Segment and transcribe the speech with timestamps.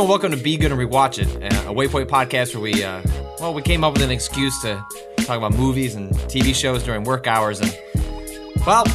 [0.00, 3.02] Everyone, welcome to Be Good and Rewatch It, a Waypoint podcast where we, uh,
[3.38, 4.82] well, we came up with an excuse to
[5.18, 7.78] talk about movies and TV shows during work hours, and
[8.66, 8.86] well,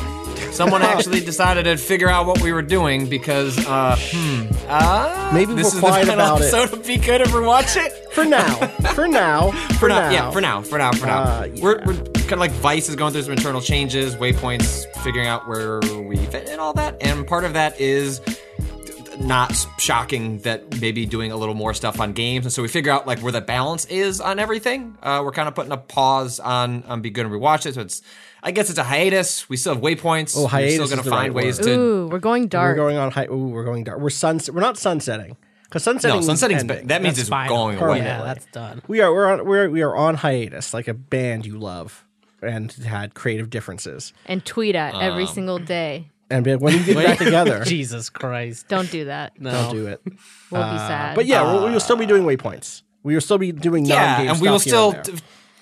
[0.52, 5.54] someone actually decided to figure out what we were doing because, uh, hmm, uh, Maybe
[5.54, 6.46] this we're is the final about it.
[6.46, 8.12] episode of Be Good and Rewatch It.
[8.12, 8.56] For now.
[8.96, 9.52] For now.
[9.80, 11.22] For now, yeah, for now, for now, for now.
[11.22, 15.28] Uh, We're, we're kind of like Vice is going through some internal changes, Waypoint's figuring
[15.28, 18.22] out where we fit and all that, and part of that is
[19.20, 22.92] not shocking that maybe doing a little more stuff on games, and so we figure
[22.92, 24.98] out like where the balance is on everything.
[25.02, 27.82] Uh, we're kind of putting a pause on on Be Good and Rewatch It, so
[27.82, 28.02] it's.
[28.44, 29.50] I guess it's a hiatus.
[29.50, 30.36] We still have waypoints.
[30.38, 31.66] Oh, We're hiatus still going is to the find right ways word.
[31.66, 31.80] to.
[31.80, 32.78] Ooh, we're going dark.
[32.78, 33.26] We're going on high.
[33.26, 34.00] Ooh, we're going dark.
[34.00, 34.54] We're sunset.
[34.54, 36.18] We're not sunsetting because sunsetting.
[36.18, 36.82] No, sunsetting's ending.
[36.82, 37.56] ba- that means That's it's final.
[37.58, 38.06] going Permanent.
[38.06, 38.18] away.
[38.20, 38.84] Yeah, that's done.
[38.88, 39.12] We are.
[39.12, 39.46] We're on.
[39.48, 42.06] We're we are on hiatus, like a band you love,
[42.44, 44.14] and had creative differences.
[44.28, 46.12] and tweet at Um, every single day.
[46.30, 48.68] And be like, when you get back together, Jesus Christ.
[48.68, 49.40] Don't do that.
[49.40, 49.52] No.
[49.52, 50.02] don't do it.
[50.52, 51.16] We'll be sad.
[51.16, 52.82] But yeah, we'll, we will still be doing waypoints.
[53.04, 55.14] We will still be doing Yeah, non-game and we will still t-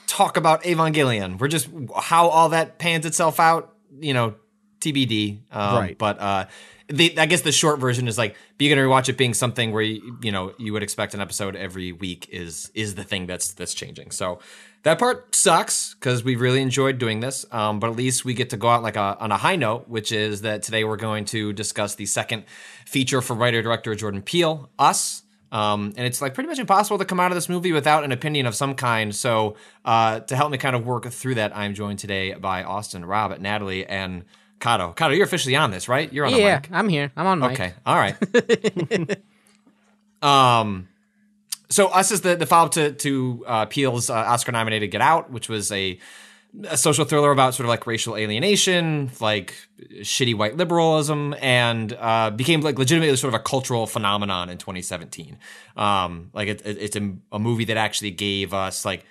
[0.07, 1.37] talk about Evangelion.
[1.39, 1.67] We're just
[1.99, 4.35] how all that pans itself out, you know,
[4.79, 5.39] TBD.
[5.51, 5.97] Um, Right.
[5.97, 6.45] But uh,
[6.87, 9.71] the I guess the short version is like Be Good and Rewatch It being something
[9.71, 13.25] where you, you know you would expect an episode every week is is the thing
[13.25, 14.11] that's that's changing.
[14.11, 14.39] So
[14.83, 17.45] that part sucks because we really enjoyed doing this.
[17.51, 19.87] Um, but at least we get to go out like a, on a high note,
[19.87, 22.43] which is that today we're going to discuss the second
[22.85, 25.23] feature for writer director Jordan Peele, Us.
[25.53, 28.11] Um, and it's like pretty much impossible to come out of this movie without an
[28.11, 29.15] opinion of some kind.
[29.15, 29.55] So
[29.85, 33.37] uh, to help me kind of work through that, I'm joined today by Austin, Rob,
[33.39, 34.25] Natalie, and
[34.59, 34.93] Kato.
[34.93, 36.11] Kato, you're officially on this, right?
[36.11, 36.61] You're on the Yeah.
[36.71, 37.11] I'm here.
[37.15, 37.51] I'm on mic.
[37.51, 37.73] Okay.
[37.85, 38.15] All right.
[40.23, 40.87] um,
[41.73, 45.01] so us is the the follow up to to uh, Peele's uh, Oscar nominated Get
[45.01, 45.99] Out, which was a
[46.65, 49.55] a social thriller about sort of like racial alienation, like
[50.01, 55.39] shitty white liberalism, and uh, became like legitimately sort of a cultural phenomenon in 2017.
[55.75, 59.03] Um, like it, it, it's a, a movie that actually gave us like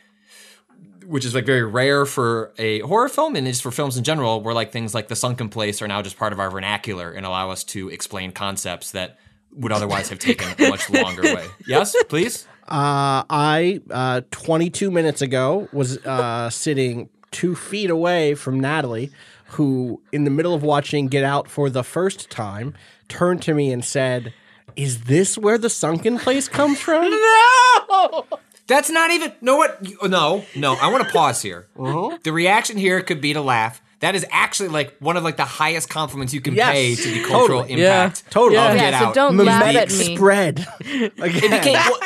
[1.04, 4.40] which is like very rare for a horror film and just for films in general
[4.40, 7.26] where like things like the sunken place are now just part of our vernacular and
[7.26, 9.18] allow us to explain concepts that
[9.50, 15.20] would otherwise have taken a much longer way yes please Uh, I uh, 22 minutes
[15.22, 19.10] ago was uh, sitting two feet away from Natalie,
[19.50, 22.74] who, in the middle of watching Get Out for the first time,
[23.08, 24.32] turned to me and said,
[24.76, 27.10] "Is this where the sunken place comes from?"
[27.90, 28.26] no
[28.68, 32.16] that's not even no what you- no no i want to pause here Uh-huh.
[32.22, 35.44] the reaction here could be to laugh that is actually like one of like the
[35.44, 37.80] highest compliments you can Yes, pay to the cultural totally.
[37.82, 38.56] Yeah, impact totally.
[38.58, 39.14] of Yeah, Get so Out.
[39.14, 40.16] don't laugh at me.
[40.16, 40.66] spread.
[40.80, 41.98] it became well,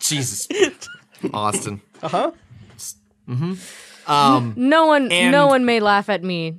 [0.00, 0.48] jesus
[1.32, 2.32] austin uh-huh.
[3.28, 3.56] Mm
[4.06, 4.52] hmm.
[4.56, 6.58] no one, And- no one may laugh at me.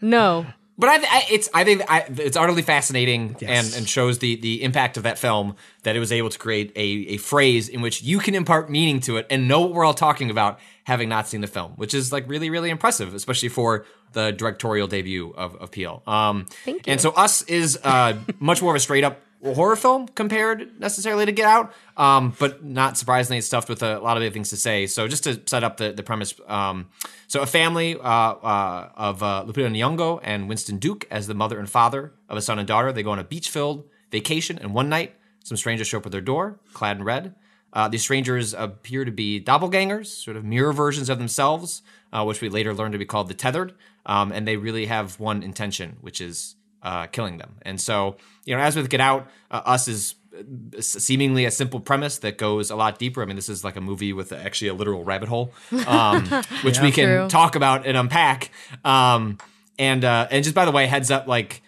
[0.00, 0.46] No.
[0.78, 3.66] But I, I it's I think I, it's utterly fascinating Yes.
[3.66, 6.72] and, and shows the the impact of that film that it was able to create
[6.74, 9.84] a, a phrase in which you can impart meaning to it and know what we're
[9.84, 13.50] all talking about having not seen the film, which is like really really impressive, especially
[13.50, 16.02] for the directorial debut of, of Peele.
[16.06, 20.06] Um, Thank And so Us is uh, much more of a straight up horror film
[20.08, 24.22] compared necessarily to Get Out, um, but not surprisingly, it's stuffed with a lot of
[24.22, 24.86] other things to say.
[24.86, 26.88] So just to set up the, the premise, um,
[27.26, 31.58] so a family uh, uh, of uh, Lupita Nyong'o and Winston Duke as the mother
[31.58, 34.88] and father of a son and daughter, they go on a beach-filled vacation, and one
[34.88, 37.34] night, some strangers show up at their door, clad in red.
[37.72, 41.82] Uh, these strangers appear to be doppelgangers, sort of mirror versions of themselves,
[42.12, 43.74] uh, which we later learn to be called the tethered.
[44.06, 47.56] Um, and they really have one intention, which is uh, killing them.
[47.62, 51.80] And so, you know, as with Get Out, uh, Us is uh, seemingly a simple
[51.80, 53.22] premise that goes a lot deeper.
[53.22, 55.52] I mean, this is like a movie with actually a literal rabbit hole,
[55.86, 56.26] um,
[56.62, 57.28] which we can True.
[57.28, 58.50] talk about and unpack.
[58.84, 59.38] Um,
[59.78, 61.62] and uh, and just by the way, heads up, like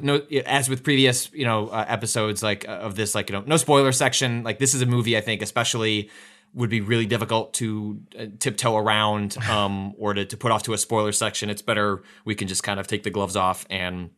[0.00, 3.42] no, as with previous you know uh, episodes like uh, of this, like you know,
[3.46, 4.42] no spoiler section.
[4.42, 6.10] Like this is a movie I think especially
[6.54, 10.72] would be really difficult to uh, tiptoe around um, or to, to put off to
[10.72, 11.50] a spoiler section.
[11.50, 14.10] It's better we can just kind of take the gloves off and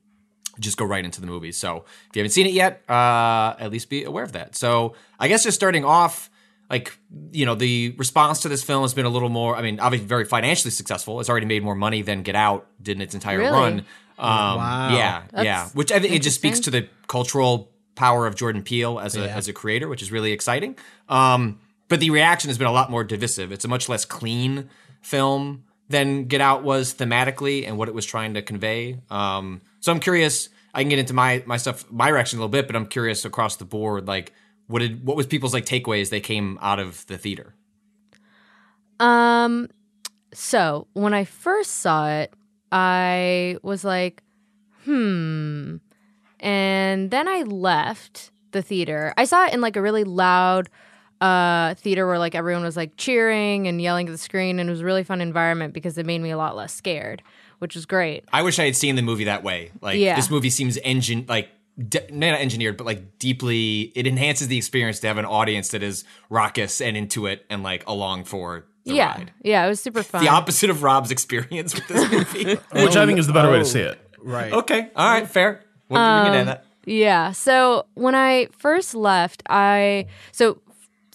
[0.60, 1.52] just go right into the movie.
[1.52, 4.56] So if you haven't seen it yet, uh, at least be aware of that.
[4.56, 6.30] So I guess just starting off,
[6.68, 6.98] like
[7.32, 9.56] you know, the response to this film has been a little more.
[9.56, 11.20] I mean, obviously very financially successful.
[11.20, 13.52] It's already made more money than Get Out did in its entire Really?
[13.52, 13.72] run.
[14.18, 14.96] Um, Wow.
[14.96, 15.68] Yeah, yeah.
[15.74, 19.20] Which I think it just speaks to the cultural power of Jordan Peele as a
[19.20, 19.36] Yeah.
[19.36, 20.76] as a creator, which is really exciting.
[21.08, 23.50] Um, but the reaction has been a lot more divisive.
[23.52, 24.68] It's a much less clean
[25.02, 28.98] film than Get Out was thematically and what it was trying to convey.
[29.08, 30.48] Um, so I'm curious.
[30.74, 33.24] I can get into my my stuff, my reaction a little bit, but I'm curious
[33.24, 34.32] across the board, like
[34.66, 37.54] what did what was people's like takeaways they came out of the theater.
[39.00, 39.68] Um,
[40.32, 42.32] so when I first saw it,
[42.70, 44.22] I was like,
[44.84, 45.76] hmm.
[46.40, 49.12] And then I left the theater.
[49.16, 50.68] I saw it in like a really loud
[51.20, 54.70] uh theater where like everyone was like cheering and yelling at the screen and it
[54.70, 57.22] was a really fun environment because it made me a lot less scared,
[57.58, 58.24] which is great.
[58.32, 59.72] I wish I had seen the movie that way.
[59.80, 60.16] Like Yeah.
[60.16, 63.92] this movie seems engine like de- not engineered, but like deeply.
[63.94, 67.62] It enhances the experience to have an audience that is raucous and into it and
[67.62, 69.12] like along for the yeah.
[69.12, 69.32] ride.
[69.42, 70.24] Yeah, it was super fun.
[70.24, 72.58] The opposite of Rob's experience with this movie.
[72.72, 73.98] Oh, which I think is the better way to oh, see it.
[74.20, 74.52] Right.
[74.52, 75.64] okay, all right, fair.
[75.88, 76.64] We'll, we can end that.
[76.84, 77.32] Yeah.
[77.32, 80.60] So when I first left, I so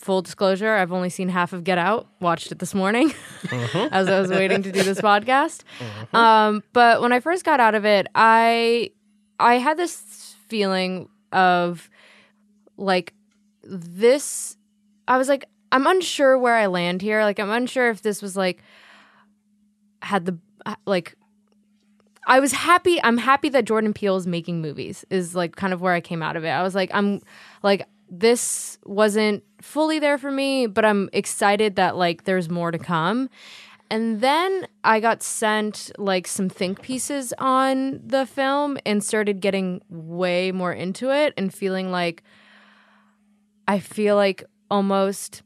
[0.03, 2.07] full disclosure, I've only seen half of Get Out.
[2.19, 3.13] Watched it this morning
[3.73, 5.63] as I was waiting to do this podcast.
[6.13, 8.91] Um, but when I first got out of it, I
[9.39, 11.89] I had this feeling of
[12.77, 13.13] like
[13.63, 14.57] this.
[15.07, 17.23] I was like, I'm unsure where I land here.
[17.23, 18.61] Like, I'm unsure if this was like
[20.01, 20.37] had the
[20.85, 21.15] like
[22.25, 23.01] I was happy.
[23.03, 25.05] I'm happy that Jordan Peele is making movies.
[25.09, 26.49] Is like kind of where I came out of it.
[26.49, 27.21] I was like, I'm
[27.63, 27.87] like
[28.19, 33.29] this wasn't fully there for me, but I'm excited that like there's more to come.
[33.89, 39.81] And then I got sent like some think pieces on the film and started getting
[39.89, 42.23] way more into it and feeling like
[43.67, 45.41] I feel like almost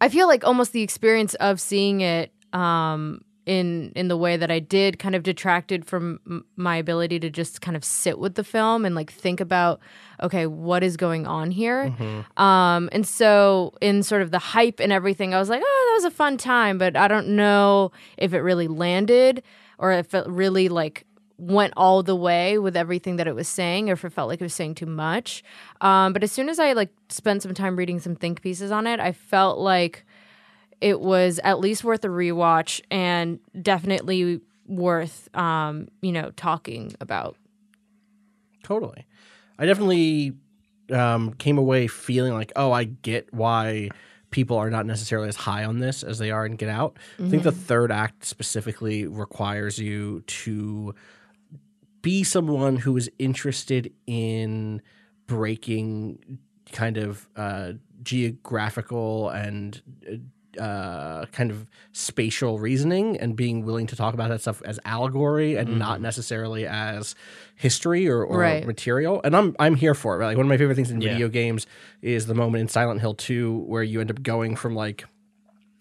[0.00, 4.50] I feel like almost the experience of seeing it um, in in the way that
[4.50, 8.34] I did kind of detracted from m- my ability to just kind of sit with
[8.34, 9.80] the film and like think about
[10.22, 11.94] okay what is going on here?
[12.36, 15.94] Um, and so in sort of the hype and everything I was like oh that
[15.94, 19.42] was a fun time but I don't know if it really landed
[19.78, 21.04] or if it really like
[21.38, 24.40] went all the way with everything that it was saying or if it felt like
[24.40, 25.42] it was saying too much.
[25.80, 28.86] Um, but as soon as i like spent some time reading some think pieces on
[28.86, 30.04] it i felt like
[30.80, 37.36] it was at least worth a rewatch and definitely worth um, you know talking about.
[38.62, 39.06] Totally.
[39.58, 40.34] I definitely
[40.90, 43.90] um, came away feeling like, oh, I get why
[44.30, 46.98] people are not necessarily as high on this as they are in Get Out.
[47.26, 50.94] I think the third act specifically requires you to
[52.00, 54.82] be someone who is interested in
[55.26, 56.38] breaking
[56.72, 57.72] kind of uh,
[58.02, 59.80] geographical and
[60.58, 65.56] uh, kind of spatial reasoning and being willing to talk about that stuff as allegory
[65.56, 67.14] and not necessarily as
[67.54, 68.66] history or, or Right.
[68.66, 69.20] material.
[69.24, 70.18] And I'm I'm here for it.
[70.18, 70.26] Right?
[70.28, 71.10] Like one of my favorite things in Yeah.
[71.12, 71.66] video games
[72.02, 75.04] is the moment in Silent Hill 2 where you end up going from like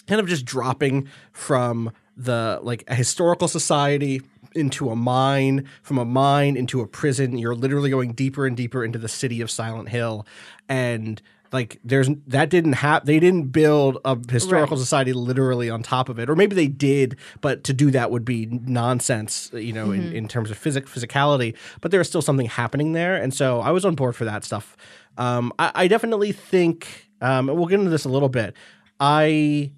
[0.07, 4.21] kind of just dropping from the like a historical society
[4.53, 7.37] into a mine, from a mine into a prison.
[7.37, 10.25] You're literally going deeper and deeper into the city of Silent Hill,
[10.67, 11.21] and
[11.51, 14.81] like there's that didn't have they didn't build a historical Right.
[14.81, 18.23] society literally on top of it, or maybe they did, but to do that would
[18.23, 21.55] be nonsense, you know, in, in terms of physic physicality.
[21.81, 24.77] But there's still something happening there, and so I was on board for that stuff.
[25.17, 28.55] Um, I, I definitely think, um, we'll get into this a little bit.
[28.99, 29.71] I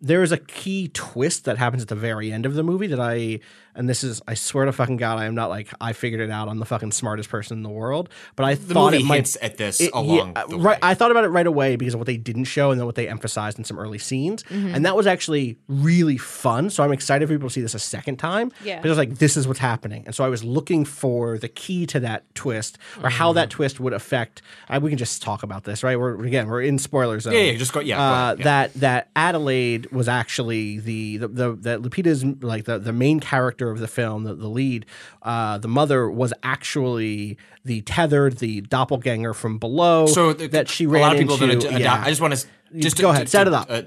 [0.00, 2.98] there is a key twist that happens at the very end of the movie that
[2.98, 3.38] I
[3.74, 6.30] and this is I swear to fucking god I am not like I figured it
[6.30, 6.48] out.
[6.48, 8.08] I'm the fucking smartest person in the world.
[8.36, 10.76] But I The thought movie it might hints at this it- along yeah, the right
[10.76, 10.78] way.
[10.82, 12.94] I thought about it right away because of what they didn't show and then what
[12.94, 14.42] they emphasized in some early scenes.
[14.44, 14.74] Mm-hmm.
[14.74, 16.70] And that was actually really fun.
[16.70, 18.52] So I'm excited for people to see this a second time.
[18.64, 18.76] Yeah.
[18.76, 20.04] because I was like this is what's happening.
[20.06, 23.36] And so I was looking for the key to that twist or how mm-hmm.
[23.36, 25.98] that twist would affect I, we can just talk about this right?
[25.98, 27.34] We're again we're in spoiler zone.
[27.34, 28.44] Yeah, yeah, just go- yeah, uh, ahead, yeah.
[28.44, 33.61] that that Adelaide was actually the the, the that Lupita's like the, the main character
[33.70, 34.86] of the film, the, the lead,
[35.22, 40.06] uh, the mother was actually the tethered, the doppelganger from below.
[40.06, 41.68] So the, that she a ran lot of people into.
[41.68, 41.80] to.
[41.80, 42.02] yeah.
[42.04, 42.46] I just want to
[42.78, 43.66] just go to- ahead, to- set to- it up.
[43.70, 43.82] uh,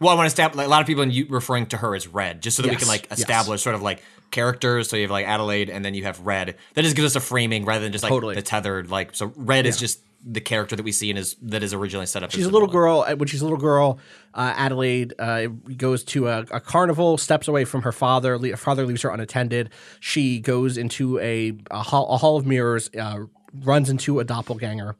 [0.00, 2.06] Well, I want to establish like, a lot of people in, referring to her as
[2.08, 3.18] Red, just so that we can like yes.
[3.20, 4.88] establish sort of like characters.
[4.88, 6.56] So you have like Adelaide, and then you have Red.
[6.74, 8.34] That just gives us a framing rather than just like Totally.
[8.36, 8.90] the tethered.
[8.90, 12.06] Like so, Red is just the character that we see and is that is originally
[12.06, 12.30] set up.
[12.32, 13.04] She's as a little girl.
[13.06, 13.98] uh, When she's a little girl,
[14.34, 15.46] uh, Adelaide uh,
[15.76, 18.38] goes to a, a carnival, steps away from her father.
[18.38, 19.70] Le- her father leaves her unattended.
[20.00, 23.20] She goes into a, a, hall, a hall of mirrors, uh,
[23.62, 24.96] runs into a doppelganger.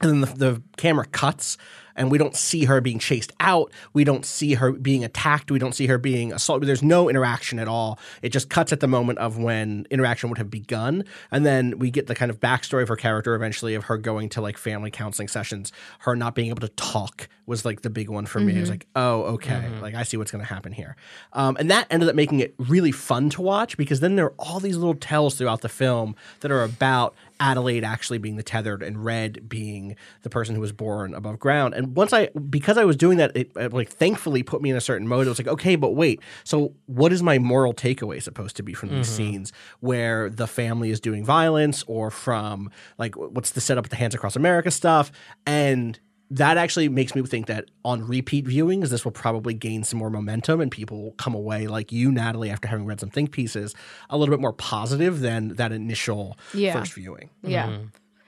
[0.00, 1.56] And then the, the camera cuts,
[1.98, 3.70] and we don't see her being chased out.
[3.92, 5.50] We don't see her being attacked.
[5.50, 6.68] We don't see her being assaulted.
[6.68, 7.98] There's no interaction at all.
[8.22, 11.04] It just cuts at the moment of when interaction would have begun.
[11.30, 14.28] And then we get the kind of backstory of her character eventually of her going
[14.30, 15.72] to like family counseling sessions.
[15.98, 18.56] Her not being able to talk was like the big one for me.
[18.56, 19.68] It was like, oh, okay.
[19.80, 20.96] Like I see what's going to happen here.
[21.32, 24.34] Um, and that ended up making it really fun to watch because then there are
[24.38, 28.82] all these little tells throughout the film that are about Adelaide actually being the tethered
[28.82, 31.74] and Red being the person who was born above ground.
[31.74, 34.76] And once I, because I was doing that, it, it like thankfully put me in
[34.76, 35.26] a certain mode.
[35.26, 38.74] It was like, okay, but wait, so what is my moral takeaway supposed to be
[38.74, 39.16] from these mm-hmm.
[39.16, 43.96] scenes where the family is doing violence or from like what's the setup at the
[43.96, 45.12] Hands Across America stuff?
[45.46, 45.98] And
[46.30, 50.10] that actually makes me think that on repeat viewings, this will probably gain some more
[50.10, 53.74] momentum and people will come away like you, Natalie, after having read some think pieces,
[54.10, 56.74] a little bit more positive than that initial Yeah.
[56.74, 57.30] first viewing.
[57.42, 57.78] Yeah.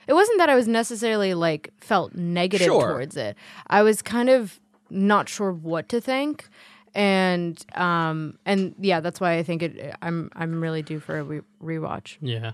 [0.07, 2.87] It wasn't that I was necessarily like felt negative Sure.
[2.89, 3.37] towards it.
[3.67, 6.49] I was kind of not sure what to think.
[6.93, 11.23] And um and yeah, that's why I think it I'm I'm really due for a
[11.23, 12.17] re- rewatch.
[12.19, 12.53] Yeah.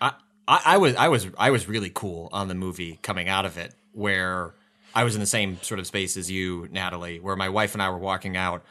[0.00, 0.12] I,
[0.48, 3.58] I, I was I was I was really cool on the movie coming out of
[3.58, 4.54] it, where
[4.96, 7.82] I was in the same sort of space as you, Natalie, where my wife and
[7.82, 8.64] I were walking out,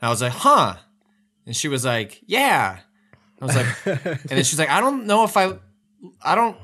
[0.00, 0.76] and I was like, "Huh,"
[1.44, 2.78] and she was like, "Yeah."
[3.40, 3.66] I was like,
[4.06, 5.52] and then she's like, "I don't know if I,
[6.22, 6.56] I don't."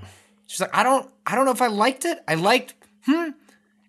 [0.47, 2.19] She's like, "I don't, I don't know if I liked it.
[2.29, 3.13] I liked, hmm,"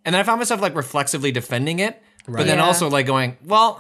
[0.04, 2.66] and then I found myself like reflexively defending it, but then Yeah.
[2.66, 3.80] also like going, "Well,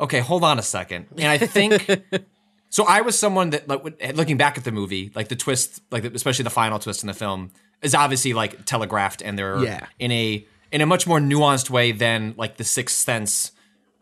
[0.00, 1.06] okay, hold on a second.
[1.16, 1.88] And I think
[2.70, 2.84] so.
[2.86, 3.82] I was someone that, like,
[4.16, 7.14] looking back at the movie, like the twist, like especially the final twist in the
[7.14, 9.86] film, is obviously like telegraphed, and they're Yeah.
[9.98, 13.52] in a in a much more nuanced way than like the Sixth Sense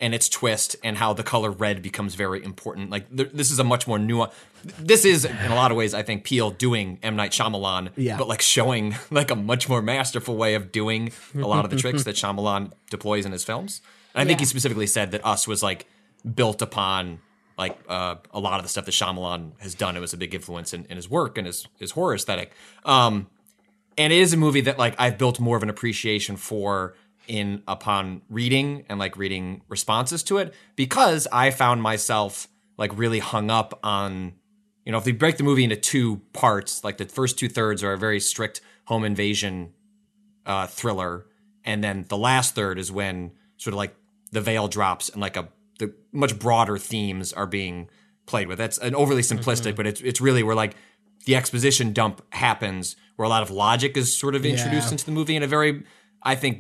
[0.01, 2.91] and its twist and how the color red becomes very important.
[2.91, 4.33] Like th- this is a much more nuanced.
[4.79, 8.17] This is in a lot of ways, I think, Peele doing M Night Shyamalan, Yeah.
[8.19, 11.77] but like showing like a much more masterful way of doing a lot of the
[11.77, 13.81] tricks that Shyamalan deploys in his films.
[14.15, 15.87] And I think he specifically said that Us was like
[16.35, 17.21] built upon
[17.57, 19.97] like uh, a lot of the stuff that Shyamalan has done.
[19.97, 22.53] It was a big influence in, in his work and his his horror aesthetic.
[22.85, 23.27] Um,
[23.99, 26.95] and it is a movie that like I've built more of an appreciation for
[27.27, 33.19] in upon reading and like reading responses to it because I found myself like really
[33.19, 34.33] hung up on
[34.87, 37.83] you know if they break the movie into two parts like the first two thirds
[37.83, 39.75] are a very strict home invasion
[40.47, 41.27] uh, thriller
[41.65, 43.95] and then the last third is when sort of like
[44.33, 47.89] the veil drops and like a the much broader themes are being
[48.27, 48.59] played with.
[48.59, 50.77] That's an overly simplistic but it's it's really where like
[51.29, 54.93] the exposition dump happens where a lot of logic is sort of introduced Yeah.
[54.95, 55.73] into the movie in a very
[56.23, 56.55] i think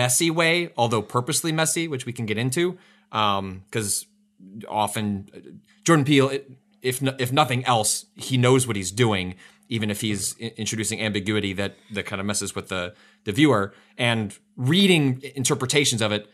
[0.00, 2.78] messy way although purposely messy which we can get into
[3.10, 4.06] because
[4.68, 5.38] often uh,
[5.84, 6.30] jordan peele
[6.82, 9.34] if no, if nothing else he knows what he's doing
[9.68, 12.94] even if he's i- introducing ambiguity that that kind of messes with the
[13.24, 16.30] the viewer and reading interpretations of it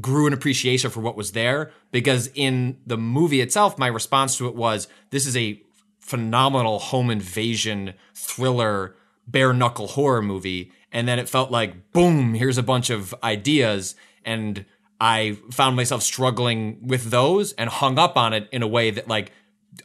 [0.00, 4.46] grew an appreciation for what was there because in the movie itself my response to
[4.46, 5.60] it was this is a
[6.02, 8.94] phenomenal home invasion thriller
[9.26, 13.94] bare knuckle horror movie and then it felt like boom here's a bunch of ideas
[14.24, 14.64] and
[15.00, 19.06] i found myself struggling with those and hung up on it in a way that
[19.06, 19.30] like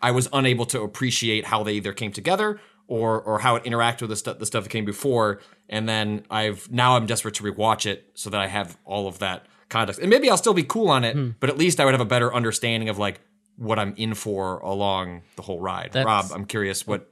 [0.01, 4.01] i was unable to appreciate how they either came together or or how it interacted
[4.01, 7.43] with the stuff the stuff that came before and then i've now i'm desperate to
[7.43, 10.63] rewatch it so that i have all of that context and maybe i'll still be
[10.63, 11.29] cool on it Hmm.
[11.39, 13.19] but at least i would have a better understanding of like
[13.57, 15.91] what i'm in for along the whole ride.
[15.91, 17.11] That's- rob i'm curious what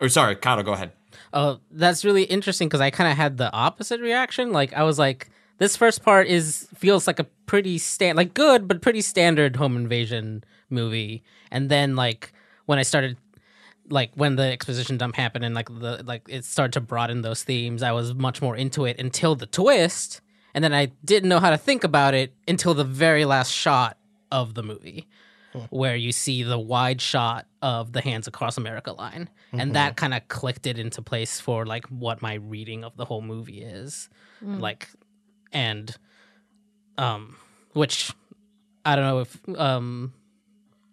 [0.00, 0.92] or sorry Kato, go ahead.
[1.32, 4.52] Oh, that's really interesting because I kind of had the opposite reaction.
[4.52, 8.66] Like I was like, this first part is feels like a pretty stand like good
[8.66, 12.32] but pretty standard home invasion movie, and then like
[12.66, 13.16] when I started
[13.88, 17.42] like when the exposition dump happened and like the like it started to broaden those
[17.42, 20.20] themes, I was much more into it until the twist,
[20.54, 23.98] and then I didn't know how to think about it until the very last shot
[24.32, 25.08] of the movie
[25.70, 29.28] where you see the wide shot of the hands across america line.
[29.52, 33.04] And that kind of clicked it into place for like what my reading of the
[33.04, 34.08] whole movie is.
[34.42, 34.88] Like
[35.52, 35.94] and
[36.98, 37.36] um
[37.72, 38.12] which
[38.84, 40.12] i don't know if um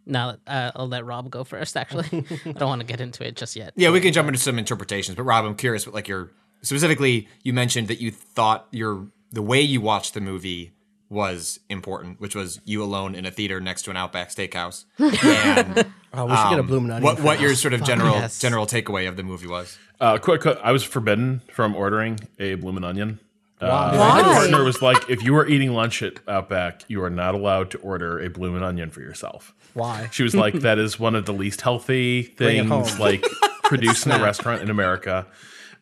[0.06, 2.08] now uh, i'll let rob go first actually.
[2.46, 3.74] I don't want to get into it just yet.
[3.76, 7.28] Yeah, we can jump into some interpretations, but Rob, I'm curious what like your specifically
[7.44, 10.72] you mentioned that you thought your the way you watched the movie
[11.10, 14.86] was important, which was you alone in a theater next to an Outback Steakhouse.
[15.00, 17.04] And Oh, we should get a um, bloomin' onion.
[17.04, 18.40] what what your sort of general yes.
[18.40, 19.78] general takeaway of the movie was?
[20.00, 23.20] Uh, quick, quick, I was forbidden from ordering a bloomin' onion.
[23.60, 24.22] Uh, Why?
[24.22, 27.72] My partner was like, if you are eating lunch at Outback, you are not allowed
[27.72, 29.54] to order a bloomin' onion for yourself.
[29.74, 30.10] Why?
[30.12, 33.24] She was like, that is one of the least healthy things like
[33.64, 35.28] produced in a restaurant in America.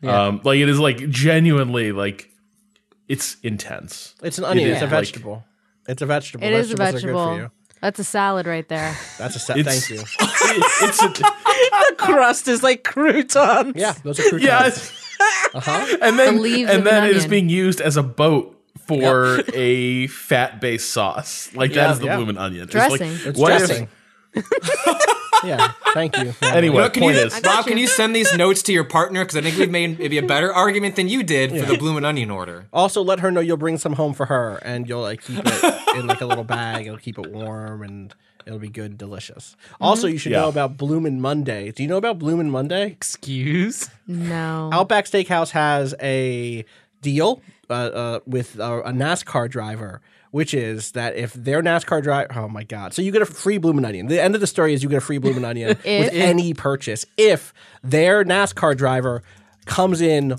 [0.02, 2.30] Um, like it is like genuinely like
[3.08, 4.14] it's intense.
[4.22, 4.68] It's an onion.
[4.68, 5.44] It It's a is, like- vegetable.
[5.88, 6.44] It's a vegetable.
[6.44, 7.52] It is a Vegetables are good for vegetable.
[7.80, 8.96] That's a salad right there.
[9.18, 9.66] That's a salad.
[9.66, 10.00] Thank you.
[10.20, 13.74] it's a, crust is like croutons.
[13.76, 14.42] Yeah, those are croutons.
[14.44, 14.58] yeah,
[15.54, 15.70] uh-huh.
[15.86, 17.30] it's- and then The leaves of and then an it is onion.
[17.30, 18.52] being used as a boat
[18.86, 21.50] for a fat-based sauce.
[21.54, 22.16] Like that Yeah, is the yeah.
[22.16, 22.64] bloomin' onion.
[22.64, 23.12] It's Dressing.
[23.12, 23.88] Like, It's what if- dressing.
[25.44, 26.34] Yeah, thank you.
[26.42, 26.54] Yeah.
[26.54, 29.24] anyway, Well, can point you, is, Rob, can you send these notes to your partner?
[29.24, 32.04] Because I think we've made maybe a better argument than you did for the bloomin'
[32.04, 32.66] onion order.
[32.72, 35.96] Also, let her know you'll bring some home for her, and you'll like keep it
[35.96, 36.86] in like a little bag.
[36.86, 38.14] It'll keep it warm, and
[38.46, 39.56] it'll be good, and delicious.
[39.80, 40.42] Also, you should Yeah.
[40.42, 41.70] know about Bloomin' Monday.
[41.72, 42.86] Do you know about Bloomin' Monday?
[42.86, 43.88] Excuse.
[44.06, 44.70] No.
[44.72, 46.64] Outback Steakhouse has a
[47.02, 52.32] deal uh, uh, with uh, a NASCAR driver, which is that if their NASCAR driver,
[52.36, 54.06] oh my god, so you get a free bloomin' onion.
[54.06, 57.04] The end of the story is you get a free bloomin' onion with any purchase
[57.16, 57.52] if
[57.82, 59.22] their NASCAR driver
[59.64, 60.36] comes in.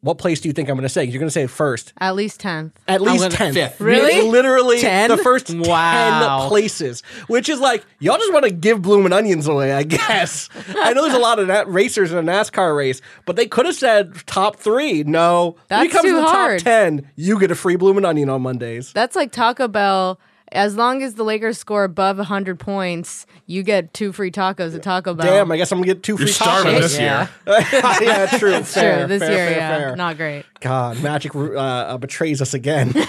[0.00, 1.02] What place do you think I'm going to say?
[1.04, 1.92] You're going to say first.
[1.98, 2.70] At least 10th.
[2.86, 3.54] At least gonna- 10.
[3.54, 3.80] Fifth.
[3.80, 4.28] Really?
[4.30, 5.10] Literally 10?
[5.10, 6.38] the first Wow.
[6.42, 10.48] 10 places, which is like, y'all just want to give bloomin' onions away, I guess.
[10.76, 13.66] I know there's a lot of na- racers in a NASCAR race, but they could
[13.66, 15.02] have said top three.
[15.02, 15.56] No.
[15.62, 16.58] If That's he comes too in the hard.
[16.60, 18.92] top 10, you get a free bloomin' onion on Mondays.
[18.92, 20.20] That's like Taco Bell.
[20.52, 24.82] As long as the Lakers score above 100 points, you get two free tacos at
[24.82, 25.26] Taco Bell.
[25.26, 26.80] Damn, I guess I'm going to get two you're free starving tacos.
[26.80, 27.28] this Yeah.
[27.46, 27.58] year.
[28.02, 28.52] yeah, true.
[28.52, 28.62] True.
[28.62, 29.78] Fair, This fair, year, fair, yeah.
[29.78, 29.96] fair.
[29.96, 30.44] Not great.
[30.60, 32.94] God, Magic uh, uh, betrays us again.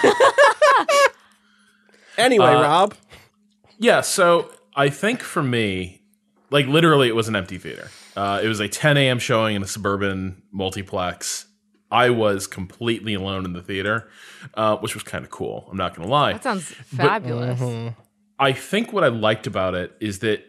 [2.17, 2.93] anyway, Rob.
[3.77, 6.01] Yeah, so I think for me,
[6.49, 7.89] like literally, it was an empty theater.
[8.15, 9.19] Uh, it was a 10 a.m.
[9.19, 11.45] showing in a suburban multiplex.
[11.91, 14.09] I was completely alone in the theater,
[14.53, 15.67] uh, which was kind of cool.
[15.71, 16.33] I'm not going to lie.
[16.33, 17.93] That sounds fabulous.
[18.37, 20.45] I think what I liked about it is that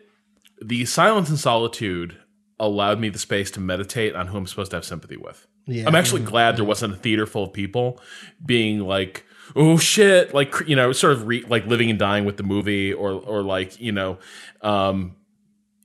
[0.62, 2.16] the silence and solitude
[2.58, 5.46] allowed me the space to meditate on who I'm supposed to have sympathy with.
[5.66, 5.86] Yeah.
[5.86, 8.00] I'm actually glad there wasn't a theater full of people
[8.44, 12.36] being like, "Oh shit!" Like you know, sort of re- like living and dying with
[12.36, 14.18] the movie, or or like you know,
[14.62, 15.16] um,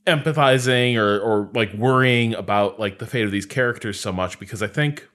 [0.06, 4.62] empathizing or or like worrying about like the fate of these characters so much because
[4.62, 5.08] I think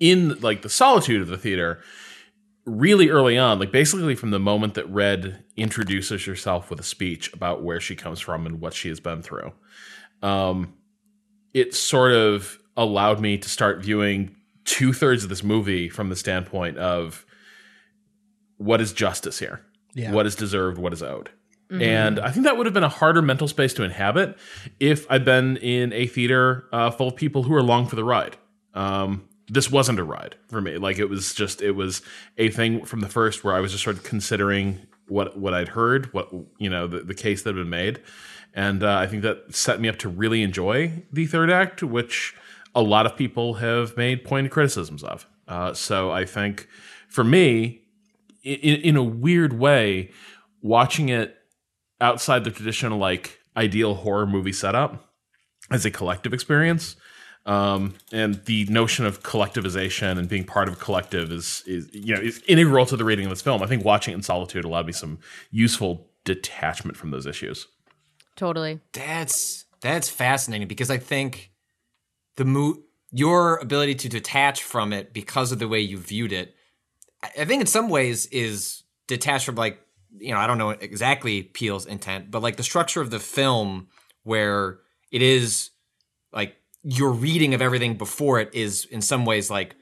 [0.00, 1.80] in like the solitude of the theater
[2.66, 7.32] really early on like basically from the moment that red introduces herself with a speech
[7.32, 9.52] about where she comes from and what she has been through
[10.22, 10.72] um
[11.54, 14.34] it sort of allowed me to start viewing
[14.64, 17.24] two-thirds of this movie from the standpoint of
[18.58, 19.60] what is justice here
[19.94, 20.12] Yeah.
[20.12, 21.30] what is deserved what is owed
[21.72, 24.36] and I think that would have been a harder mental space to inhabit
[24.80, 28.02] if I'd been in a theater uh, full of people who are along for the
[28.02, 28.36] ride.
[28.74, 30.78] Um, this wasn't a ride for me.
[30.78, 32.02] Like it was just, it was
[32.38, 35.68] a thing from the first where I was just sort of considering what what I'd
[35.68, 38.00] heard, what you know, the, the case that had been made,
[38.54, 42.34] and uh, I think that set me up to really enjoy the third act, which
[42.74, 45.26] a lot of people have made pointed criticisms of.
[45.48, 46.68] Uh, so I think
[47.08, 47.82] for me,
[48.44, 50.12] in, in a weird way,
[50.62, 51.36] watching it
[52.00, 55.10] outside the traditional like ideal horror movie setup
[55.70, 56.96] as a collective experience
[57.46, 62.14] um, and the notion of collectivization and being part of a collective is is you
[62.14, 63.62] know is integral to the reading of this film.
[63.62, 65.18] I think watching it in solitude allowed me some
[65.50, 67.66] useful detachment from those issues.
[68.36, 68.80] Totally.
[68.92, 71.50] That's that's fascinating because I think
[72.36, 76.54] the mo- your ability to detach from it because of the way you viewed it,
[77.22, 79.80] I I think in some ways is detached from like
[80.18, 83.88] you know I don't know exactly Peele's intent, but like the structure of the film
[84.24, 85.70] where it is
[86.32, 89.76] like your reading of everything before it is in some ways like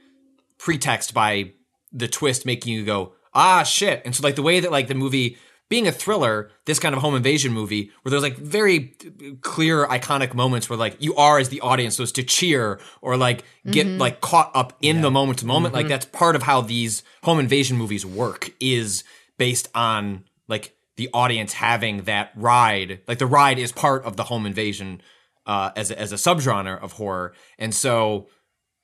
[0.59, 1.53] pretext by
[1.93, 4.03] the twist making you go ah shit.
[4.05, 7.01] And so like the way that like the movie being a thriller this kind of
[7.03, 8.95] home invasion movie where there's like very
[9.43, 13.45] clear iconic moments where like you are as the audience supposed to cheer or like
[13.71, 17.03] get like caught up in the moment to moment like that's part of how these
[17.23, 19.05] home invasion movies work is
[19.37, 24.25] based on like the audience having that ride like the ride is part of the
[24.25, 25.03] home invasion
[25.49, 28.29] uh, as a, as a subgenre of horror and so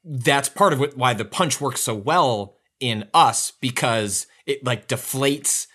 [0.05, 4.89] that's part of what, why the punch works so well in us because it like
[4.89, 5.67] deflates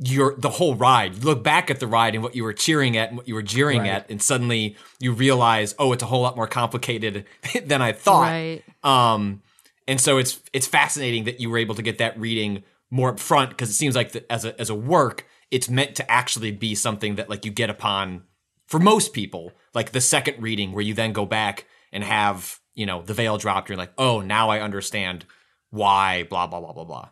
[0.00, 1.16] your the whole ride.
[1.16, 3.34] You look back at the ride and what you were cheering at and what you
[3.34, 3.90] were jeering Right.
[3.90, 7.24] at, and suddenly you realize, oh, it's a whole lot more complicated
[7.64, 8.28] than I thought.
[8.30, 8.62] Right.
[8.82, 9.42] Um,
[9.86, 13.50] and so it's it's fascinating that you were able to get that reading more upfront
[13.50, 16.74] because it seems like the, as a as a work, it's meant to actually be
[16.74, 18.22] something that like you get upon
[18.68, 22.86] for most people, like the second reading where you then go back and have you
[22.86, 23.68] know the veil dropped.
[23.68, 25.24] You're like, oh, now I understand
[25.70, 27.08] why blah blah blah blah blah.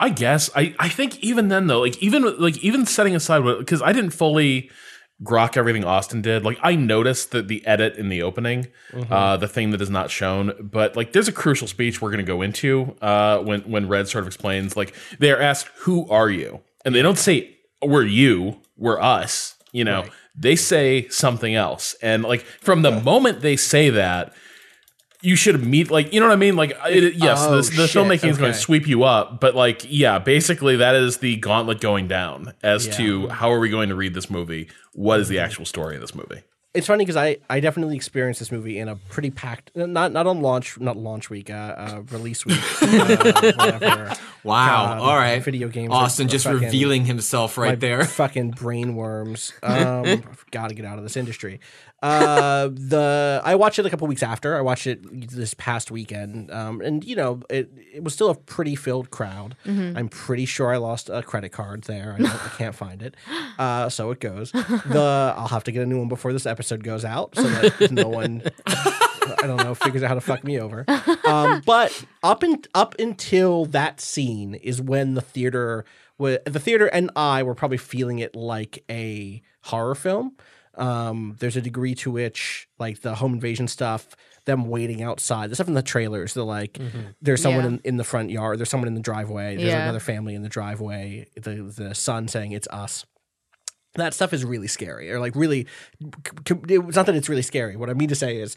[0.00, 3.58] I guess I I think even then though, like even like even setting aside what
[3.58, 4.70] because I didn't fully
[5.22, 6.44] grok everything Austin did.
[6.44, 8.68] Like I noticed that the edit in the opening,
[9.10, 12.24] uh, the thing that is not shown, but like there's a crucial speech we're going
[12.24, 14.76] to go into uh, when when Red sort of explains.
[14.76, 19.56] Like they are asked, "Who are you?" and they don't say, "We're you, we're us."
[19.72, 20.04] You know,
[20.36, 24.32] they say something else, and like from the moment they say that.
[25.24, 26.56] You should meet, like, you know what I mean?
[26.56, 29.86] Like, it, yes, Oh, the, the filmmaking is going to sweep you up, but like,
[29.88, 33.94] yeah, basically that is the gauntlet going down as to how are we going to
[33.94, 34.68] read this movie?
[34.94, 35.44] What is the mm-hmm.
[35.44, 36.42] actual story of this movie?
[36.74, 40.26] It's funny because I, I definitely experienced this movie in a pretty packed not not
[40.26, 44.14] on launch not launch week uh, uh release week uh, whatever.
[44.42, 44.86] Wow.
[44.86, 45.42] God, All right.
[45.42, 48.04] video games Austin are just fucking- revealing himself right my there.
[48.04, 49.52] Fucking brain worms.
[49.62, 51.60] Um, I've got to get out of this industry.
[52.02, 54.56] Uh, the I watched it a couple weeks after.
[54.56, 58.34] I watched it this past weekend, um, and you know it it was still a
[58.34, 59.56] pretty filled crowd.
[59.64, 62.14] I'm pretty sure I lost a credit card there.
[62.14, 63.14] I, don't, I can't find it.
[63.58, 64.50] Uh, so it goes.
[64.52, 67.90] The I'll have to get a new one before this episode goes out, so that
[67.92, 70.84] no one I don't know, figures out how to fuck me over.
[71.24, 75.84] Um, but up and up until that scene is when the theater,
[76.18, 80.36] wa- the theater and I were probably feeling it like a horror film.
[80.74, 84.08] Um, there's a degree to which, like the home invasion stuff,
[84.46, 86.78] them waiting outside, the stuff in the trailers, they're like,
[87.20, 87.68] there's someone Yeah.
[87.68, 89.82] in, in the front yard, there's someone in the driveway, there's Yeah.
[89.82, 93.04] another family in the driveway, the the son saying it's us
[93.94, 95.66] that stuff is really scary or like really
[96.48, 98.56] it's not that it's really scary what i mean to say is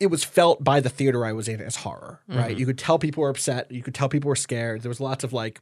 [0.00, 2.98] it was felt by the theater i was in as horror right you could tell
[2.98, 5.60] people were upset you could tell people were scared there was lots of like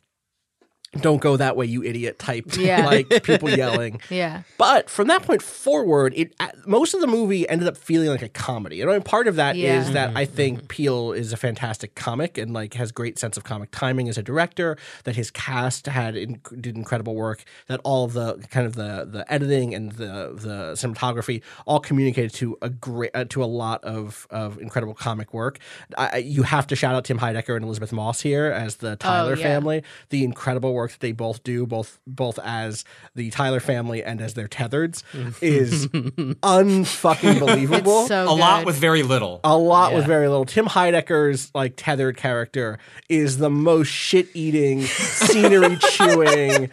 [1.01, 2.87] don't go that way you idiot type Yeah.
[2.87, 4.43] like people yelling Yeah.
[4.57, 8.23] but from that point forward, it uh, most of the movie ended up feeling like
[8.23, 8.81] a comedy.
[8.81, 9.93] And I mean, part of that is Yeah.
[9.93, 13.71] that I think Peele is a fantastic comic and like has great sense of comic
[13.71, 14.77] timing as a director.
[15.05, 17.45] That his cast had in, did incredible work.
[17.67, 22.33] That all of the kind of the the editing and the the cinematography all communicated
[22.35, 25.59] to a great uh, to a lot of of incredible comic work.
[25.97, 28.97] I, I- you have to shout out Tim Heidecker and Elisabeth Moss here as the
[28.97, 29.43] Tyler yeah.
[29.43, 29.83] family.
[30.11, 34.35] The incredible work that they both do, both both as the Tyler family and as
[34.35, 35.03] their tethereds,
[35.43, 35.87] is
[36.43, 38.01] unfucking believable.
[38.01, 39.41] It's so a lot with very little.
[39.45, 40.45] a lot with very little.
[40.45, 46.71] Tim Heidecker's like tethered character is the most shit eating, scenery chewing,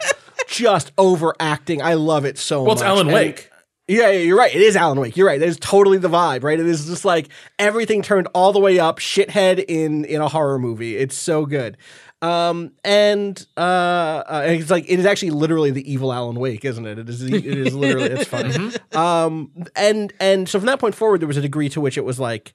[0.48, 1.82] just overacting.
[1.82, 2.76] I love it so Well, much.
[2.76, 3.50] it's Alan And- Wake.
[3.88, 4.54] yeah, yeah, you're right.
[4.54, 5.16] It is Alan Wake.
[5.16, 5.38] You're right.
[5.40, 6.58] That is totally the vibe, right?
[6.58, 10.58] It is just like everything turned all the way up, shithead in in a horror
[10.58, 10.96] movie.
[10.96, 11.76] It's so good.
[12.22, 16.86] Um, and uh, uh, it's like it is actually literally the evil Alan Wake, isn't
[16.86, 16.98] it?
[16.98, 17.22] It is.
[17.22, 18.10] It is literally.
[18.10, 18.72] It's funny.
[18.96, 22.04] Um, and and so from that point forward, there was a degree to which it
[22.04, 22.54] was like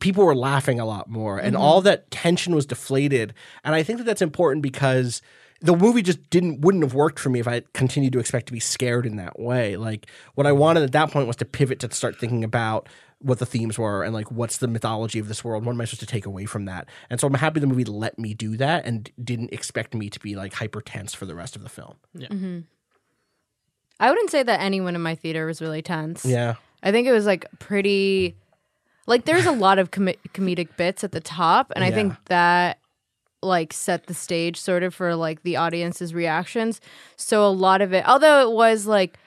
[0.00, 3.98] people were laughing a lot more and all that tension was deflated and i think
[3.98, 5.22] that that's important because
[5.60, 8.52] the movie just didn't wouldn't have worked for me if i continued to expect to
[8.52, 11.78] be scared in that way like what i wanted at that point was to pivot
[11.78, 12.88] to start thinking about
[13.24, 15.84] what the themes were and like what's the mythology of this world what am i
[15.84, 16.88] supposed to take away from that?
[17.08, 20.20] And so i'm happy the movie let me do that and didn't expect me to
[20.20, 21.94] be like hyper tense for the rest of the film.
[22.14, 22.60] Yeah, mm-hmm.
[24.00, 26.24] I wouldn't say that anyone in my theater was really tense.
[26.24, 26.54] yeah.
[26.82, 28.36] I think it was like pretty,
[29.06, 32.78] like there's a lot of com- comedic bits at the top, and I think that
[33.42, 36.80] like set the stage sort of for like the audience's reactions.
[37.16, 39.18] So a lot of it, although it was like,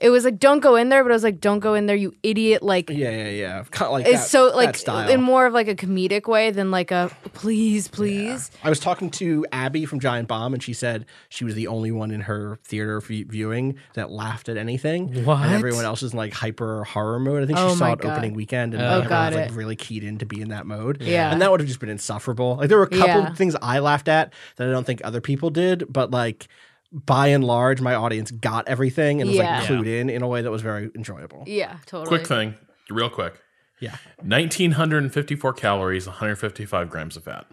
[0.00, 1.96] it was like don't go in there, but it was like don't go in there,
[1.96, 2.62] you idiot.
[2.62, 5.08] Like yeah yeah yeah kind of like it's that- so that like style.
[5.08, 8.50] in more of like a comedic way than like a please please.
[8.64, 11.90] I was talking to Abby from Giant Bomb, and she said she was the only
[11.92, 15.24] one in her theater v- viewing that laughed at anything.
[15.24, 15.40] What?
[15.44, 17.42] And everyone else was in like hyper horror mode.
[17.42, 18.12] I think she Oh saw it God.
[18.12, 19.54] opening weekend, and Oh, everyone got was like it.
[19.54, 21.02] really keyed in to be in that mode.
[21.02, 21.30] Yeah.
[21.32, 22.56] and that would have just been insufferable.
[22.56, 23.34] Like there were a couple Yeah.
[23.34, 26.48] things I laughed at that I don't think other people did, but like.
[26.92, 29.60] By and large, my audience got everything and was Yeah.
[29.60, 31.44] like clued in in a way that was very enjoyable.
[31.46, 32.08] Yeah, totally.
[32.08, 32.54] Quick thing,
[32.88, 33.34] real quick.
[33.80, 37.46] Yeah, 1954 calories, 155 grams of fat.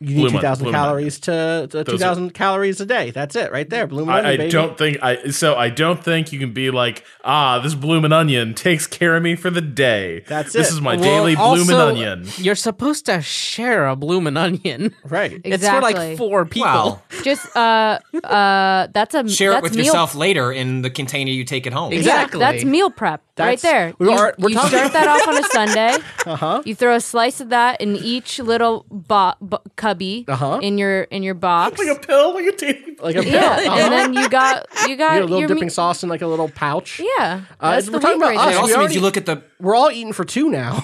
[0.00, 3.10] You need Blue two Mon- thousand Blue calories to, to two thousand calories a day.
[3.10, 3.86] That's it, right there.
[3.86, 4.50] Blue Mon I, I baby.
[4.50, 8.54] don't think I so I don't think you can be like ah this bloomin' onion
[8.54, 10.24] takes care of me for the day.
[10.26, 10.74] That's This it.
[10.74, 12.28] is my Well, daily bloomin' onion.
[12.38, 14.94] You're supposed to share a bloomin' onion.
[15.04, 15.40] right.
[15.44, 15.50] exactly.
[15.52, 16.70] It's for like four people.
[16.70, 20.90] Well, Just uh uh that's a share that's it with meal, yourself later in the
[20.90, 21.92] container you take it home.
[21.92, 22.40] Exactly.
[22.40, 23.22] Yeah, that's meal prep.
[23.44, 23.94] That's- there.
[23.98, 25.96] we you are- we're you start that off on a Sunday.
[26.26, 26.62] uh-huh.
[26.64, 30.58] You throw a slice of that in each little bo- bo- cubby Uh-huh.
[30.62, 31.78] in your in your box.
[31.78, 32.96] Like a pill, like a tea.
[33.02, 33.76] like a yeah, Uh-huh.
[33.78, 36.08] and then you got you got You get a little your dipping meat- sauce in
[36.08, 37.00] like a little pouch.
[37.00, 38.54] Yeah, Uh, that's we're the talking about right us.
[38.54, 40.82] It also we means you look at the We're all eating for two now.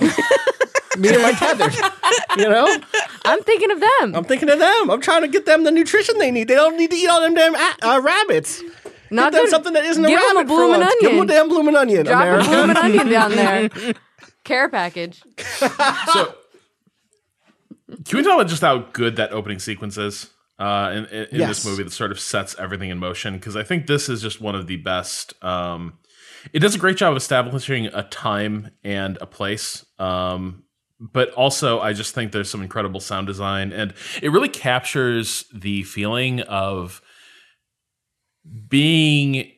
[0.99, 1.75] Me and my tethered.
[2.39, 2.79] You know,
[3.27, 4.15] I'm thinking of them.
[4.15, 4.91] I'm thinking of them.
[4.91, 6.49] I'm trying to get them the nutrition they need.
[6.49, 8.63] They don't need to eat all them damn a- uh, rabbits.
[9.11, 10.95] Not Get them something that isn't a Give 'em rabbit a bloomin' for once.
[11.01, 11.27] Give them a onion.
[11.27, 12.05] damn bloomin' onion.
[12.07, 12.49] Drop a America.
[12.49, 13.71] bloomin' onion down there.
[14.45, 15.23] Care package.
[16.13, 16.35] So,
[18.05, 21.41] can we talk about just how good that opening sequence is uh, in, in, in
[21.41, 21.49] Yes.
[21.49, 23.35] this movie that sort of sets everything in motion?
[23.35, 25.35] Because I think this is just one of the best.
[25.45, 25.99] Um,
[26.53, 29.85] it does a great job of establishing a time and a place.
[29.99, 30.65] Um,
[30.99, 33.93] but also, I just think there's some incredible sound design, and
[34.23, 37.03] it really captures the feeling of
[38.69, 39.51] being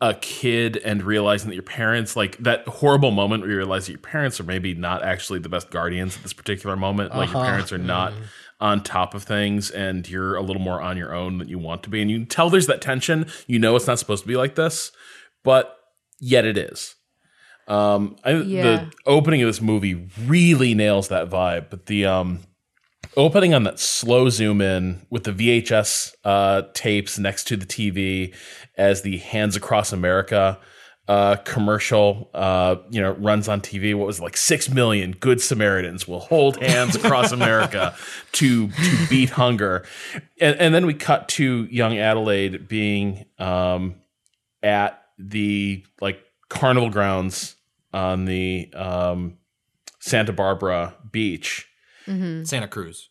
[0.00, 3.92] a kid and realizing that your parents like that horrible moment where you realize that
[3.92, 7.42] your parents are maybe not actually the best guardians at this particular moment like your
[7.44, 8.12] parents are not
[8.60, 11.82] on top of things and you're a little more on your own than you want
[11.84, 12.02] to be.
[12.02, 13.26] And you can tell there's that tension.
[13.46, 14.90] You know it's not supposed to be like this
[15.42, 15.76] but
[16.20, 16.96] yet it is.
[17.68, 18.62] Um I, Yeah.
[18.62, 22.40] the opening of this movie really nails that vibe but the um
[23.16, 28.34] opening on that slow zoom in with the VHS uh, tapes next to the TV
[28.76, 30.58] as the Hands Across America
[31.06, 33.94] uh, commercial, uh, you know, runs on TV.
[33.94, 37.94] What was it, like six million good Samaritans will hold hands across America
[38.32, 39.84] to to beat hunger,
[40.40, 43.96] and, and then we cut to young Adelaide being um,
[44.62, 47.56] at the like carnival grounds
[47.92, 49.36] on the um,
[50.00, 51.68] Santa Barbara beach.
[52.06, 53.10] Santa Cruz.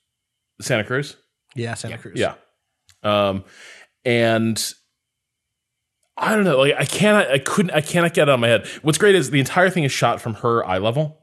[0.61, 1.17] Santa Cruz.
[1.55, 2.19] Yeah, Santa Cruz.
[2.19, 2.35] Yeah.
[3.03, 3.43] Um,
[4.05, 4.73] and
[6.17, 8.67] I don't know, like I cannot, I couldn't, I cannot get it of my head.
[8.81, 11.19] What's great is the entire thing is shot from her eye level.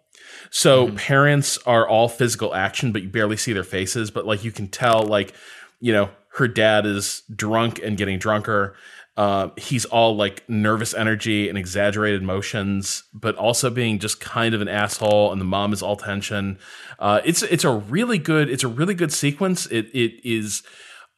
[0.51, 4.11] So parents are all physical action, but you barely see their faces.
[4.11, 5.33] But like you can tell, like,
[5.79, 8.75] you know, her dad is drunk and getting drunker.
[9.17, 14.63] Uh, he's all like nervous energy and exaggerated motions, but also being just kind of
[14.63, 15.33] an asshole.
[15.33, 16.59] And the mom is all tension.
[16.99, 19.67] Uh, it's it's a really good it's a really good sequence.
[19.67, 20.63] It it is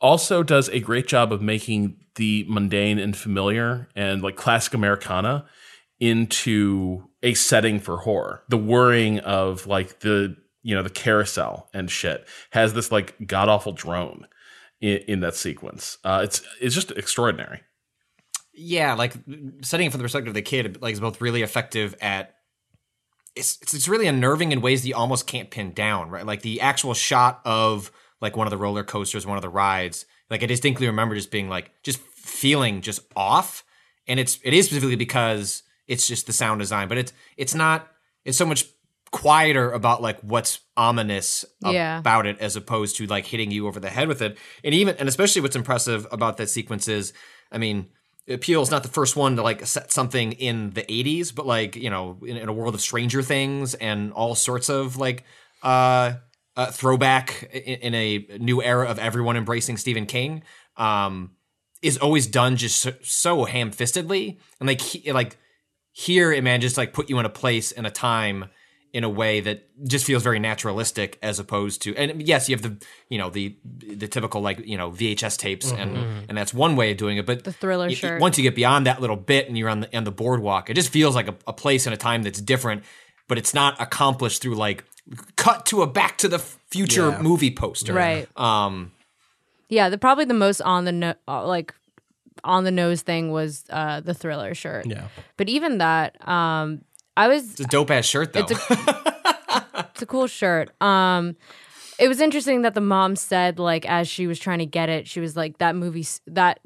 [0.00, 5.46] also does a great job of making the mundane and familiar and like classic Americana
[6.00, 8.42] into a setting for horror.
[8.48, 13.48] The whirring of like the you know the carousel and shit has this like god
[13.48, 14.26] awful drone
[14.81, 15.98] in, in that sequence.
[16.05, 17.62] Uh, it's it's just extraordinary.
[18.55, 19.15] Yeah, like
[19.62, 22.35] setting it from the perspective of the kid, like is both really effective at.
[23.35, 26.27] It's, it's it's really unnerving in ways that you almost can't pin down, right?
[26.27, 30.05] Like the actual shot of like one of the roller coasters, one of the rides.
[30.29, 33.65] Like I distinctly remember just being like just feeling just off,
[34.07, 37.88] and it's it is specifically because it's just the sound design, but it's it's not.
[38.25, 38.67] It's so much
[39.12, 41.99] quieter about like what's ominous Yeah.
[41.99, 44.38] about it as opposed to like hitting you over the head with it.
[44.65, 47.12] And even and especially what's impressive about that sequence is,
[47.51, 47.88] I mean,
[48.41, 51.91] Peele's not the first one to like set something in the 80s, but like, you
[51.91, 55.25] know, in, in a world of Stranger Things and all sorts of like
[55.63, 56.15] uh,
[56.57, 60.45] uh throwback in, in a new era of everyone embracing Stephen King,
[60.77, 61.33] um,
[61.83, 64.39] is always done just so, so ham-fistedly.
[64.61, 65.37] And like he, like
[65.91, 68.47] here it manages to like put you in a place and a time
[68.92, 72.62] in a way that just feels very naturalistic as opposed to and yes you have
[72.62, 72.76] the
[73.09, 75.96] you know the the typical like you know VHS tapes and
[76.28, 78.20] and that's one way of doing it but The thriller y- y- shirt.
[78.20, 80.74] once you get beyond that little bit and you're on the on the boardwalk it
[80.74, 82.85] just feels like a, a place and a time that's different
[83.28, 84.85] but it's not accomplished through like
[85.37, 87.22] cut to a back to the future Yeah.
[87.22, 88.28] movie poster Right.
[88.38, 88.92] um
[89.68, 91.72] Yeah, the probably the most on the no, uh, like
[92.44, 94.85] on the nose thing was uh, the thriller shirt.
[94.87, 95.07] Yeah.
[95.37, 96.83] But even that, um,
[97.16, 100.70] I was it's a dope ass shirt though It's a it's a cool shirt.
[100.83, 101.37] Um,
[101.98, 105.07] it was interesting that the mom said like as she was trying to get it,
[105.07, 106.61] she was like that movie that.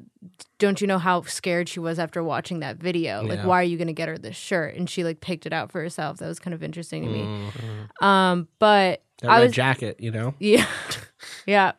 [0.59, 3.21] Don't you know how scared she was after watching that video?
[3.21, 3.45] Like, Yeah.
[3.45, 4.73] why are you gonna get her this shirt?
[4.75, 6.17] And she like picked it out for herself.
[6.17, 7.49] That was kind of interesting to me.
[8.01, 10.33] Um, but That I red was jacket, you know?
[10.39, 10.65] yeah.
[11.45, 11.73] yeah.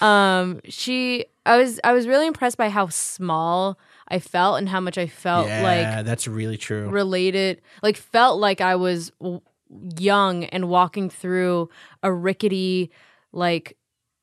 [0.00, 3.78] Um she I was I was really impressed by how small
[4.12, 6.88] I felt and how much I felt yeah, like that's really true.
[6.88, 9.40] related like felt like I was w-
[9.98, 11.70] young and walking through
[12.02, 12.90] a rickety
[13.32, 13.76] like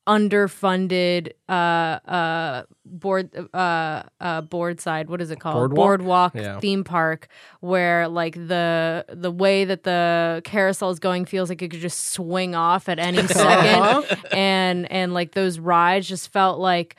[0.06, 5.76] underfunded uh uh board uh uh board side what is it called Boardwalk?
[5.86, 6.60] boardwalk Yeah.
[6.60, 7.28] theme park
[7.60, 12.12] where like the the way that the carousel is going feels like it could just
[12.12, 16.96] swing off at any second and and like those rides just felt like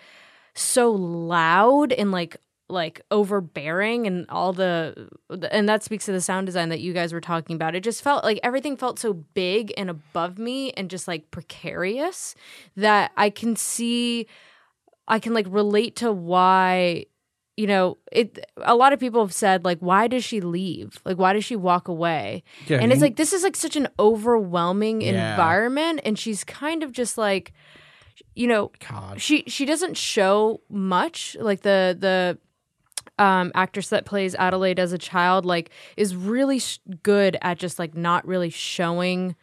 [0.54, 2.38] so loud and like
[2.72, 5.10] like overbearing and all the
[5.52, 7.76] and that speaks to the sound design that you guys were talking about.
[7.76, 12.36] It just felt like everything felt so big and above me and just like precarious
[12.76, 14.28] that I can see
[15.08, 17.06] I can like relate to why
[17.58, 21.18] you know it a lot of people have said like why does she leave like
[21.18, 25.02] why does she walk away Yeah, and it's like this is like such an overwhelming
[25.02, 25.32] Yeah.
[25.32, 27.52] environment and she's kind of just like
[28.36, 29.20] you know God.
[29.22, 32.38] she she doesn't show much like the the
[33.20, 37.80] um actress that plays Adelaide as a child like is really sh- good at just
[37.80, 39.36] like not really showing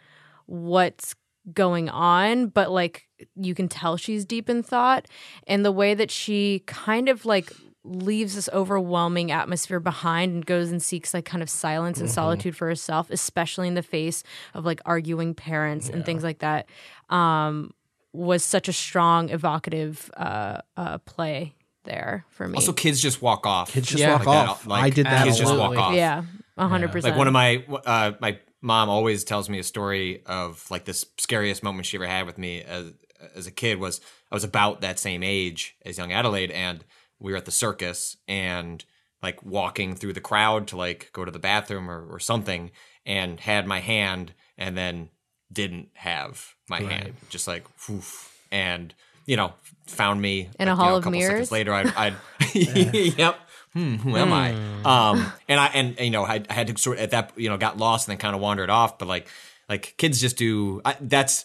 [0.47, 1.15] what's
[1.53, 5.07] going on but like you can tell she's deep in thought.
[5.47, 7.53] And the way that she kind of like
[7.85, 12.55] leaves this overwhelming atmosphere behind and goes and seeks like kind of silence and solitude
[12.55, 16.69] for herself especially in the face of like arguing parents and things like that
[17.09, 17.71] um
[18.13, 23.47] was such a strong evocative uh uh play there for me Also, kids just walk
[23.47, 23.73] off.
[23.73, 24.13] Kids just Yeah.
[24.13, 24.67] walk Like that, off.
[24.67, 25.25] like, I did that.
[25.25, 25.95] Kids a just walk off.
[25.95, 26.25] yeah
[26.59, 30.85] 100% Like one of my uh, my mom always tells me a story of like
[30.85, 32.93] this scariest moment she ever had with me as
[33.35, 36.85] as a kid was I was about that same age as young Adelaide and
[37.21, 38.85] we were at the circus and
[39.23, 42.71] like walking through the crowd to like go to the bathroom or, or something
[43.07, 45.11] and had my hand and then
[45.53, 48.95] didn't have my hand just like woof, and
[49.29, 49.53] you know
[49.87, 51.49] found me In a like, you hall know, of couple mirrors?
[51.49, 52.15] seconds later I'd, I'd
[53.19, 53.37] yep
[53.73, 54.53] hmm, who am I?
[54.85, 57.33] Um, and I and, and, you know I, I had to sort of, at that
[57.37, 58.99] you know got lost and then kind of wandered off.
[58.99, 59.29] But like
[59.69, 60.81] like kids just do.
[60.85, 61.45] I, that's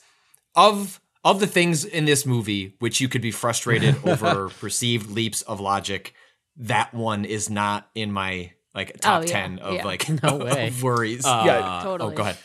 [0.56, 5.41] of of the things in this movie which you could be frustrated over perceived leaps
[5.43, 6.13] of logic.
[6.58, 9.86] That one is not in my like top Oh, yeah, ten of yeah.
[9.86, 10.67] like No way.
[10.67, 11.26] of worries.
[11.26, 11.82] Yeah.
[11.84, 12.13] Totally.
[12.13, 12.38] Oh, go ahead.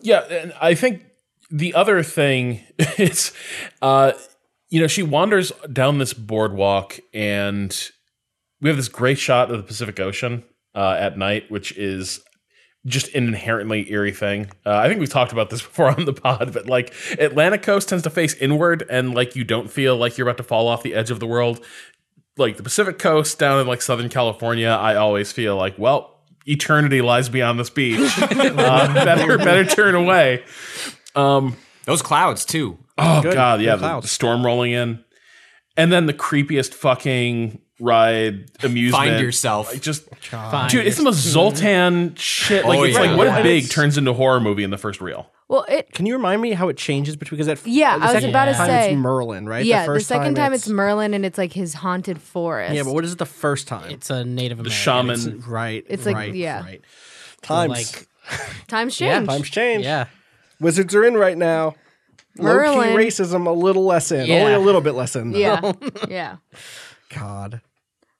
[0.00, 1.04] Yeah, and I think
[1.50, 2.60] the other thing
[2.98, 3.32] is,
[3.80, 4.12] uh,
[4.74, 7.90] you know, she wanders down this boardwalk, and
[8.60, 10.42] we have this great shot of the Pacific Ocean
[10.74, 12.18] uh, at night, which is
[12.84, 14.50] just an inherently eerie thing.
[14.66, 17.88] Uh, I think we've talked about this before on the pod, but like Atlantic coast
[17.88, 20.82] tends to face inward, and like you don't feel like you're about to fall off
[20.82, 21.64] the edge of the world.
[22.36, 27.00] Like the Pacific coast down in like Southern California, I always feel like, well, eternity
[27.00, 28.10] lies beyond this beach.
[28.20, 30.42] uh, better, better turn away.
[31.84, 32.78] Those clouds too.
[32.98, 33.34] Oh Good.
[33.34, 35.04] god, yeah, the, the storm rolling in,
[35.76, 39.04] and then the creepiest fucking ride amusement.
[39.04, 39.72] Find yourself.
[39.72, 40.70] Like, just oh, Fine.
[40.70, 42.64] dude, it's the most Zoltar shit.
[42.64, 43.00] Like Oh, it's yeah.
[43.00, 45.28] like what And big turns into horror movie in the first reel.
[45.48, 48.06] well it Can you remind me how it changes between because that Yeah, the I
[48.06, 49.64] was second about to time say- it's Merlin, right?
[49.66, 52.94] yeah the, first second time, it's, Merlin and it's like his haunted forest yeah, but
[52.94, 53.90] what is it the first time?
[53.90, 55.30] It's a Native The American.
[55.32, 55.40] shaman.
[55.50, 55.84] right.
[55.88, 56.62] It's like- right, yeah.
[56.62, 56.80] right.
[57.42, 58.08] Times like
[58.68, 59.84] times Yeah, change times change.
[59.84, 60.06] yeah.
[60.60, 61.74] Wizards are in right now.
[62.38, 64.26] Low key racism, a little less in.
[64.26, 64.40] Yeah.
[64.40, 65.32] Only a little bit less in.
[65.32, 65.38] though.
[65.38, 65.72] yeah
[66.08, 66.36] yeah
[67.14, 67.60] God.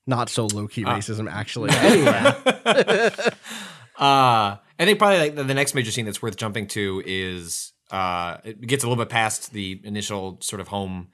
[0.06, 1.70] Not so low key racism, actually.
[1.72, 3.10] Anyway.
[3.96, 7.72] Uh, I think probably like the, the next major scene that's worth jumping to is
[7.92, 11.10] uh, it gets a little bit past the initial sort of home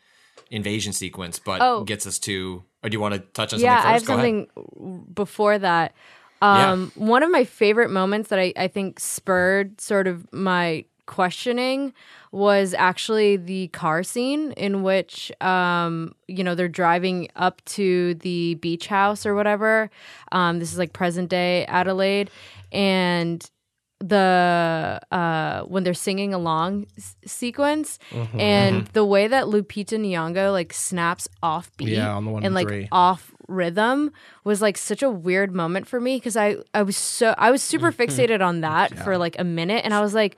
[0.51, 1.85] invasion sequence, but Oh.
[1.85, 2.65] gets us to.
[2.83, 4.47] Or do you want to touch on yeah something i have Go ahead.
[4.57, 5.93] something before that
[6.41, 11.93] um one of my favorite moments that I, I think spurred sort of my questioning
[12.33, 18.55] was actually the car scene in which um you know they're driving up to the
[18.57, 19.91] beach house or whatever
[20.31, 22.31] um this is like present day adelaide
[22.71, 23.51] and
[23.99, 28.39] the uh when they're singing along s- sequence Mm-hmm.
[28.41, 32.55] and the way that Lupita Nyong'o like snaps off beat Yeah, on the one and
[32.55, 32.89] like three.
[32.93, 34.11] off rhythm
[34.45, 37.63] was like such a weird moment for me because I I was so I was
[37.63, 38.03] super Mm-hmm.
[38.03, 40.37] fixated on that for like a minute and I was like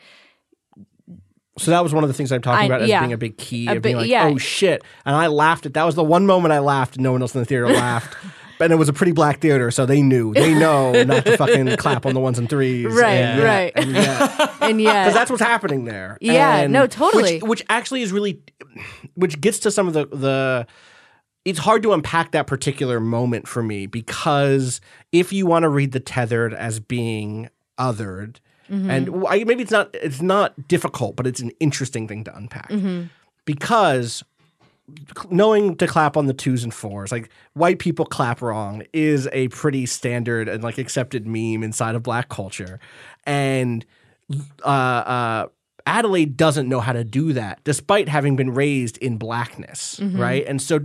[1.58, 3.00] So that was one of the things I'm talking I- about as yeah.
[3.00, 4.26] being a big key A of being like, yeah.
[4.26, 4.82] oh shit.
[5.04, 7.34] And I laughed at that was the one moment I laughed and no one else
[7.34, 8.16] in the theater laughed.
[8.60, 10.32] and it was a pretty black theater, so they knew.
[10.34, 12.86] They know not to fucking clap on the ones and threes.
[12.86, 13.72] Right, and yet- right.
[13.74, 16.16] And yet, and yeah because that's what's happening there.
[16.20, 17.34] Yeah, And- no, totally.
[17.40, 18.40] Which, which actually is really,
[19.14, 20.66] which gets to some of the the.
[21.44, 25.90] It's hard to unpack that particular moment for me because if you want to read
[25.90, 27.48] the tethered as being
[27.80, 28.36] othered,
[28.70, 28.90] Mm-hmm.
[28.90, 32.70] and I, maybe it's not it's not difficult, but it's an interesting thing to unpack
[32.70, 33.04] Mm-hmm.
[33.44, 34.22] because
[35.30, 39.48] knowing to clap on the twos and fours, like white people clap wrong, is a
[39.48, 42.78] pretty standard and like accepted meme inside of black culture,
[43.24, 43.84] and
[44.64, 45.46] uh, uh,
[45.86, 50.44] Adelaide doesn't know how to do that, despite having been raised in blackness, right?
[50.46, 50.80] And so,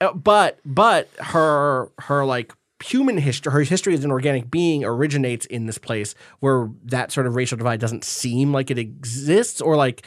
[0.00, 2.52] uh, but but her her like
[2.82, 7.26] human history, her history as an organic being originates in this place where that sort
[7.26, 10.04] of racial divide doesn't seem like it exists, or like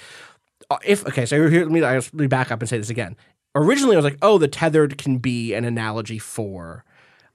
[0.70, 3.16] uh, if okay, so here let me let me back up and say this again.
[3.56, 6.84] Originally, I was like, oh, the tethered can be an analogy for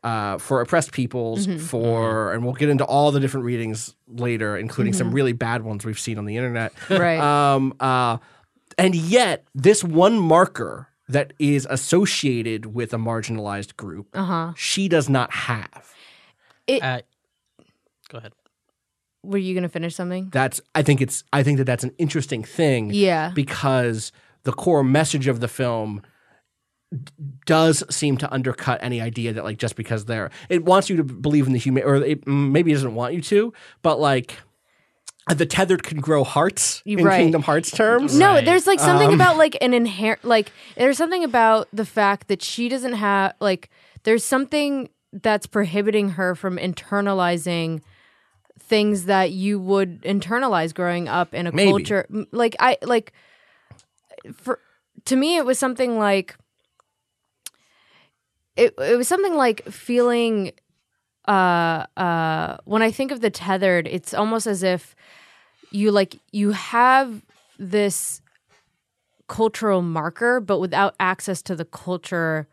[0.04, 1.58] uh, for oppressed peoples, Mm-hmm.
[1.58, 5.84] for, and we'll get into all the different readings later, including some really bad ones
[5.84, 6.74] we've seen on the internet.
[6.74, 7.00] Mm-hmm.
[7.00, 7.20] Right.
[7.20, 8.18] Um, uh,
[8.78, 14.52] and yet, this one marker that is associated with a marginalized group, Uh-huh.
[14.56, 15.92] she does not have.
[16.68, 17.00] Uh,
[18.08, 18.32] go ahead.
[19.24, 20.30] Were you going to finish something?
[20.32, 22.90] That's I think it's I think that that's an interesting thing.
[22.94, 23.32] Yeah.
[23.34, 24.12] because
[24.44, 26.00] the core message of the film
[26.92, 27.12] d-
[27.44, 31.04] does seem to undercut any idea that like just because they're it wants you to
[31.04, 33.52] believe in the human or it mm, maybe it doesn't want you to
[33.82, 34.38] but like
[35.34, 37.18] the tethered can grow hearts in Right.
[37.18, 38.18] Kingdom Hearts terms.
[38.18, 38.44] No, Right.
[38.44, 42.42] there's like something Um, about like an inherent like there's something about the fact that
[42.42, 43.70] she doesn't have like
[44.04, 47.82] there's something that's prohibiting her from internalizing
[48.58, 51.70] things that you would internalize growing up in a Maybe.
[51.70, 53.12] culture like I like
[54.32, 54.60] for
[55.06, 56.36] to me it was something like
[58.56, 60.52] it it was something like feeling
[61.26, 64.94] uh uh when I think of the tethered it's almost as if
[65.70, 67.22] you like you have
[67.58, 68.20] this
[69.28, 72.48] cultural marker but without access to the culture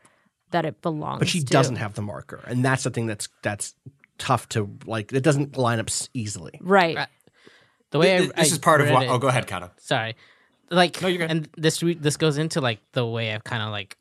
[0.51, 1.19] that it belongs to.
[1.19, 1.45] but she to.
[1.45, 3.75] doesn't have the marker, and that's the thing that's that's
[4.17, 5.11] tough to like.
[5.11, 6.57] It doesn't line up s- easily.
[6.61, 7.07] right
[7.91, 9.03] The way I, Th- this I is part of read what.
[9.03, 9.71] it- Oh, go ahead, Kato.
[9.77, 10.15] sorry
[10.69, 11.31] like No, you're good.
[11.31, 13.95] and this re- this goes into like the way i've kind of like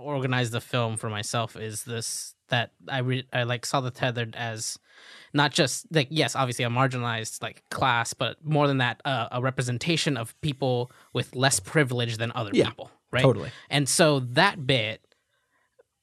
[0.00, 4.34] organized the film for myself is this that i re- i like saw the tethered
[4.36, 4.78] as
[5.32, 9.40] not just like yes obviously a marginalized like class but more than that uh, a
[9.40, 13.50] representation of people with less privilege than other Yeah, people right totally.
[13.70, 15.00] and so that bit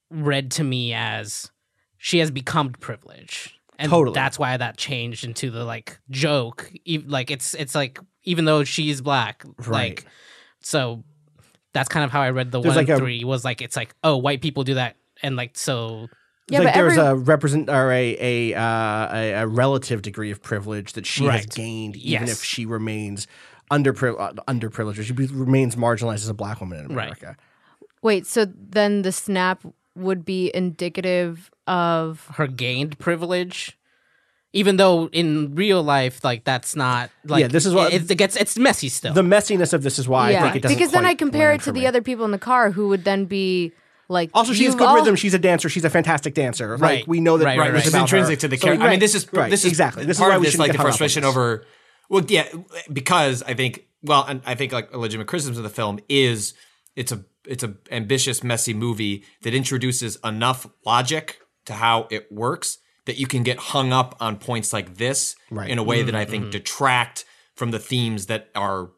[0.10, 1.52] read to me as
[1.98, 4.14] she has become privileged and Totally.
[4.14, 8.64] that's why that changed into the like joke E- like it's it's like even though
[8.64, 9.70] she's black Right.
[9.70, 10.06] like
[10.62, 11.04] so
[11.74, 13.76] that's kind of how i read the There's one like a- three was like it's
[13.76, 16.08] like oh white people do that and like so
[16.50, 20.32] yeah like but there's every, a represent or a a, uh, a a relative degree
[20.32, 22.38] of privilege that she has gained, even Yes.
[22.40, 23.28] if she remains
[23.72, 25.00] underpri- uh, underprivileged.
[25.00, 27.06] or She be- remains marginalized as a black woman in Right.
[27.08, 27.38] America.
[28.02, 29.64] wait so then the snap
[29.96, 33.78] would be indicative of her gained privilege
[34.52, 38.16] even though in real life like that's not like Yeah, this is what- it, it
[38.16, 40.78] gets it's messy still The messiness of this is why I think it doesn't.
[40.78, 41.88] because then I compare it to the me.
[41.88, 43.72] other people in the car who would then be
[44.14, 45.16] like Also, she has good all- rhythm.
[45.16, 45.68] She's a dancer.
[45.68, 46.72] She's a fantastic dancer.
[46.78, 47.08] Like Right.
[47.08, 47.46] we know that.
[47.46, 47.86] Right, this right, Which right.
[47.88, 48.42] is about intrinsic her.
[48.42, 48.86] to the So, character.
[48.86, 50.06] I mean, this is right, this is exactly.
[50.06, 51.66] This is why of we this, shouldn't like get the hung up on frustration over.
[52.10, 52.48] Well, yeah,
[52.92, 53.86] because I think.
[54.06, 56.54] Well, and I think like a legitimate criticism of the film is
[56.96, 62.78] it's a it's a ambitious, messy movie that introduces enough logic to how it works
[63.06, 65.70] that you can get hung up on points like this Right.
[65.70, 66.32] in a way that I mm-hmm.
[66.32, 66.52] think mm-hmm.
[66.52, 68.90] detract from the themes that are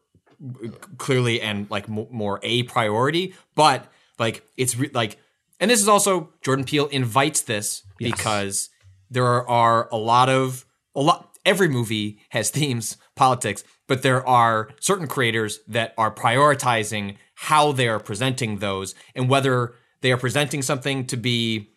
[0.98, 5.18] clearly and like mo- more a priority but like it's re- like
[5.60, 8.70] and this is also jordan peele invites this because
[9.10, 14.28] there are, are a lot of a lot every movie has themes politics but there
[14.28, 20.18] are certain creators that are prioritizing how they are presenting those and whether they are
[20.18, 21.70] presenting something to be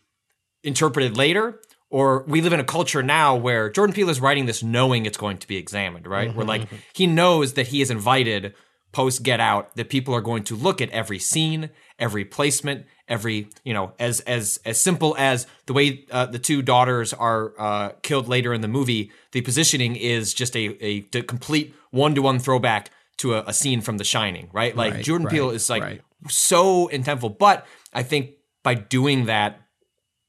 [0.62, 1.60] interpreted later
[1.90, 5.16] or we live in a culture now where Jordan Peele is writing this knowing it's
[5.16, 6.28] going to be examined, right?
[6.28, 6.76] Mm-hmm, where like mm-hmm.
[6.92, 8.54] he knows that he is invited
[8.92, 13.48] post Get Out that people are going to look at every scene, every placement, every
[13.64, 17.88] you know as as as simple as the way uh, the two daughters are uh,
[18.02, 19.10] killed later in the movie.
[19.32, 23.80] The positioning is just a a complete one to one throwback to a, a scene
[23.80, 24.76] from The Shining, right?
[24.76, 26.00] Like Right, Jordan Peele is like right.
[26.28, 28.30] so intentful, but I think
[28.62, 29.60] by doing that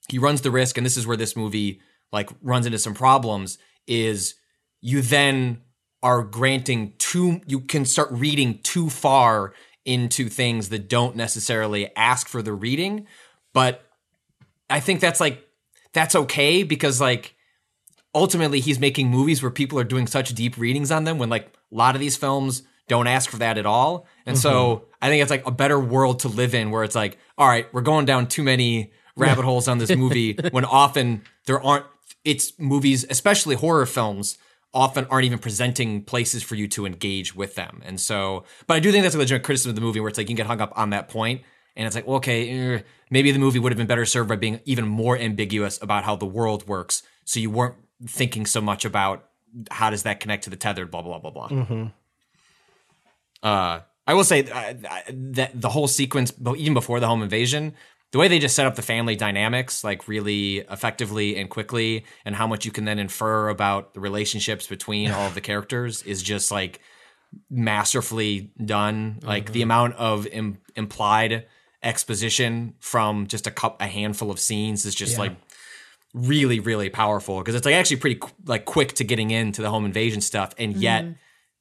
[0.09, 1.81] he runs the risk and this is where this movie
[2.11, 3.57] like runs into some problems
[3.87, 4.35] is
[4.81, 5.61] you then
[6.01, 9.53] are granting too you can start reading too far
[9.85, 13.07] into things that don't necessarily ask for the reading.
[13.53, 13.85] But
[14.69, 15.47] i think that's like
[15.93, 17.35] that's okay because like
[18.13, 21.47] ultimately he's making movies where people are doing such deep readings on them when like
[21.47, 24.07] a lot of these films don't ask for that at all.
[24.25, 24.85] And so mm-hmm.
[25.01, 27.71] i think it's like a better world to live in where it's like all right
[27.73, 31.85] we're going down too many rabbit holes on this movie when often there aren't
[32.23, 34.37] it's movies especially horror films
[34.73, 37.81] often aren't even presenting places for you to engage with them.
[37.83, 40.17] And so but i do think that's a legitimate criticism of the movie where it's
[40.17, 41.41] like you can get hung up on that point
[41.75, 44.35] and it's like well, okay eh, maybe the movie would have been better served by
[44.35, 47.03] being even more ambiguous about how the world works.
[47.25, 47.75] So you weren't
[48.07, 49.25] thinking so much about
[49.71, 51.49] how does that connect to the tethered blah blah blah blah.
[51.49, 51.85] Mm-hmm.
[53.43, 54.73] uh, I will say uh,
[55.07, 57.75] that the whole sequence, even before the home invasion,
[58.11, 62.35] the way they just set up the family dynamics, like really effectively and quickly, and
[62.35, 66.23] how much you can then infer about the relationships between all of the characters is
[66.23, 66.79] just like
[67.49, 69.19] masterfully done.
[69.21, 69.63] Like the mm-hmm.
[69.63, 71.45] amount of Im- implied
[71.83, 75.35] exposition from just a cup, a handful of scenes is just like
[76.13, 79.69] really really powerful because it's like actually pretty qu- like quick to getting into the
[79.69, 81.13] home invasion stuff and yet mm-hmm.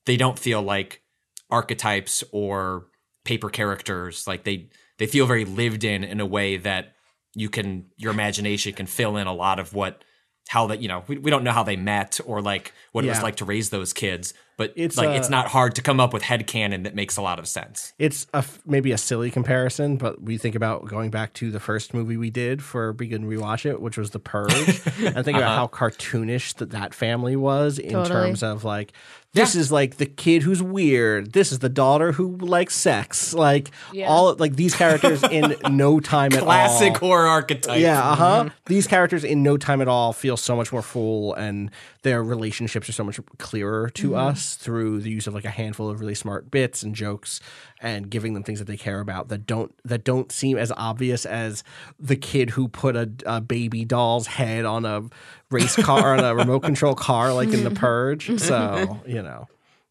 [0.07, 1.03] they don't feel like
[1.51, 2.87] archetypes or
[3.25, 4.69] paper characters like they
[4.99, 6.95] they feel very lived in in a way that
[7.35, 10.03] you can your imagination can fill in a lot of what
[10.49, 13.09] how that you know we, we don't know how they met or like what it
[13.09, 15.83] was like to raise those kids but It's, it's like it's uh, not hard to
[15.83, 18.93] come up with head headcanon that makes a lot of sense It's a f- maybe
[18.93, 22.63] a silly comparison, but we think about going back to the first movie we did
[22.63, 24.53] for Be Good and Rewatch It, which was The Purge,
[24.99, 28.09] and think about how cartoonish that that family was in Totally.
[28.27, 28.93] terms of like
[29.35, 31.33] this is like the kid who's weird.
[31.35, 33.35] This is the daughter who likes sex.
[33.35, 34.09] Like Yeah.
[34.09, 36.45] all like these characters in no time at all.
[36.47, 38.49] classic horror archetype Yeah, uh huh.
[38.67, 41.71] These characters in no time at all feel so much more full, and
[42.03, 45.89] their relationships are so much clearer to us through the use of like a handful
[45.91, 47.41] of really smart bits and jokes,
[47.81, 51.25] and giving them things that they care about that don't that don't seem as obvious
[51.27, 51.63] as
[51.99, 55.03] the kid who put a, a baby doll's head on a
[55.51, 58.39] race car on a remote control car, like in the Purge.
[58.41, 59.47] So you know.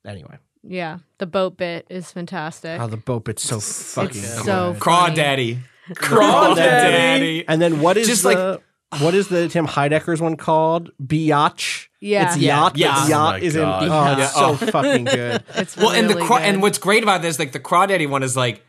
[0.06, 2.80] Anyway, Yeah, the boat bit is fantastic.
[2.80, 4.46] oh, the boat bit's so fucking it's good.
[4.46, 8.62] so crawdaddy crawdaddy And then what is Just the
[9.00, 10.92] what is the Tim Heidecker's one called?
[11.02, 11.88] Biatch.
[12.00, 12.28] Yeah.
[12.28, 12.58] it's Yeah.
[12.60, 12.74] yacht.
[12.74, 13.10] but Yes.
[13.10, 13.62] yacht Oh is in.
[13.62, 14.20] God.
[14.20, 14.72] Oh, it's so oh.
[14.72, 15.44] fucking good.
[15.56, 16.46] It's well and the really craw- good.
[16.48, 18.64] and what's great about this like the crawdaddy one is like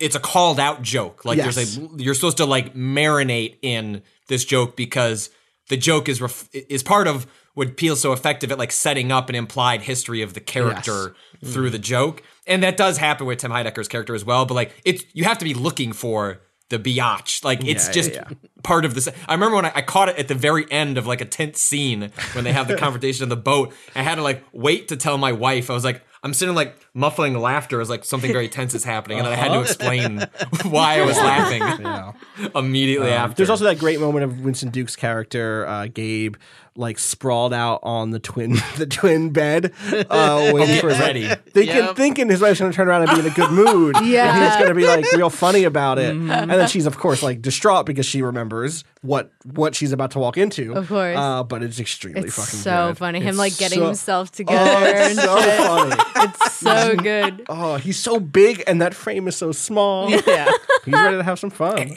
[0.00, 1.54] it's a called out joke like Yes.
[1.54, 5.28] there's like you're supposed to like marinate in this joke because
[5.68, 9.28] the joke is ref- is part of what feels so effective at like setting up
[9.28, 11.72] an implied history of the character through mm.
[11.72, 15.04] the joke and that does happen with tim heidecker's character as well but like it's
[15.12, 16.40] you have to be looking for
[16.72, 17.44] the biatch.
[17.44, 18.24] Like it's Yeah, just yeah,
[18.64, 19.08] part of this.
[19.28, 21.60] I remember when I, I caught it at the very end of like a tense
[21.60, 23.72] scene when they have the confrontation on the boat.
[23.94, 25.70] I had to like wait to tell my wife.
[25.70, 29.16] I was like i'm sitting like muffling laughter as like something very tense is happening
[29.18, 30.18] and then i had to explain
[30.64, 31.62] why i was laughing
[32.54, 36.36] immediately after There's also that great moment of Winston Duke's character, uh, Gabe,
[36.74, 41.28] like sprawled out on the twin the twin bed, uh, waiting for his ready.
[41.28, 41.96] Thinking, Yep.
[41.96, 43.96] thinking his wife's going to turn around and be in a good mood.
[44.02, 44.34] Yeah.
[44.34, 46.10] and he's going to be like real funny about it.
[46.14, 50.18] And then she's of course like distraught because she remembers what what she's about to
[50.18, 50.72] walk into.
[50.74, 51.16] Of course.
[51.16, 52.98] uh, but it's extremely it's fucking so good.
[52.98, 53.20] funny.
[53.20, 56.02] Him It's like getting so- himself together Oh, it's so funny.
[56.16, 57.44] It's so good.
[57.48, 60.10] Oh, he's so big and that frame is so small.
[60.26, 60.50] Yeah.
[60.84, 61.94] He's ready to have some fun.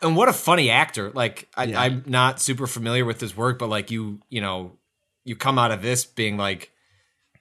[0.00, 1.80] and what a funny actor like I, Yeah.
[1.80, 4.72] i'm not super familiar with his work but like you you know
[5.24, 6.70] you come out of this being like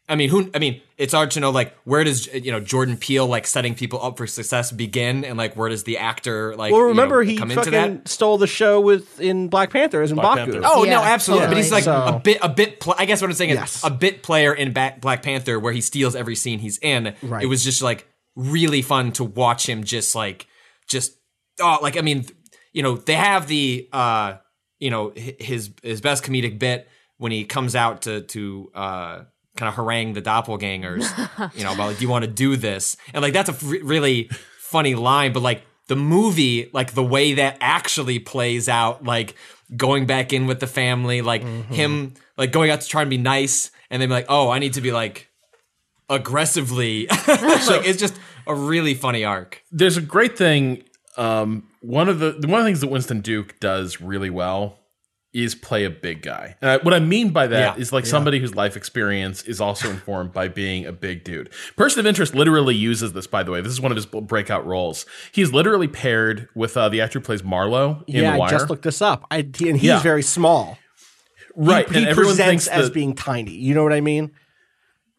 [0.09, 0.49] I mean, who?
[0.53, 3.73] I mean, it's hard to know like where does you know Jordan Peele like setting
[3.73, 6.89] people up for success begin, and like where does the actor like Well, you know,
[6.89, 8.07] remember he come into fucking that?
[8.09, 10.51] stole the show with in Black Panther as in Black Baku.
[10.51, 10.67] Panther.
[10.69, 11.47] Oh Yeah, no, absolutely.
[11.47, 12.17] But he's like totally.
[12.17, 12.79] a bit, a bit.
[12.81, 13.81] Pl- I guess what I'm saying is Yes.
[13.83, 17.15] a bit player in Ba- Black Panther, where he steals every scene he's in.
[17.23, 17.43] Right.
[17.43, 20.47] It was just like really fun to watch him just like
[20.89, 21.13] just
[21.61, 22.25] oh like I mean
[22.73, 24.33] you know they have the uh
[24.79, 29.21] you know his his best comedic bit when he comes out to to uh
[29.55, 31.05] kind of harangue the doppelgangers
[31.55, 32.97] you know about like do you want to do this?
[33.13, 34.29] And like that's a f- really
[34.59, 39.35] funny line but like the movie like the way that actually plays out like
[39.75, 43.17] going back in with the family like him like going out to try and be
[43.17, 45.29] nice and then be like oh i need to be like
[46.09, 47.07] aggressively.
[47.27, 49.63] Like it's just a really funny arc.
[49.71, 50.83] There's a great thing.
[51.17, 54.79] Um, one of the one of the things that Winston Duke does really well
[55.33, 56.55] is play a big guy.
[56.61, 57.95] And I, what I mean by that is Yeah.
[57.95, 61.49] like somebody whose life experience is also informed by being a big dude.
[61.75, 63.59] Person of Interest literally uses this, by the way.
[63.61, 65.05] This is one of his breakout roles.
[65.31, 68.69] He's literally paired with uh, the actor who plays Marlowe in yeah, The I just
[68.69, 69.25] looked this up.
[69.31, 69.99] I, and he's Yeah.
[70.01, 70.77] very small.
[71.55, 73.51] right, He and everyone presents thinks as that, being tiny.
[73.53, 74.31] You know what I mean?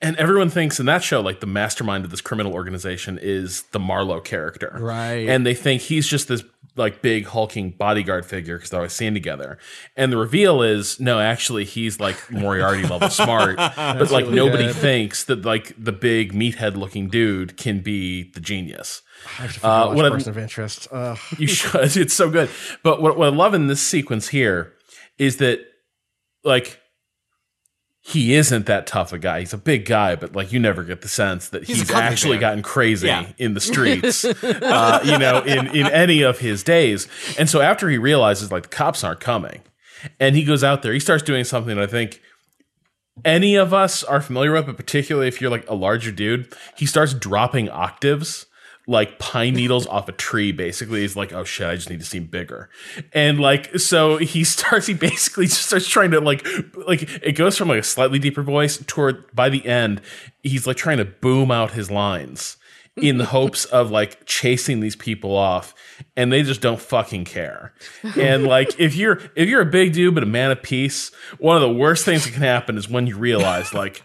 [0.02, 3.78] and everyone thinks in that show like the mastermind of this criminal organization is the
[3.78, 5.28] Marlowe character, Right.
[5.28, 6.42] And they think he's just this
[6.76, 9.58] like big hulking bodyguard figure because they're always seen together.
[9.96, 14.66] And the reveal is no, actually he's like Moriarty level smart, but like really nobody
[14.66, 14.74] good.
[14.76, 19.02] thinks that like the big meathead looking dude can be the genius.
[19.38, 20.88] I have to Uh, what I- person of interest.
[20.90, 21.18] Ugh.
[21.38, 21.96] You should.
[21.96, 22.50] It's so good.
[22.82, 24.72] But what, what I love in this sequence here
[25.16, 25.60] is that,
[26.42, 26.80] like,
[28.06, 29.40] he isn't that tough a guy.
[29.40, 32.36] He's a big guy, but like you never get the sense that He's he's, actually
[32.36, 33.26] gotten crazy Yeah.
[33.38, 34.24] in the streets.
[34.42, 37.08] uh, you know, in in any of his days.
[37.38, 39.62] And so after he realizes like the cops aren't coming,
[40.20, 42.20] and he goes out there, he starts doing something that I think
[43.24, 46.84] any of us are familiar with, but particularly if you're like a larger dude, he
[46.84, 48.44] starts dropping octaves
[48.86, 50.52] like pine needles off a tree.
[50.52, 52.68] Basically, he's like, "Oh shit, I just need to seem bigger,"
[53.12, 54.86] and like so he starts.
[54.86, 56.46] He basically just starts trying to like
[56.86, 60.00] like it goes from like a slightly deeper voice toward by the end,
[60.42, 62.56] he's like trying to boom out his lines
[62.96, 65.74] in the hopes of like chasing these people off
[66.16, 67.72] and they just don't fucking care.
[68.16, 71.56] And like if you're if you're a big dude but a man of peace, one
[71.56, 74.02] of the worst things that can happen is when you realize like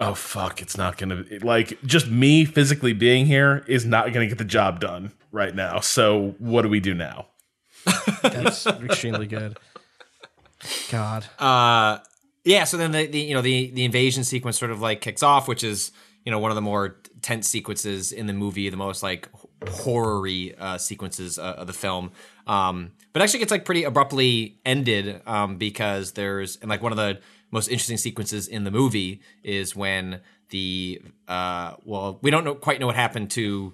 [0.00, 4.26] oh fuck, it's not going to like just me physically being here is not going
[4.26, 5.80] to get the job done right now.
[5.80, 7.26] So what do we do now?
[8.22, 9.58] That's extremely good.
[10.90, 11.26] God.
[11.38, 11.98] Uh,
[12.44, 12.64] yeah.
[12.64, 15.48] So then the, the you know the the invasion sequence sort of like kicks off,
[15.48, 15.92] which is
[16.24, 19.28] you know one of the more tense sequences in the movie, the most like
[19.68, 22.12] horror-y uh, sequences uh, of the film.
[22.46, 26.98] Um, but actually gets like pretty abruptly ended um, because there's and like one of
[26.98, 27.20] the
[27.50, 30.20] most interesting sequences in the movie is when
[30.50, 33.72] the uh, well we don't know quite know what happened to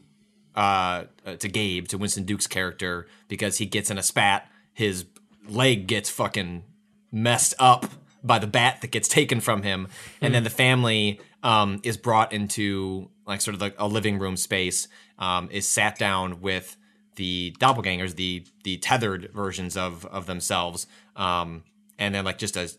[0.54, 4.48] uh, uh, to Gabe to Winston Duke's character because he gets in a spat.
[4.72, 5.06] His
[5.48, 6.64] leg gets fucking
[7.10, 7.86] messed up
[8.22, 9.88] by the bat that gets taken from him.
[10.20, 14.36] And then the family um, is brought into like sort of like a living room
[14.36, 16.76] space um, is sat down with
[17.16, 21.62] the doppelgangers the the tethered versions of of themselves um,
[21.98, 22.72] and then like just a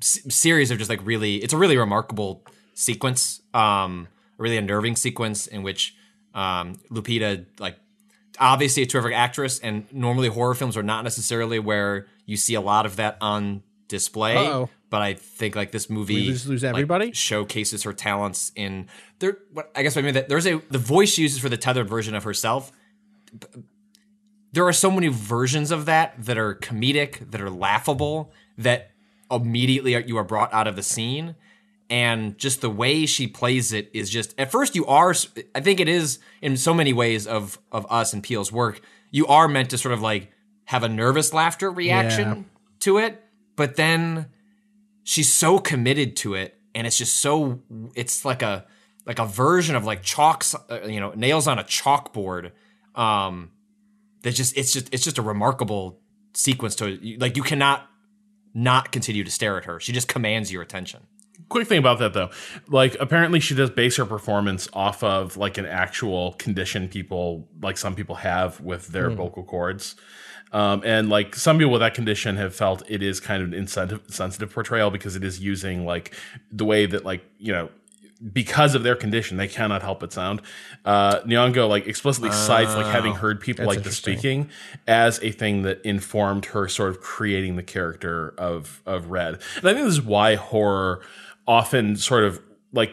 [0.00, 2.44] s- series of just like really it's a really remarkable
[2.74, 5.94] sequence um a really unnerving sequence in which
[6.34, 7.78] um lupita like
[8.38, 12.60] obviously a terrific actress and normally horror films are not necessarily where you see a
[12.60, 14.68] lot of that on display Uh-oh.
[14.90, 17.12] but i think like this movie lose- lose like, everybody?
[17.12, 18.86] showcases her talents in
[19.20, 21.48] there what i guess what i mean that there's a the voice she uses for
[21.48, 22.72] the tethered version of herself
[24.52, 28.90] there are so many versions of that that are comedic, that are laughable, that
[29.30, 31.34] immediately you are brought out of the scene.
[31.88, 35.14] And just the way she plays it is just at first you are
[35.54, 38.80] I think it is in so many ways of of us and Peele's work,
[39.12, 40.32] you are meant to sort of like
[40.64, 42.42] have a nervous laughter reaction Yeah.
[42.80, 43.22] to it,
[43.54, 44.26] but then
[45.04, 47.60] she's so committed to it and it's just so
[47.94, 48.66] it's like a
[49.06, 52.50] like a version of like chalks uh, you know nails on a chalkboard
[52.96, 53.52] um
[54.22, 56.00] that just it's just it's just a remarkable
[56.34, 57.88] sequence to like you cannot
[58.56, 59.78] not continue to stare at her.
[59.78, 61.06] She just commands your attention.
[61.50, 62.30] Quick thing about that though.
[62.68, 67.76] Like apparently she does base her performance off of like an actual condition people like
[67.76, 69.94] some people have with their vocal cords.
[70.52, 73.54] Um, and like some people with that condition have felt it is kind of an
[73.54, 76.14] insensitive, sensitive portrayal because it is using like
[76.50, 77.68] the way that like you know
[78.32, 80.40] because of their condition they cannot help but sound.
[80.84, 84.48] Uh nyong'o like explicitly cites like having heard people like this speaking
[84.86, 89.34] as a thing that informed her sort of creating the character of of red.
[89.56, 91.02] And i think this is why horror
[91.46, 92.40] often sort of
[92.72, 92.92] like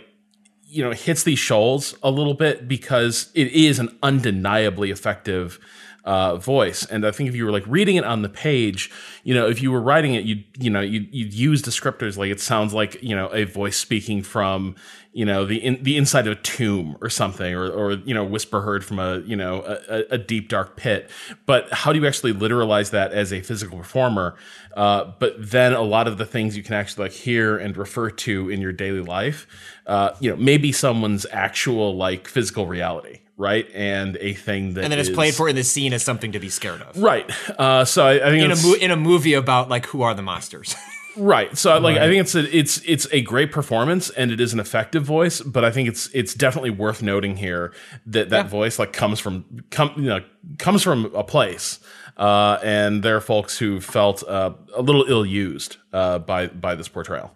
[0.66, 5.60] you know hits these shoals a little bit because it is an undeniably effective
[6.04, 6.86] uh, voice.
[6.86, 8.92] And i think if you were like reading it on the page
[9.24, 12.32] you know if you were writing it you you know you you'd use descriptors like
[12.32, 14.76] it sounds like you know a voice speaking from
[15.14, 18.24] you know the in, the inside of a tomb or something or or you know
[18.24, 21.10] whisper heard from a you know a, a- deep dark pit.
[21.46, 24.36] But how do you actually literalize that as a physical performer?
[24.76, 28.10] Uh, but then a lot of the things you can actually like hear and refer
[28.10, 29.46] to in your daily life
[29.86, 33.68] uh, you know maybe someone's actual like physical reality right?
[33.74, 36.32] And a thing that and then it's is- played for in the scene as something
[36.34, 36.96] to be scared of.
[37.02, 37.30] Right.
[37.60, 40.14] Uh, so I, I think in a, mo- in a movie about like who are
[40.14, 40.76] the monsters
[41.16, 41.56] Right.
[41.58, 44.60] So like I think it's a it's it's a great performance and it is an
[44.60, 47.74] effective voice, but I think it's it's definitely worth noting here
[48.08, 50.22] that that voice like comes from come you know
[50.58, 51.80] comes from a place.
[52.16, 56.76] Uh, and there are folks who felt uh, a little ill used uh, by by
[56.76, 57.32] this portrayal.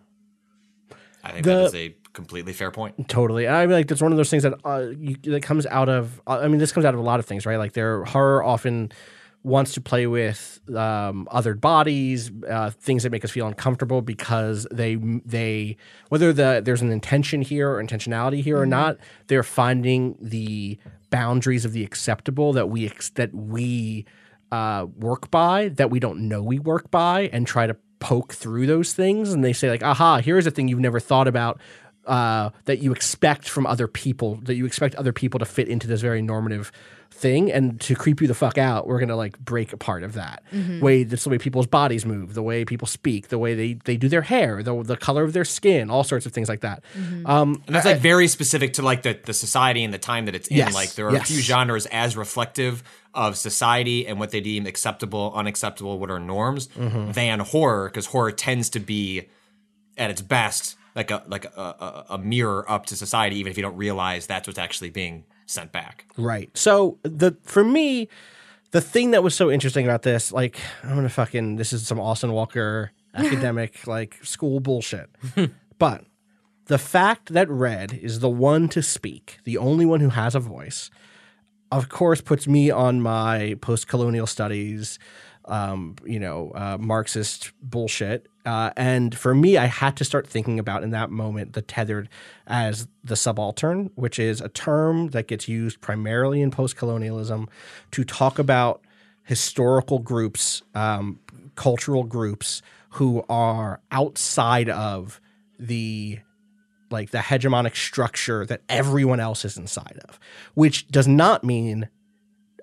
[1.24, 3.48] i think The- that is a completely fair point Totally.
[3.48, 6.20] I mean, like that's one of those things that uh, you, that comes out of.
[6.26, 7.58] uh, I mean, this comes out of a lot of things, right?
[7.58, 8.92] Like their horror often
[9.48, 14.68] wants to play with um, othered bodies, uh, things that make us feel uncomfortable because
[14.72, 15.78] they they
[16.10, 20.78] whether the there's an intention here or intentionality here or not, they're finding the
[21.10, 24.06] boundaries of the acceptable that we ex- that we
[24.52, 28.68] uh, work by that we don't know we work by and try to poke through
[28.68, 29.32] those things.
[29.32, 31.60] And they say like aha here's a thing you've never thought about
[32.08, 35.88] uh, that you expect from other people that you expect other people to fit into
[35.88, 36.72] this very normative
[37.12, 37.52] thing.
[37.52, 40.44] And to creep you the fuck out we're gonna like break a part of that.
[40.82, 43.98] Way that's the way people's bodies move the way people speak the way they, they
[43.98, 46.84] do their hair the, the color of their skin all sorts of things like that.
[47.26, 50.36] Um, and that's like very specific to like the, the society and the time that
[50.36, 50.58] it's in.
[50.58, 52.84] Yes, like there are a few genres as reflective
[53.14, 57.12] of society and what they deem acceptable unacceptable what are norms Mm-hmm.
[57.14, 59.28] than horror because horror tends to be
[59.98, 63.58] at its best like a like a, a, a mirror up to society even if
[63.58, 66.56] you don't realize that's what's actually being sent back Right.
[66.58, 68.10] So the for me,
[68.72, 72.00] the thing that was so interesting about this, like I'm gonna fucking this is some
[72.00, 75.10] Austin Walker academic like school bullshit.
[75.80, 76.04] but
[76.66, 80.40] the fact that Red is the one to speak, the only one who has a
[80.40, 80.90] voice,
[81.72, 85.00] of course, puts me on my post colonial studies,
[85.48, 88.28] um, you know, uh, Marxist bullshit.
[88.46, 92.10] Uh, and for me, I had to start thinking about in that moment the tethered
[92.46, 97.50] as the subaltern, which is a term that gets used primarily in post colonialism
[97.92, 98.82] to talk about
[99.24, 101.20] historical groups, um,
[101.56, 105.20] cultural groups who are outside of
[105.60, 106.20] the
[106.90, 110.18] like the hegemonic structure that everyone else is inside of,
[110.54, 111.90] which does not mean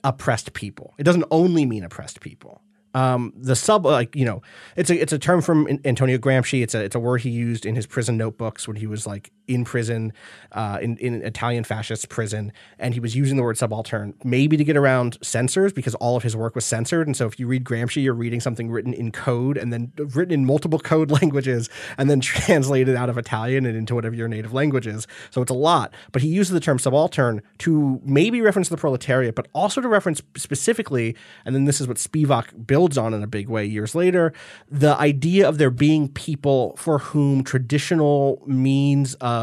[0.03, 0.95] oppressed people.
[0.97, 2.62] It doesn't only mean oppressed people
[2.95, 4.42] um, the sub like you know
[4.76, 6.62] it's a it's a term from Antonio Gramsci.
[6.62, 9.30] It's a it's a word he used in his prison notebooks when he was like
[9.47, 10.12] in prison,
[10.53, 14.64] uh, in in Italian fascist prison, and he was using the word subaltern maybe to
[14.64, 17.07] get around censors because all of his work was censored.
[17.07, 20.32] And so if you read Gramsci, you're reading something written in code and then written
[20.32, 21.68] in multiple code languages
[21.99, 25.07] and then translated out of Italian and into whatever your native language is.
[25.30, 25.92] So it's a lot.
[26.12, 30.22] But he uses the term subaltern to maybe reference the proletariat, but also to reference
[30.36, 34.32] specifically, and then this is what Spivak builds on in a big way years later.
[34.70, 39.34] The idea of there being people for whom traditional means of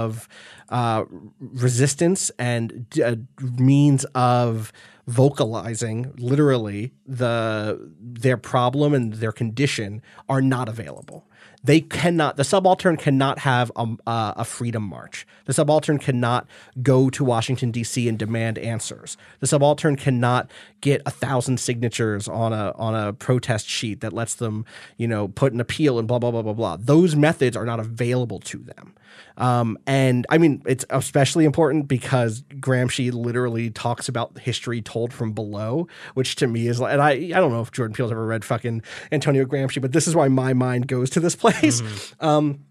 [0.69, 1.03] uh,
[1.39, 3.15] resistance and uh,
[3.57, 4.71] means of
[5.07, 11.25] vocalizing literally the their problem and their condition are not available
[11.63, 15.27] they cannot the subaltern cannot have a, a, freedom march.
[15.45, 16.47] The subaltern cannot
[16.81, 19.17] go to washington d.c and demand answers.
[19.39, 20.49] The subaltern cannot
[20.81, 24.65] get a thousand signatures on a on a protest sheet that lets them
[24.97, 26.77] you know put an appeal and blah blah blah blah blah.
[26.77, 28.95] Those methods are not available to them.
[29.37, 35.33] Um, and I mean, it's especially important because Gramsci literally talks about history told from
[35.33, 38.25] below, which to me is like, and I, I don't know if Jordan Peele's ever
[38.25, 38.81] read fucking
[39.11, 41.81] Antonio Gramsci, but this is why my mind goes to this place.
[41.81, 42.25] Mm-hmm.
[42.25, 42.65] Um,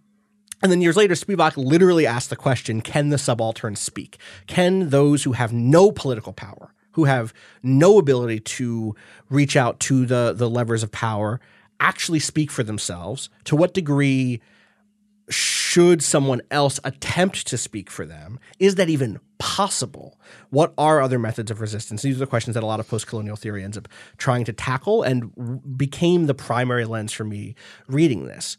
[0.63, 4.19] and then years later, Spivak literally asked the question Can the subaltern speak?
[4.47, 7.33] Can those who have no political power, who have
[7.63, 8.95] no ability to
[9.29, 11.41] reach out to the, the levers of power,
[11.79, 13.31] actually speak for themselves?
[13.45, 14.41] To what degree
[15.31, 18.39] should someone else attempt to speak for them?
[18.59, 20.17] Is that even possible?
[20.51, 22.03] What are other methods of resistance?
[22.03, 23.89] These are the questions that a lot of post colonial theory ends up
[24.19, 27.57] trying to tackle and became the primary lens for me
[27.89, 28.57] reading this.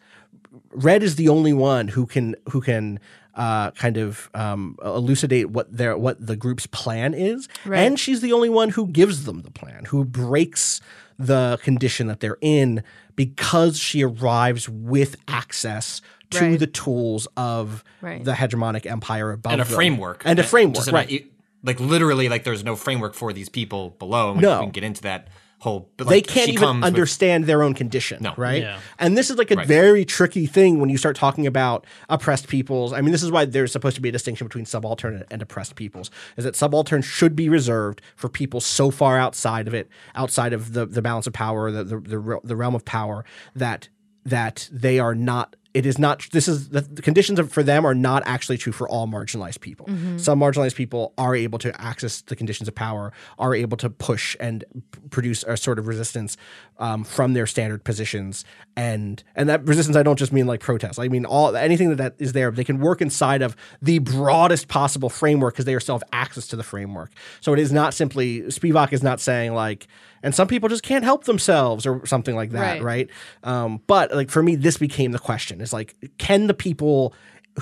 [0.71, 2.99] Red is the only one who can who can
[3.35, 7.79] uh, kind of um, elucidate what their what the group's plan is, right.
[7.79, 10.81] and she's the only one who gives them the plan, who breaks
[11.17, 12.83] the condition that they're in
[13.15, 16.01] because she arrives with access
[16.31, 16.59] to right.
[16.59, 18.23] the tools of right.
[18.23, 19.73] the hegemonic empire above and a them.
[19.73, 21.31] framework and a framework, right?
[21.63, 24.31] like literally, like there's no framework for these people below.
[24.31, 25.27] And no, we can get into that
[25.59, 25.89] whole.
[25.95, 28.33] But like, they can't even understand with, their own condition, no.
[28.35, 28.63] right?
[28.63, 28.79] Yeah.
[28.97, 29.67] And this is like a right.
[29.67, 32.93] very tricky thing when you start talking about oppressed peoples.
[32.93, 35.75] I mean, this is why there's supposed to be a distinction between subaltern and oppressed
[35.75, 36.09] peoples.
[36.35, 40.73] Is that subaltern should be reserved for people so far outside of it, outside of
[40.73, 43.23] the the balance of power, the the, the, the realm of power
[43.55, 43.89] that
[44.25, 47.95] that they are not it is not this is the, conditions of, for them are
[47.95, 50.17] not actually true for all marginalized people mm-hmm.
[50.17, 54.35] some marginalized people are able to access the conditions of power are able to push
[54.39, 54.63] and
[55.09, 56.37] produce a sort of resistance
[56.79, 58.43] um, from their standard positions
[58.75, 61.97] and and that resistance i don't just mean like protests i mean all anything that,
[61.97, 65.95] that is there they can work inside of the broadest possible framework because they still
[65.95, 69.87] have access to the framework so it is not simply spivak is not saying like
[70.23, 72.83] and some people just can't help themselves or something like that, right?
[72.83, 73.09] right?
[73.43, 77.13] Um, but like for me, this became the question: is like, can the people,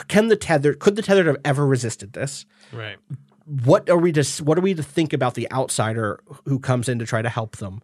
[0.08, 2.46] can the tether, could the tethered have ever resisted this?
[2.72, 2.98] Right.
[3.46, 7.00] What are we to what are we to think about the outsider who comes in
[7.00, 7.82] to try to help them?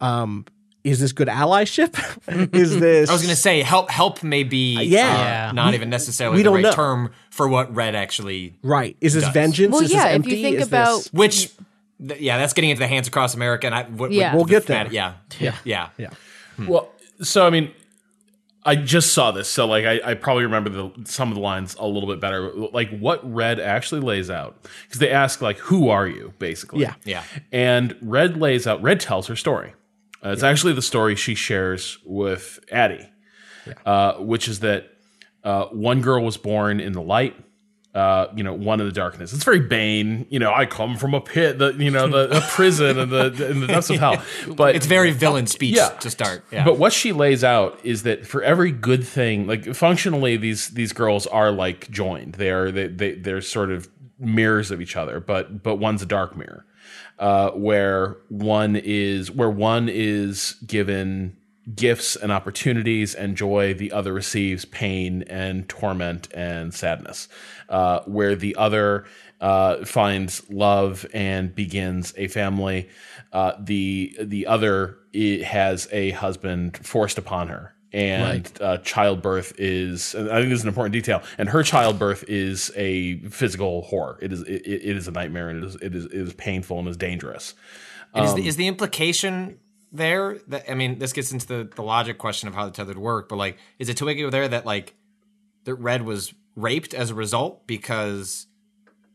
[0.00, 0.46] Um,
[0.84, 1.98] is this good allyship?
[2.54, 3.10] is this?
[3.10, 3.90] I was going to say help.
[3.90, 5.48] Help may be uh, yeah.
[5.48, 6.72] Uh, not we, even necessarily we the right know.
[6.72, 8.56] term for what Red actually.
[8.62, 8.96] Right.
[9.00, 9.32] Is this does.
[9.32, 9.72] vengeance?
[9.72, 10.10] Well, is yeah.
[10.10, 11.50] if you think is about this, which
[12.00, 14.34] yeah, that's getting into the hands across America, and I w- yeah.
[14.34, 14.88] we'll get there.
[14.90, 16.10] Yeah, yeah, yeah, yeah.
[16.56, 16.66] Hmm.
[16.66, 17.72] Well, so I mean,
[18.64, 21.74] I just saw this, so like I, I probably remember the, some of the lines
[21.78, 22.52] a little bit better.
[22.52, 26.94] Like what Red actually lays out, because they ask like, "Who are you?" Basically, yeah,
[27.04, 27.24] yeah.
[27.52, 28.82] And Red lays out.
[28.82, 29.72] Red tells her story.
[30.24, 30.50] Uh, it's yeah.
[30.50, 33.08] actually the story she shares with Addie,
[33.66, 33.74] yeah.
[33.86, 34.90] uh, which is that
[35.42, 37.34] uh, one girl was born in the light
[37.94, 39.32] uh, you know, one in the darkness.
[39.32, 40.26] It's very Bane.
[40.30, 43.50] You know, I come from a pit, the you know, the a prison and the
[43.50, 44.22] in the depths of hell.
[44.54, 45.88] But it's very villain speech yeah.
[45.88, 46.44] to start.
[46.52, 46.64] Yeah.
[46.64, 50.92] But what she lays out is that for every good thing, like functionally, these these
[50.92, 52.34] girls are like joined.
[52.34, 53.88] They are they, they they're sort of
[54.20, 55.18] mirrors of each other.
[55.18, 56.64] But but one's a dark mirror,
[57.18, 61.36] uh, where one is where one is given
[61.74, 67.28] gifts and opportunities and joy, the other receives pain and torment and sadness.
[67.68, 69.04] Uh, where the other
[69.40, 72.88] uh, finds love and begins a family,
[73.32, 77.74] uh, the the other i- has a husband forced upon her.
[77.92, 81.22] And uh, childbirth is, and I think this is an important detail.
[81.38, 84.16] And her childbirth is a physical horror.
[84.22, 86.78] It is, it, it is a nightmare, and it is, it is, it is painful
[86.78, 87.54] and is dangerous.
[88.14, 89.58] And is, Um, the, is the implication
[89.92, 92.98] there that I mean, this gets into the, the logic question of how the tethered
[92.98, 94.94] work, but like, is it to make it there that like
[95.64, 98.46] that Red was raped as a result because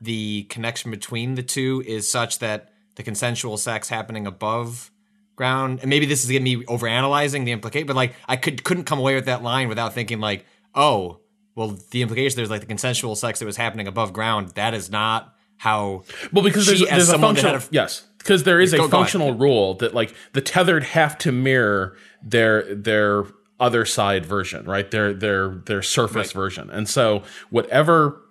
[0.01, 4.91] the connection between the two is such that the consensual sex happening above
[5.35, 8.85] ground, and maybe this is getting me overanalyzing the implication, but like I could couldn't
[8.85, 11.19] come away with that line without thinking like, oh,
[11.55, 14.49] well, the implication there's like the consensual sex that was happening above ground.
[14.49, 16.03] That is not how.
[16.31, 18.97] Well, because she, there's, there's a functional a- yes, because there is a Go- go
[18.97, 23.25] functional rule that like the tethered have to mirror their their
[23.59, 24.89] other side version, right?
[24.91, 28.21] Their their their surface version, and so whatever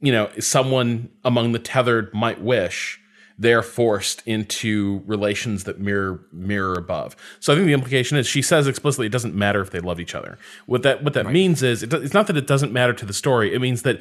[0.00, 2.98] you know someone among the tethered might wish.
[3.38, 7.16] They're forced into relations that mirror mirror above.
[7.40, 9.98] So I think the implication is she says explicitly it doesn't matter if they love
[9.98, 10.38] each other.
[10.66, 13.14] What that what that means is it, it's not that it doesn't matter to the
[13.14, 13.52] story.
[13.52, 14.00] It means that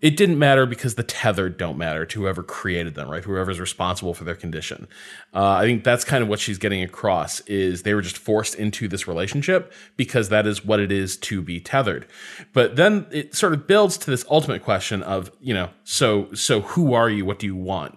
[0.00, 3.24] it didn't matter because the tethered don't matter to whoever created them, right?
[3.24, 4.86] Whoever's responsible for their condition.
[5.32, 8.54] Uh, I think that's kind of what she's getting across is they were just forced
[8.54, 12.06] into this relationship because that is what it is to be tethered.
[12.52, 16.60] But then it sort of builds to this ultimate question of, you know, so so
[16.60, 17.24] who are you?
[17.24, 17.96] What do you want?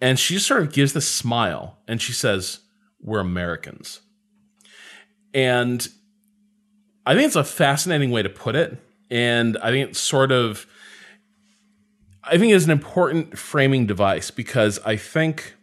[0.00, 2.60] And she just sort of gives this smile and she says,
[3.00, 4.00] "We're Americans."
[5.32, 5.88] And
[7.06, 8.78] I think it's a fascinating way to put it.
[9.10, 10.66] And I think it's sort of
[12.24, 15.56] I think is an important framing device because I think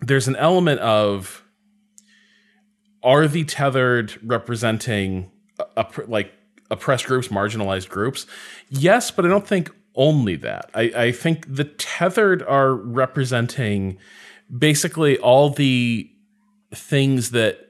[0.00, 1.44] there's an element of
[3.02, 5.30] are the tethered representing
[6.06, 6.32] like
[6.70, 8.26] oppressed groups, marginalized groups?
[8.68, 10.70] Yes, but I don't think only that.
[10.74, 13.98] I, I think the tethered are representing
[14.56, 16.10] basically all the
[16.74, 17.65] things that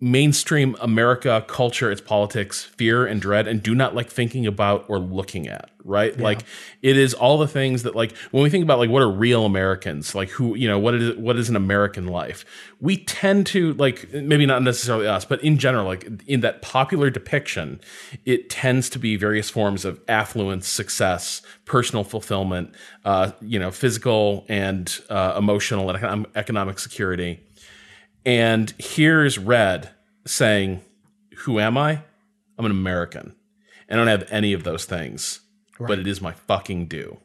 [0.00, 4.98] mainstream America culture, its politics, fear and dread, and do not like thinking about or
[4.98, 6.18] looking at, right?
[6.18, 6.40] Like
[6.80, 9.44] it is all the things that like when we think about like what are real
[9.44, 12.46] Americans, like who, you know, what is what is an American life?
[12.80, 17.10] We tend to like maybe not necessarily us, but in general, like in that popular
[17.10, 17.78] depiction,
[18.24, 22.74] it tends to be various forms of affluence, success, personal fulfillment,
[23.04, 27.40] uh, you know, physical and uh, emotional and economic security.
[28.24, 29.90] And here's Red
[30.26, 30.82] saying,
[31.38, 32.02] Who am I?
[32.58, 33.34] I'm an American.
[33.88, 35.40] And I don't have any of those things,
[35.78, 37.18] but it is my fucking due.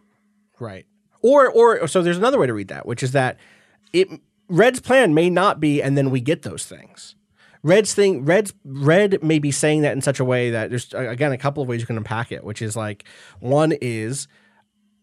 [0.60, 0.86] Right.
[1.22, 3.38] Or or so there's another way to read that, which is that
[3.94, 4.08] it
[4.48, 7.16] Red's plan may not be and then we get those things.
[7.64, 11.32] Red's thing Red's Red may be saying that in such a way that there's again
[11.32, 13.06] a couple of ways you can unpack it, which is like
[13.40, 14.28] one is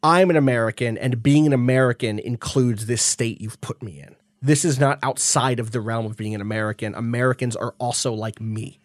[0.03, 4.16] I'm an American and being an American includes this state you've put me in.
[4.43, 6.95] This is not outside of the realm of being an American.
[6.95, 8.80] Americans are also like me.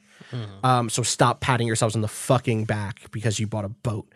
[0.63, 4.07] Um, so stop patting yourselves on the fucking back because you bought a boat.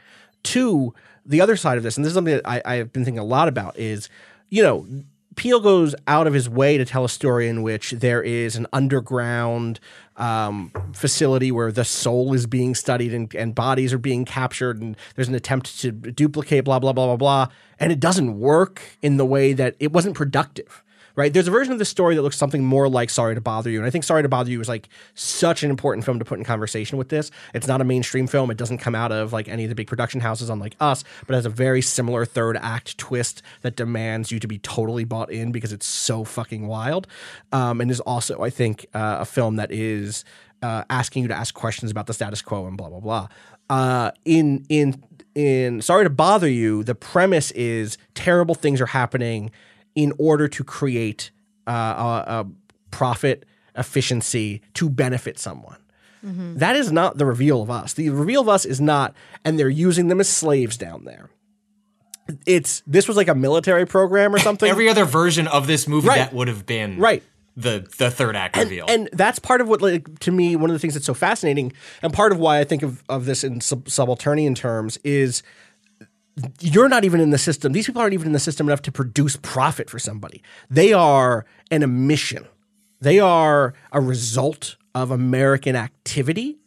[0.44, 0.94] Two,
[1.26, 3.24] the other side of this, and this is something that I, I've been thinking a
[3.24, 4.10] lot about, is
[4.50, 4.86] you know,
[5.36, 8.68] Peele goes out of his way to tell a story in which there is an
[8.74, 9.80] underground
[10.18, 14.98] um, facility where the soul is being studied and, and bodies are being captured, and
[15.16, 17.48] there's an attempt to duplicate, blah, blah, blah, blah, blah.
[17.80, 20.84] And it doesn't work in the way that it wasn't productive
[21.16, 21.34] right?
[21.34, 23.80] There's a version of the story that looks something more like Sorry to Bother You.
[23.80, 26.40] And I think Sorry to Bother You is like such an important film to put
[26.40, 27.32] in conversation with this.
[27.54, 28.52] It's not a mainstream film.
[28.52, 31.36] It doesn't come out of like any of the big production houses unlike us, but
[31.36, 35.52] has a very similar third act twist that demands you to be totally bought in
[35.52, 37.08] because it's so fucking wild.
[37.52, 40.24] Um, and is also, I think, uh, a film that is
[40.62, 43.28] uh, asking you to ask questions about the status quo and blah, blah, blah.
[43.70, 45.04] Uh, in, in,
[45.36, 49.52] in Sorry to Bother You, the premise is terrible things are happening
[49.96, 51.32] in order to create
[51.68, 52.48] uh, a, a
[52.92, 55.78] profit efficiency to benefit someone.
[56.24, 57.94] That is not the reveal of us.
[57.94, 61.32] The reveal of us is not, and they're using them as slaves down there.
[62.46, 64.70] It's this was like a military program or something.
[64.70, 66.18] Every other version of this movie Right.
[66.20, 67.24] that would have been right.
[67.58, 68.86] the the third act and, reveal.
[68.88, 71.74] and that's part of what like to me one of the things that's so fascinating
[72.04, 75.44] and part of why i think of, of this in sub- subalternian terms is
[76.60, 78.92] you're not even in the system these people aren't even in the system enough to
[78.92, 82.48] produce profit for somebody they are an emission
[83.02, 86.58] they are a result of american activity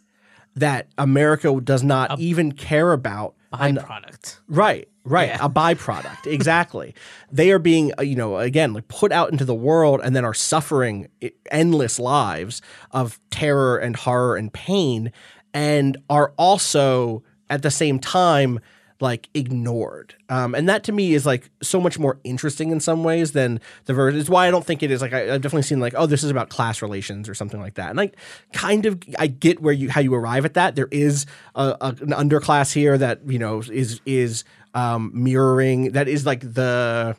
[0.55, 4.41] that america does not even care about byproduct.
[4.49, 5.29] Right, right.
[5.29, 5.45] Yeah.
[5.45, 6.27] A byproduct.
[6.33, 6.95] Exactly.
[7.31, 10.25] they are being, uh, you know, again, like put out into the world and then
[10.25, 11.09] are suffering
[11.51, 12.61] endless lives
[12.91, 15.13] of terror and horror and pain
[15.53, 18.59] and are also at the same time
[19.01, 20.15] like ignored.
[20.29, 23.61] Um, and that to me is like so much more interesting in some ways than
[23.87, 24.21] the version.
[24.21, 26.23] It's why I don't think it is like I, I've definitely seen like oh this
[26.23, 27.91] is about class relations or something like that.
[27.91, 28.11] And I
[28.53, 30.77] kind of I get where you how you arrive at that.
[30.77, 36.09] There is a, a, an underclass here that you know is is um, mirroring that
[36.09, 37.17] is like the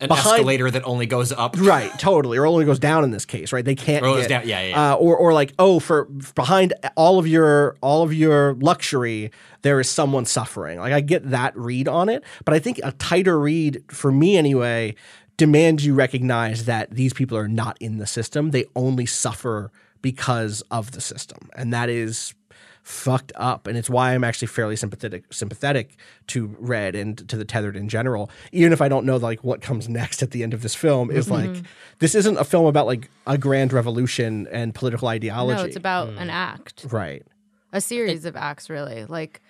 [0.00, 1.56] An behind- escalator that only goes up.
[1.58, 3.64] Right, totally, or only goes down in this case, right?
[3.64, 4.92] They can't Or goes get, down, yeah, yeah, yeah.
[4.92, 6.04] Uh, or or like, oh, for
[6.36, 9.32] behind all of your all of your luxury,
[9.62, 10.78] there is someone suffering.
[10.78, 14.36] Like I get that read on it, but I think a tighter read for me
[14.36, 14.94] anyway
[15.36, 20.62] demands you recognize that these people are not in the system; they only suffer because
[20.70, 22.34] of the system, and that is
[22.82, 23.66] fucked up.
[23.66, 25.96] And it's why i'm actually fairly sympathetic sympathetic
[26.28, 28.30] to red and to the tethered in general.
[28.52, 31.10] Even if i don't know like what comes next at the end of this film
[31.10, 31.62] is like
[31.98, 35.62] this isn't a film about like a grand revolution and political ideology.
[35.62, 36.86] No, it's about an act.
[36.90, 37.24] right.
[37.72, 39.04] A series of acts really.
[39.04, 39.42] Like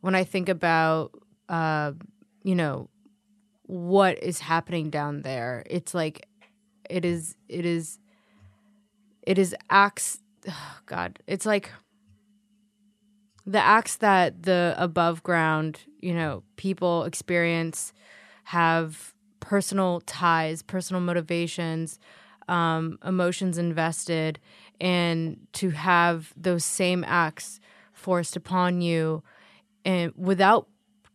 [0.00, 1.10] when i think about
[1.48, 1.92] uh
[2.44, 2.88] you know
[3.62, 6.28] what is happening down there it's like
[6.88, 7.98] it is it is
[9.22, 11.70] it is acts oh god it's like
[13.46, 17.92] the acts that the above ground you know people experience
[18.44, 21.98] have personal ties personal motivations
[22.48, 24.38] um, emotions invested
[24.80, 27.60] and to have those same acts
[27.92, 29.22] forced upon you
[29.84, 30.68] and without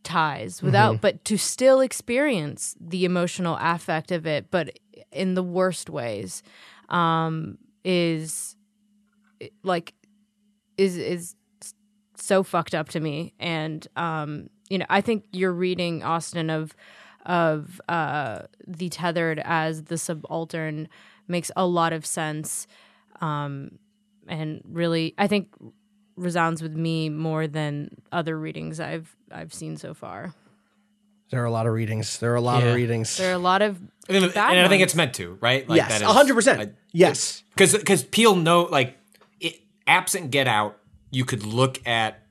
[0.03, 4.77] ties without but to still experience the emotional affect of it but
[5.11, 6.41] in the worst ways
[6.89, 8.55] um is
[9.63, 9.93] like
[10.77, 11.35] is is
[12.21, 13.33] so fucked up to me.
[13.39, 16.73] And um you know i think you're reading austin of
[17.25, 20.87] of uh the tethered as the subaltern
[21.27, 22.67] makes a lot of sense
[23.19, 23.77] um
[24.29, 25.49] and really i think
[26.15, 30.33] resounds with me more than other readings i've i've seen so far.
[31.31, 32.19] There are a lot of readings.
[32.19, 32.69] There are a lot Yeah.
[32.69, 33.15] of readings.
[33.15, 33.77] There are a lot of
[34.09, 35.67] And, and bad I think it's meant to, right?
[35.67, 37.43] Like yes 100% yes.
[37.55, 38.97] Because because Peele know like
[39.39, 40.77] it, absent Get Out,
[41.11, 42.23] you could look at,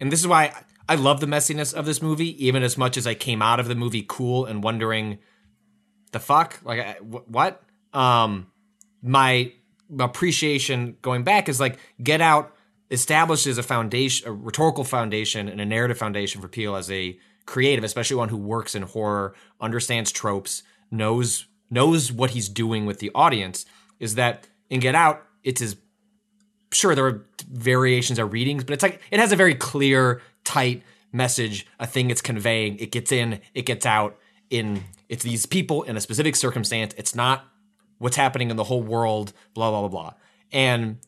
[0.00, 0.54] and this is why
[0.88, 3.68] I love the messiness of this movie, even as much as I came out of
[3.68, 5.18] the movie cool and wondering,
[6.12, 7.62] the fuck, like what?
[7.92, 8.48] Um,
[9.02, 9.52] my
[9.98, 12.54] appreciation going back is like Get Out
[12.90, 17.84] establishes a foundation, a rhetorical foundation, and a narrative foundation for Peele as a creative,
[17.84, 23.10] especially one who works in horror, understands tropes, knows knows what he's doing with the
[23.14, 23.64] audience.
[23.98, 25.76] Is that in Get Out, it's his
[26.74, 30.82] sure there are variations or readings, but it's like it has a very clear, tight
[31.12, 32.78] message, a thing it's conveying.
[32.78, 34.18] It gets in, it gets out.
[34.50, 36.94] In it's these people in a specific circumstance.
[36.98, 37.46] It's not
[37.96, 39.32] what's happening in the whole world.
[39.54, 40.14] Blah blah blah blah.
[40.52, 40.98] And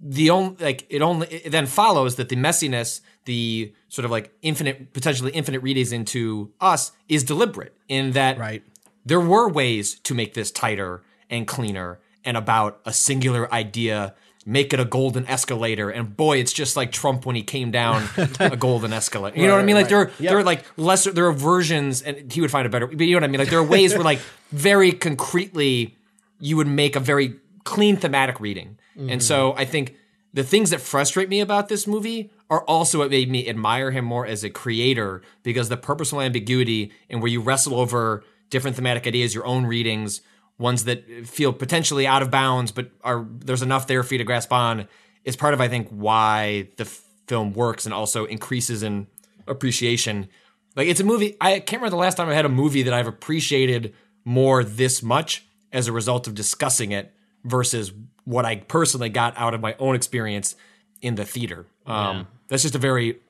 [0.00, 4.32] the only like it only it then follows that the messiness, the sort of like
[4.42, 8.64] infinite, potentially infinite readings into us is deliberate in that right
[9.08, 14.14] there were ways to make this tighter and cleaner and about a singular idea
[14.48, 15.90] make it a golden escalator.
[15.90, 18.08] And boy it's just like trump when he came down
[18.40, 19.38] a golden escalator.
[19.38, 19.76] You know what i mean?
[19.76, 22.70] Like there are there are like lesser there are versions and he would find a
[22.70, 23.38] better but you know what i mean?
[23.38, 24.20] Like there are ways where like
[24.50, 25.94] very concretely
[26.40, 27.34] you would make a very
[27.64, 28.78] clean thematic reading.
[28.96, 29.60] And so mm-hmm.
[29.60, 29.94] i think
[30.32, 34.04] the things that frustrate me about this movie are also what made me admire him
[34.04, 39.06] more as a creator because the purposeful ambiguity and where you wrestle over different thematic
[39.06, 40.22] ideas, your own readings,
[40.58, 44.24] ones that feel potentially out of bounds, but are there's enough there for you to
[44.24, 44.88] grasp on,
[45.24, 49.06] is part of I think why the f- film works and also increases in
[49.46, 50.28] appreciation.
[50.76, 51.36] Like it's a movie.
[51.40, 53.94] I can't remember the last time I had a movie that I've appreciated
[54.24, 57.92] more this much as a result of discussing it versus
[58.24, 60.56] what I personally got out of my own experience
[61.00, 61.66] in the theater.
[61.86, 63.20] Um, That's just a very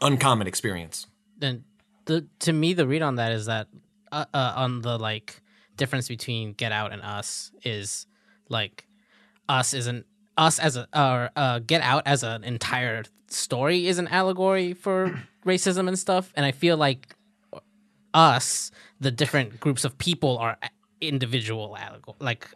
[0.00, 1.06] uncommon experience.
[1.38, 1.64] then
[2.06, 3.68] the to me the read on that is that
[4.10, 5.40] uh, uh, on the like
[5.76, 8.06] difference between Get Out and Us is
[8.48, 8.86] like
[9.48, 10.06] Us isn't
[10.38, 15.20] us as a or uh, Get Out as an entire story is an allegory for
[15.46, 17.14] racism and stuff, and I feel like
[18.14, 18.70] Us
[19.00, 20.58] the different groups of people are
[21.00, 22.48] individual allegor like.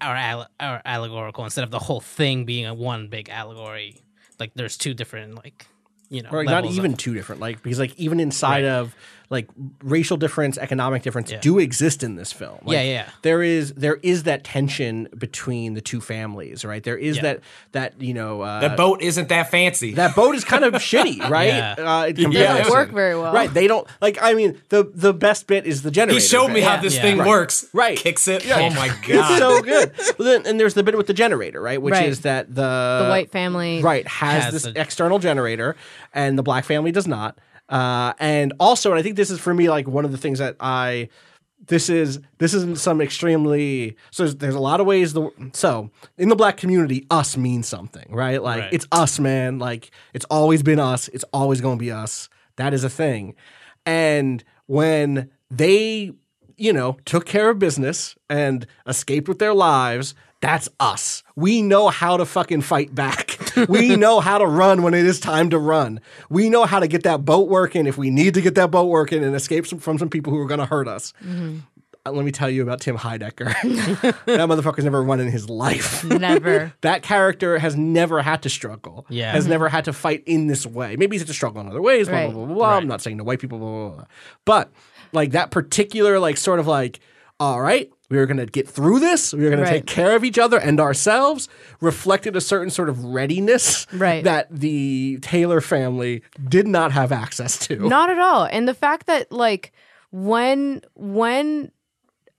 [0.00, 4.02] Are, alle- are allegorical instead of the whole thing being a one big allegory.
[4.38, 5.66] Like there's two different like
[6.10, 8.64] you know, or like not levels of- even two different like because like even inside
[8.64, 8.94] of
[9.30, 9.46] like
[9.82, 12.58] racial difference, economic difference do exist in this film.
[12.64, 13.08] Like, Yeah, yeah.
[13.22, 16.82] There is there is that tension between the two families, right?
[16.82, 17.22] There is Yeah.
[17.22, 17.40] that
[17.72, 19.92] that you know uh, The boat isn't that fancy.
[19.94, 21.48] that boat is kind of shitty, right?
[21.48, 21.74] Yeah.
[21.78, 22.56] Uh, in Yeah.
[22.58, 23.32] Doesn't work very well.
[23.34, 23.52] Right.
[23.52, 24.16] They don't like.
[24.22, 26.20] I mean, the the best bit is the generator.
[26.20, 26.80] he showed me how Yeah.
[26.80, 27.02] this Yeah.
[27.02, 27.28] thing Right.
[27.28, 27.66] works.
[27.74, 27.98] Right.
[27.98, 28.46] Kicks it.
[28.46, 28.60] Yeah.
[28.60, 29.38] Oh my god, It's god.
[29.38, 29.92] so good.
[30.18, 31.80] Well, then, and there's the bit with the generator, right?
[31.82, 32.08] Which Right.
[32.08, 32.62] is that the
[33.02, 33.82] the white family.
[33.82, 35.76] right has, Has this a- external generator,
[36.14, 37.38] and the black family does not.
[37.68, 40.38] Uh, and also, and I think this is for me like one of the things
[40.38, 41.08] that I.
[41.66, 45.90] This is this isn't some extremely so there's, there's a lot of ways the so
[46.16, 48.40] in the black community us means something right?
[48.42, 48.72] Like Right.
[48.72, 49.58] it's us man.
[49.58, 51.08] Like it's always been us.
[51.08, 52.30] It's always going to be us.
[52.56, 53.34] That is a thing.
[53.84, 56.12] And when they
[56.56, 61.24] you know took care of business and escaped with their lives that's us.
[61.34, 63.37] We know how to fucking fight back
[63.68, 66.00] we know how to run when it is time to run
[66.30, 68.86] we know how to get that boat working if we need to get that boat
[68.86, 71.12] working and escape some, from some people who are going to hurt us
[72.06, 73.46] Uh, let me tell you about tim heidecker
[74.26, 76.72] that motherfucker's never run in his life Never.
[76.82, 79.04] that character has never had to struggle.
[79.10, 79.32] Yeah.
[79.32, 80.96] Has never had to fight in this way.
[80.96, 82.26] Maybe he's had to struggle in other ways, blah, Right.
[82.32, 82.76] blah, blah, blah, blah.
[82.76, 84.04] I'm not saying to white people, blah, blah, blah.
[84.44, 84.72] But
[85.12, 87.00] like that particular, like, sort of like,
[87.40, 89.32] all right, we were going to get through this.
[89.34, 89.68] We were going Right.
[89.68, 91.48] to take care of each other and ourselves,
[91.80, 94.24] reflected a certain sort of readiness Right.
[94.24, 97.76] that the Taylor family did not have access to.
[97.88, 98.44] Not at all.
[98.50, 99.72] And the fact that like
[100.10, 101.70] when when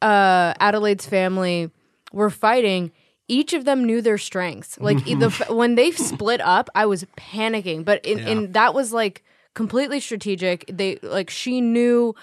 [0.02, 1.70] uh Adelaide's family
[2.12, 2.92] were fighting,
[3.28, 4.80] each of them knew their strengths.
[4.80, 9.24] Like the when they split up, I was panicking, but in, in that was like
[9.54, 10.66] completely strategic.
[10.72, 12.16] They like she knew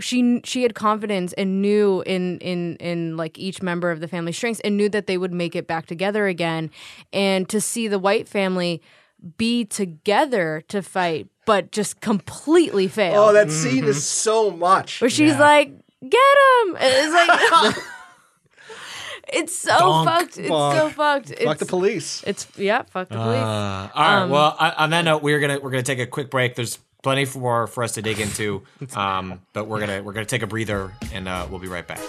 [0.00, 4.32] she she had confidence and knew in in in like each member of the family
[4.32, 6.70] strengths and knew that they would make it back together again
[7.12, 8.82] and to see the white family
[9.38, 15.00] be together to fight but just completely fail Oh, that scene is so much.
[15.00, 16.12] where she's like get
[16.66, 17.76] him it's like
[19.32, 20.08] it's so Donk.
[20.08, 20.92] fucked it's so Bonk.
[20.92, 22.22] fucked Fuck the police.
[22.26, 24.26] it's yeah fuck the police Uh, all right.
[24.30, 26.54] well, on on that note, we're gonna we're gonna take a quick break.
[26.54, 28.64] There's plenty for for us to dig into,
[28.96, 32.00] um, but we're gonna we're gonna take a breather, and uh, we'll be right back.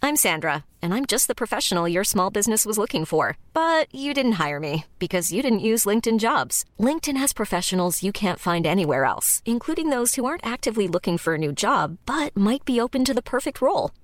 [0.00, 3.36] I'm Sandra, and I'm just the professional your small business was looking for.
[3.52, 6.64] But you didn't hire me because you didn't use LinkedIn jobs.
[6.78, 11.34] LinkedIn has professionals you can't find anywhere else, including those who aren't actively looking for
[11.34, 13.90] a new job but might be open to the perfect role,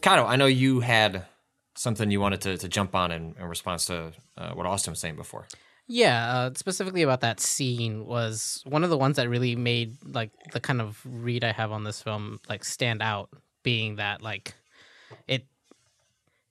[0.00, 1.26] Kato, I know you had
[1.74, 5.00] something you wanted to, to jump on in, in response to uh, what Austin was
[5.00, 5.46] saying before.
[5.86, 10.30] Yeah, uh, specifically about that scene was one of the ones that really made like
[10.52, 13.28] the kind of read I have on this film like stand out,
[13.64, 14.54] being that like
[15.26, 15.46] it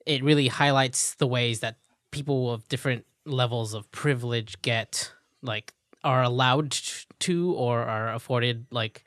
[0.05, 1.77] it really highlights the ways that
[2.11, 5.73] people of different levels of privilege get like
[6.03, 6.71] are allowed
[7.19, 9.05] to or are afforded like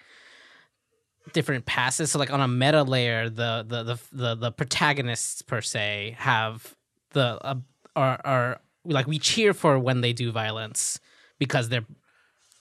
[1.32, 2.10] different passes.
[2.10, 6.74] So like on a meta layer, the the the the, the protagonists per se have
[7.10, 7.54] the uh,
[7.96, 10.98] are are like we cheer for when they do violence
[11.38, 11.84] because they're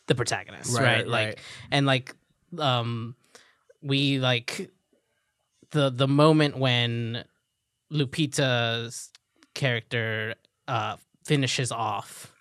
[0.07, 1.07] the protagonists, Right, right?
[1.07, 1.39] Like right.
[1.71, 2.15] and like
[2.59, 3.15] um
[3.81, 4.69] we like
[5.71, 7.23] the the moment when
[7.91, 9.09] Lupita's
[9.53, 10.35] character
[10.67, 12.31] uh finishes off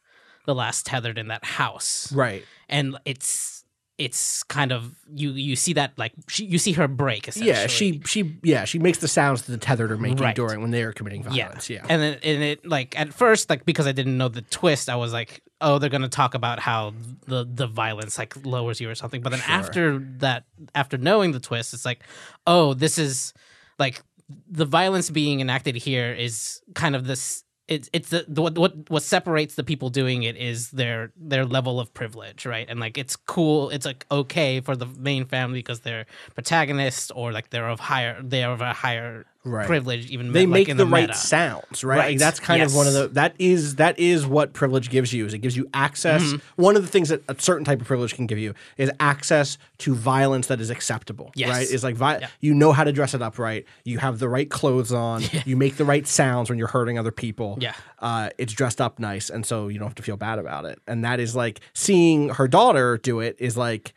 [0.47, 2.45] the last tethered in that house Right.
[2.69, 3.60] and it's
[4.01, 7.51] it's kind of you you see that like she, you see her break essentially.
[7.51, 10.35] Yeah, she she yeah she makes the sounds that the tethered are making Right.
[10.35, 11.69] during when they are committing violence.
[11.69, 14.89] Yeah, and then and it like at first like because I didn't know the twist
[14.89, 16.95] I was like oh they're gonna talk about how
[17.27, 21.41] the the violence like lowers you or something but then after that after knowing the
[21.41, 22.01] twist it's like
[22.47, 23.35] oh this is
[23.79, 24.03] like
[24.49, 28.91] the violence being enacted here is kind of this it's it's the, the what, what
[28.91, 32.67] what separates the people doing it is their their level of privilege right?
[32.69, 37.33] And like it's cool it's like okay for the main family because they're protagonists or
[37.33, 39.67] like they're of higher they're of a higher Right.
[39.67, 41.15] privilege even they like, make in the, the, right meta.
[41.15, 41.97] sounds, right?
[41.97, 42.11] Right.
[42.11, 45.25] Like, that's kind of one of the that is that is what privilege gives you.
[45.25, 46.23] Is it gives you access.
[46.23, 46.63] Mm-hmm.
[46.63, 49.57] One of the things that a certain type of privilege can give you is access
[49.79, 51.33] to violence that is acceptable.
[51.35, 51.49] Yes.
[51.49, 51.71] Right?
[51.71, 52.29] Is like vi- Yeah.
[52.41, 53.65] you know how to dress it up right.
[53.85, 55.23] You have the right clothes on.
[55.47, 57.57] You make the right sounds when you're hurting other people.
[57.61, 57.73] Yeah.
[57.99, 60.79] Uh, it's dressed up nice, and so you don't have to feel bad about it.
[60.87, 63.95] And that is like seeing her daughter do it is like.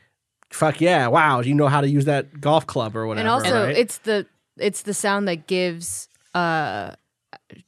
[0.50, 1.08] Fuck yeah!
[1.08, 3.22] Wow, you know how to use that golf club or whatever.
[3.22, 3.76] and also right?
[3.76, 6.92] it's the it's the sound that gives uh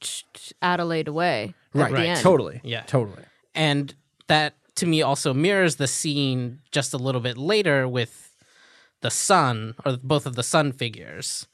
[0.00, 2.20] Ch- Ch- Adelaide away at right, the end.
[2.20, 2.82] totally, Yeah.
[2.82, 3.22] totally.
[3.54, 3.94] and
[4.28, 8.34] that to me also mirrors the scene just a little bit later with
[9.00, 11.46] the sun or both of the sun figures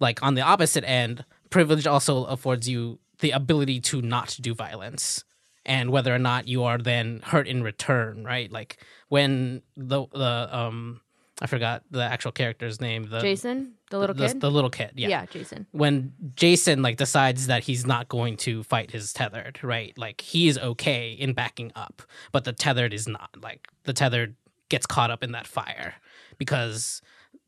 [0.00, 5.24] like on the opposite end privilege also affords you the ability to not do violence
[5.64, 10.48] and whether or not you are then hurt in return right like when the the
[10.56, 11.00] um
[11.42, 14.40] i forgot the actual character's name the Jason, the little the, kid.
[14.40, 15.26] the little kid yeah yeah.
[15.26, 15.66] Jason.
[15.72, 19.96] when Jason like decides that he's not going to fight his tethered, right?
[19.96, 22.02] Like he is okay in backing up,
[22.32, 23.30] but the tethered is not.
[23.42, 24.36] Like the tethered
[24.68, 25.94] gets caught up in that fire
[26.38, 27.00] because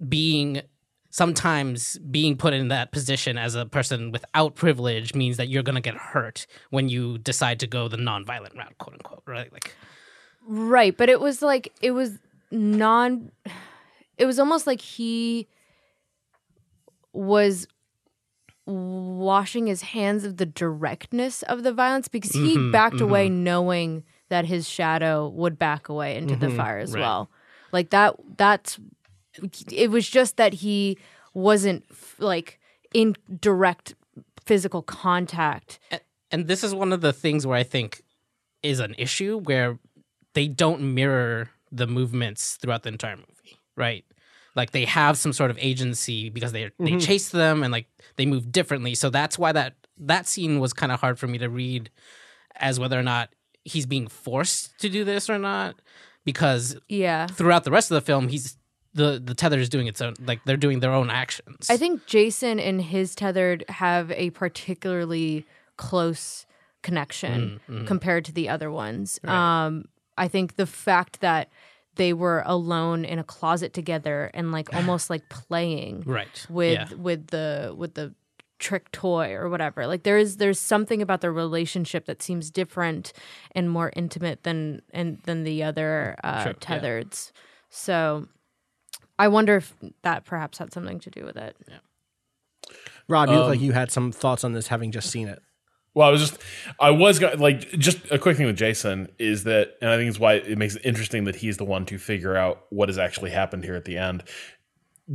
[0.08, 0.62] being
[1.10, 5.74] sometimes being put in that position as a person without privilege means that you're going
[5.74, 9.52] to get hurt when you decide to go the non-violent route, quote unquote, right?
[9.52, 9.74] Like
[10.46, 12.18] Right, but it was like it was
[12.50, 13.30] non
[14.18, 15.46] it was almost like he
[17.12, 17.66] was
[18.66, 24.04] washing his hands of the directness of the violence because he Mm-hmm, backed away knowing
[24.28, 26.96] that his shadow would back away into the fire as Mm-hmm.
[26.96, 27.00] Right.
[27.08, 27.30] well.
[27.72, 28.78] Like that that's
[29.72, 30.98] it was just that he
[31.32, 32.58] wasn't f- like
[32.92, 33.94] in direct
[34.44, 35.78] physical contact.
[35.92, 36.00] A-
[36.30, 38.02] and this is one of the things where I think
[38.62, 39.78] is an issue where
[40.34, 44.04] they don't mirror the movements throughout the entire movie, right?
[44.58, 46.98] Like they have some sort of agency because they they mm-hmm.
[46.98, 47.86] chase them and like
[48.16, 48.94] they move differently.
[48.94, 51.90] So that's why that that scene was kind of hard for me to read
[52.56, 53.30] as whether or not
[53.64, 55.76] he's being forced to do this or not
[56.24, 57.26] because Yeah.
[57.26, 58.56] throughout the rest of the film he's
[58.94, 61.68] the the tether is doing its own like they're doing their own actions.
[61.70, 66.46] I think Jason and his tethered have a particularly close
[66.82, 67.86] connection mm, mm.
[67.86, 69.20] compared to the other ones.
[69.24, 69.86] Um,
[70.16, 71.48] I think the fact that
[71.98, 76.96] they were alone in a closet together and like almost like playing right with yeah.
[76.96, 78.14] with the with the
[78.58, 79.86] trick toy or whatever.
[79.86, 83.12] Like there is there's something about their relationship that seems different
[83.52, 86.78] and more intimate than and than the other uh, Sure, yeah.
[86.78, 87.30] tethereds.
[87.68, 88.26] So
[89.18, 91.56] I wonder if that perhaps had something to do with it.
[93.08, 95.42] Rob, you look Um, like you had some thoughts on this, having just seen it.
[95.98, 96.38] Well, I was just,
[96.78, 100.20] I was like, just a quick thing with Jason is that, and I think it's
[100.20, 103.30] why it makes it interesting that he's the one to figure out what has actually
[103.32, 104.22] happened here at the end.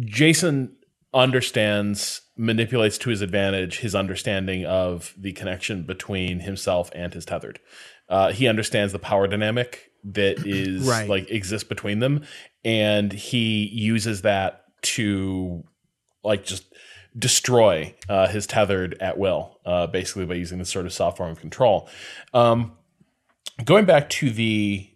[0.02, 0.76] Jason
[1.14, 7.62] understands, manipulates to his advantage his understanding of the connection between himself and his tethered.
[8.10, 11.08] Uh, he understands the power dynamic that is Right.
[11.08, 12.26] like exists between them,
[12.66, 15.64] and he uses that to
[16.26, 16.66] like just
[17.18, 21.32] destroy uh, his tethered at will, uh, basically by using this sort of soft form
[21.32, 21.90] of control.
[22.34, 22.74] Um,
[23.64, 24.90] going back to the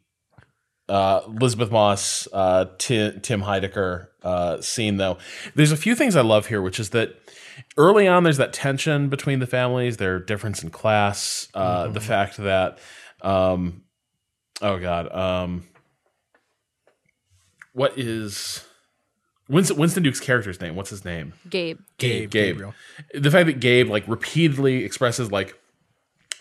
[0.89, 5.18] uh, Elisabeth Moss, uh, Tim, Tim Heidecker uh, scene, though,
[5.56, 7.15] there's a few things I love here, which is that
[7.77, 12.38] early on there's that tension between the families, their difference in class, uh, the fact
[12.38, 12.80] that,
[13.22, 13.84] um,
[14.61, 15.68] oh god, um,
[17.73, 18.66] what is
[19.49, 20.76] Winston, Winston Duke's character's name?
[20.76, 21.34] What's his name?
[21.49, 21.80] Gabe.
[21.98, 22.56] Gabe, Gabe.
[22.56, 22.74] Gabriel.
[23.14, 25.57] The fact that Gabe like repeatedly expresses like,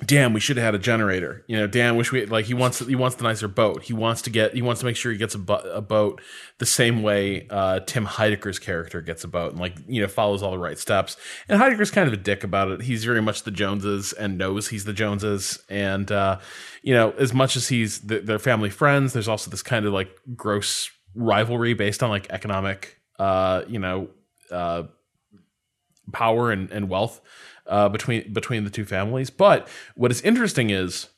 [0.05, 2.81] "Damn, we should have had a generator." You know, damn, wish we like he wants
[2.81, 3.85] he wants the nicer boat.
[3.85, 6.21] He wants to get he wants to make sure he gets a, bo- a boat
[6.59, 10.43] the same way uh, Tim Heidecker's character gets a boat and like you know follows
[10.43, 11.17] all the right steps.
[11.49, 12.83] And Heidecker's kind of a dick about it.
[12.83, 15.61] He's very much the Joneses and knows he's the Joneses.
[15.69, 16.41] And uh,
[16.83, 19.93] you know, as much as he's th- they're family friends, there's also this kind of
[19.93, 24.09] like gross rivalry based on like economic, uh, you know.
[24.51, 24.85] Uh,
[26.13, 27.21] power and, and wealth
[27.67, 29.31] uh, between between the two families.
[29.31, 31.09] But what is interesting is,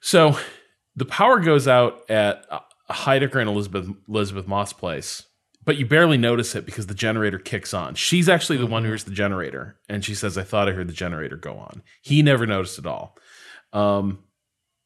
[0.00, 0.38] so
[0.94, 2.44] the power goes out at
[2.90, 5.24] Heidecker and Elisabeth Elisabeth Moss place,
[5.64, 7.94] but you barely notice it because the generator kicks on.
[7.94, 10.88] She's actually the one who hears the generator, and she says, "I thought I heard
[10.88, 13.16] the generator go on." He never noticed at all.
[13.72, 14.20] Um,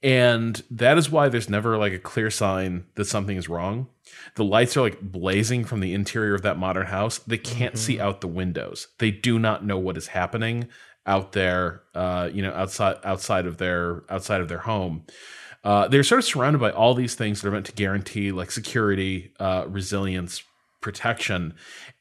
[0.03, 3.89] and that is why there's never like a clear sign that something is wrong.
[4.35, 7.19] The lights are like blazing from the interior of that modern house.
[7.19, 8.89] They can't see out the windows.
[8.99, 10.69] They do not know what is happening
[11.07, 11.83] out there.
[11.95, 15.05] Uh, you know, outside outside of their outside of their home.
[15.65, 18.53] Uh, they're sort of surrounded by all these things that are meant to guarantee like
[18.53, 20.45] security, uh, resilience,
[20.81, 21.55] protection.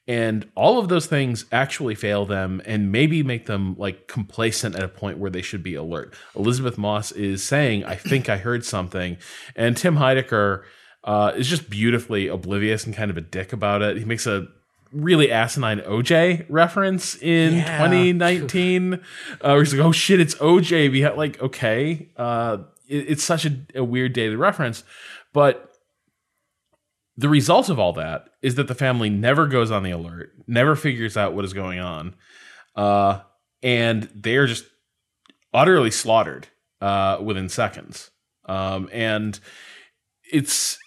[0.06, 4.84] And all of those things actually fail them and maybe make them like complacent at
[4.84, 6.14] a point where they should be alert.
[6.36, 9.16] Elisabeth Moss is saying, I think I heard something.
[9.56, 10.62] And Tim Heidecker
[11.06, 13.96] uh, is just beautifully oblivious and kind of a dick about it.
[13.96, 14.48] He makes a
[14.92, 18.98] really asinine OJ reference in 2019, uh,
[19.40, 22.58] where he's like, "Oh shit, it's OJ." We had like, okay, uh,
[22.88, 24.82] it, it's such a, a weird dated reference,
[25.32, 25.72] but
[27.16, 30.76] the result of all that is that the family never goes on the alert, never
[30.76, 32.14] figures out what is going on,
[32.74, 33.20] uh,
[33.62, 34.66] and they are just
[35.54, 36.48] utterly slaughtered
[36.80, 38.10] uh, within seconds.
[38.44, 39.40] Um, and
[40.30, 40.78] it's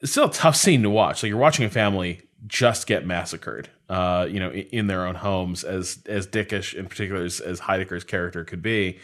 [0.00, 1.22] it's still a tough scene to watch.
[1.22, 5.16] Like you're watching a family just get massacred, uh, you know, in, in, their own
[5.16, 8.98] homes, as as dickish in particular as, as Heidecker's character could be.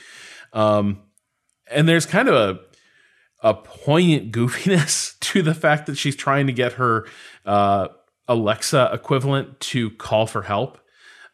[0.52, 1.02] Um,
[1.70, 2.60] and there's kind of a
[3.44, 7.06] a poignant goofiness to the fact that she's trying to get her
[7.44, 7.88] uh,
[8.26, 10.78] Alexa equivalent to call for help.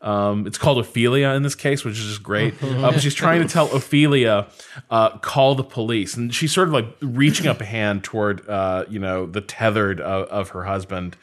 [0.03, 2.55] Um, it's called Ophelia in this case, which is just great.
[2.63, 4.49] Uh, but she's trying to tell Ophelia,
[4.91, 8.85] uh, call the police, and she's sort of like reaching up a hand toward, uh,
[8.89, 11.17] you know, the tethered of, of her husband,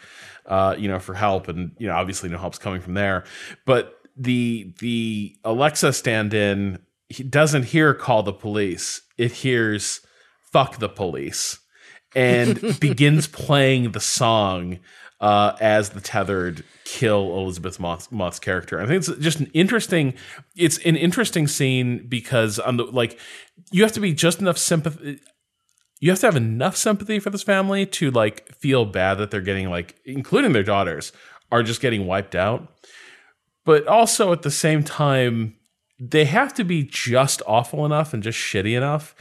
[0.46, 3.24] uh, you know, for help, and you know, obviously no help's coming from there.
[3.66, 6.80] But the the Alexa stand-in
[7.10, 10.02] he doesn't hear call the police; it hears
[10.52, 11.60] fuck the police,
[12.16, 14.80] and begins playing the song
[15.20, 18.80] uh, as the tethered kill Elisabeth Moss's character.
[18.80, 20.14] I think it's just an interesting.
[20.56, 23.20] It's an interesting scene because on the like,
[23.72, 25.20] you have to be just enough sympathy.
[26.00, 29.42] You have to have enough sympathy for this family to like feel bad that they're
[29.42, 31.12] getting like, including their daughters,
[31.52, 32.68] are just getting wiped out.
[33.66, 35.56] But also at the same time,
[36.00, 39.16] they have to be just awful enough and just shitty enough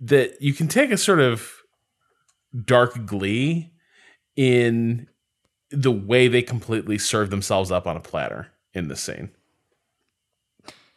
[0.00, 1.52] that you can take a sort of
[2.64, 3.72] dark glee
[4.34, 5.06] in
[5.70, 9.30] the way they completely serve themselves up on a platter in this scene.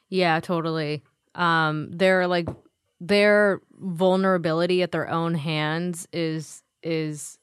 [0.09, 1.03] Yeah, totally.
[1.35, 2.47] Um, their like
[2.99, 7.37] their vulnerability at their own hands is is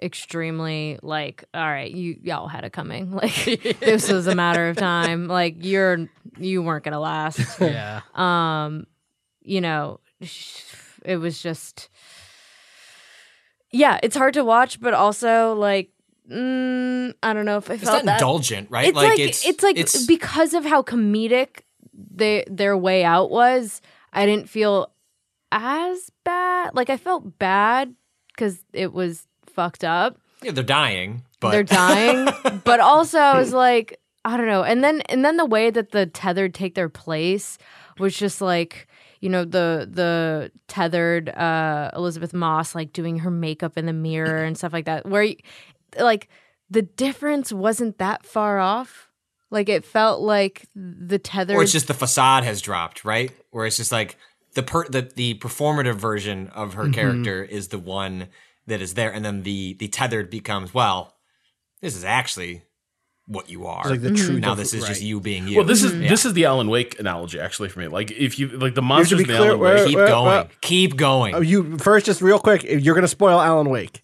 [0.00, 4.76] extremely like all right you y'all had it coming like this was a matter of
[4.76, 6.06] time like you're
[6.38, 8.86] you weren't gonna last yeah um
[9.42, 9.98] you know
[11.04, 11.88] it was just
[13.72, 15.90] yeah it's hard to watch but also like
[16.30, 18.20] mm, I don't know if I It's felt not that.
[18.20, 18.86] indulgent, right?
[18.88, 21.60] It's like, it's, like it's because of how comedic
[21.94, 23.80] they their way out was.
[24.12, 24.90] I didn't feel
[25.52, 26.74] as bad.
[26.74, 27.94] Like I felt bad
[28.28, 30.18] because it was fucked up.
[30.42, 32.28] yeah, they're dying, but They're dying,
[32.64, 34.62] but also I was like, I don't know.
[34.62, 37.58] And then and then the way that the tethered take their place
[37.98, 38.86] was just like
[39.20, 44.44] you know the the tethered uh Elisabeth Moss like doing her makeup in the mirror
[44.44, 45.26] and stuff like that where
[46.00, 46.28] like
[46.70, 49.10] the difference wasn't that far off
[49.50, 53.32] like it felt like the tether, or it's just the facade has dropped, right?
[53.50, 54.16] Where it's just like
[54.54, 56.80] the per the, the performative version of Mm-hmm.
[56.80, 58.28] her character is the one
[58.66, 61.14] that is there, and then the the tethered becomes well,
[61.80, 62.62] this is actually
[63.26, 63.88] what you are.
[63.88, 65.56] like the truth now of- this is just you being you.
[65.56, 66.08] Well, this is Yeah.
[66.10, 67.88] this is the Alan Wake analogy actually for me.
[67.88, 69.86] Like if you like the to monsters in the Alan Wake.
[69.86, 71.34] keep going, keep going.
[71.34, 72.64] Oh, you first, just real quick.
[72.64, 74.02] You're going to spoil Alan Wake.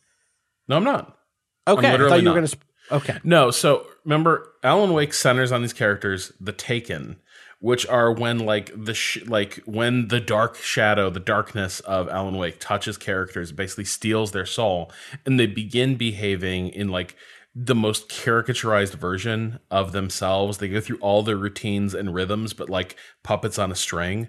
[0.69, 1.19] No, I'm not.
[1.67, 2.49] Okay, I thought you were going to.
[2.49, 7.17] Sp- okay, No, so remember, Alan Wake centers on these characters, the Taken,
[7.61, 12.37] which are when like the sh- like when the dark shadow, the darkness of Alan
[12.37, 14.93] Wake touches characters, basically steals their soul,
[15.25, 17.17] and they begin behaving in like
[17.55, 20.59] the most caricaturized version of themselves.
[20.59, 24.29] They go through all their routines and rhythms, but like puppets on a string.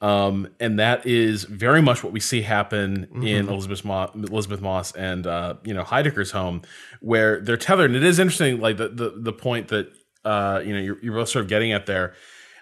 [0.00, 4.92] Um, and that is very much what we see happen in Elisabeth Moss, Elisabeth Moss
[4.92, 6.62] and uh, you know Heidecker's home,
[7.00, 7.90] where they're tethered.
[7.90, 9.90] And it is interesting, like the the, the point that
[10.24, 12.14] uh, you know you're, you're both sort of getting at there,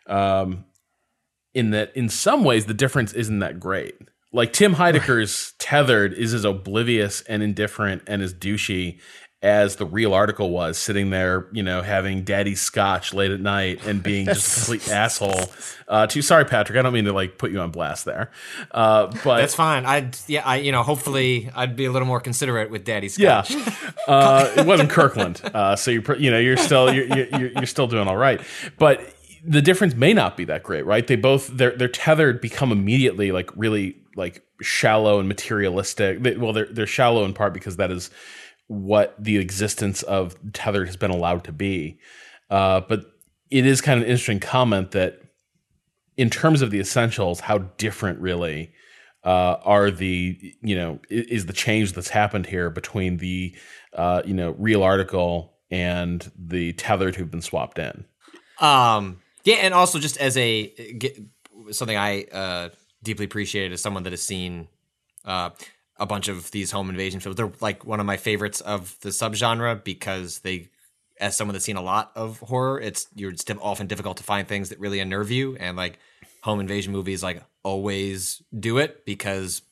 [0.06, 0.66] um,
[1.54, 3.96] in that in some ways the difference isn't that great.
[4.32, 8.98] Like Tim Heidecker's tethered is as oblivious and indifferent and as douchey
[9.42, 13.84] as the real article was, sitting there, you know, having daddy scotch late at night
[13.84, 15.50] and being just a complete asshole.
[15.88, 18.30] Uh, to sorry, Patrick, I don't mean to like put you on blast there,
[18.70, 19.84] uh, but That's fine.
[19.84, 23.50] I'd yeah, I you know, hopefully I'd be a little more considerate with Daddy scotch.
[23.50, 23.74] yeah,
[24.06, 27.88] uh, it wasn't Kirkland, uh, so you're you know you're still you're, you're you're still
[27.88, 28.40] doing all right,
[28.78, 29.12] but
[29.44, 31.04] the difference may not be that great, right?
[31.06, 36.22] They both they're they're tethered become immediately like really like shallow and materialistic.
[36.22, 38.10] They, well, they're they're shallow in part because that is
[38.72, 41.98] what the existence of Tether has been allowed to be.
[42.50, 43.06] Uh, but
[43.50, 45.20] it is kind of an interesting comment that
[46.16, 48.72] in terms of the essentials, how different really
[49.24, 53.54] uh, are the you know is the change that's happened here between the
[53.94, 58.04] uh, you know, real article and the tethered who've been swapped in.
[58.58, 60.72] Um, yeah, and also just as a
[61.70, 62.68] something I uh,
[63.02, 64.68] deeply appreciate as someone that has seen
[65.24, 65.50] uh,
[66.02, 67.36] a bunch of these home invasion films.
[67.36, 70.68] They're like one of my favorites of the subgenre because they,
[71.20, 74.70] as someone that's seen a lot of horror, it's you're often difficult to find things
[74.70, 76.00] that really unnerve you, and like
[76.42, 79.62] home invasion movies like always do it because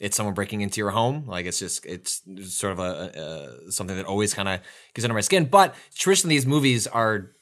[0.00, 1.26] it's someone breaking into your home.
[1.26, 4.60] Like it's just it's sort of a, a something that always kind of
[4.94, 5.44] gets under my skin.
[5.44, 7.32] But traditionally, these movies are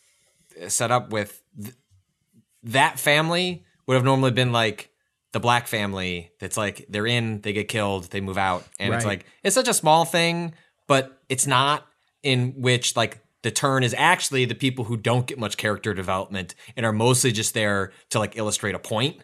[0.67, 1.77] set up with th-
[2.65, 4.91] that family would have normally been like
[5.37, 9.05] the black family that's like they're in they get killed they move out and it's
[9.05, 10.55] like it's such a small thing
[10.87, 11.87] but it's not
[12.23, 16.55] in which like the turn is actually the people who don't get much character development
[16.75, 19.23] and are mostly just there to like illustrate a point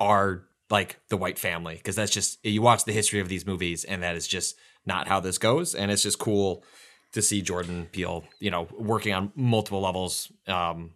[0.00, 3.84] are like the white family because that's just you watch the history of these movies
[3.84, 6.64] and that is just not how this goes and it's just cool
[7.12, 10.90] to see Jordan Peele you know working on multiple levels um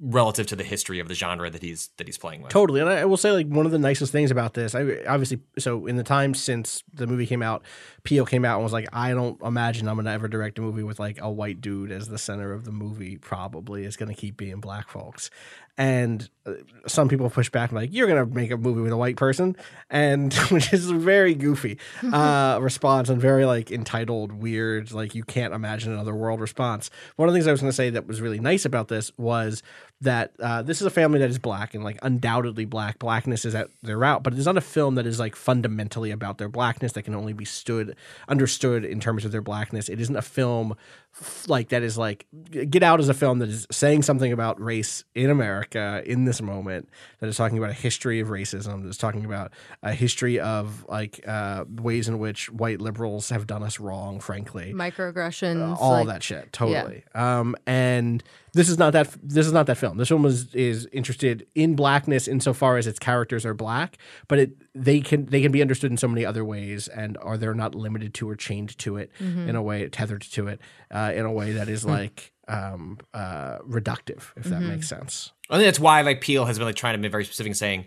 [0.00, 2.88] relative to the history of the genre that he's that he's playing with Totally, and
[2.88, 5.86] I I will say like one of the nicest things about this, I obviously so
[5.86, 7.62] in the time since the movie came out,
[8.04, 10.82] Peele came out and was like, I don't imagine I'm gonna ever direct a movie
[10.82, 13.18] with like a white dude as the center of the movie.
[13.18, 15.30] Probably is gonna keep being black folks,
[15.76, 16.54] and uh,
[16.86, 19.56] some people push back like you're gonna make a movie with a white person,
[19.90, 21.78] and which is a very goofy
[22.12, 26.88] uh, response and very like entitled, weird, like you can't imagine another world response.
[27.16, 29.62] One of the things I was gonna say that was really nice about this was
[30.00, 32.98] that uh, this is a family that is black and like undoubtedly black.
[32.98, 36.10] Blackness is at their route, but it is not a film that is like fundamentally
[36.12, 37.96] about their blackness that can only be stood
[38.28, 39.88] understood in terms of their blackness.
[39.88, 40.74] It isn't a film
[41.20, 44.60] f- like that is like Get Out is a film that is saying something about
[44.60, 46.88] race in America in this moment.
[47.18, 48.82] That is talking about a history of racism.
[48.82, 49.52] That is talking about
[49.82, 54.20] a history of like uh, ways in which white liberals have done us wrong.
[54.20, 58.22] Frankly, Microaggressions, all like- that shit totally um and
[58.58, 59.96] this is not that this is not that film.
[59.98, 64.50] This film is is interested in blackness insofar as its characters are black but it
[64.74, 67.74] they can they can be understood in so many other ways and are they're not
[67.74, 70.60] limited to or chained to it in a way tethered to it
[70.90, 75.32] uh, in a way that is like um uh reductive if that makes sense.
[75.50, 77.54] I think that's why like Peele has been like trying to be very specific, in
[77.54, 77.84] saying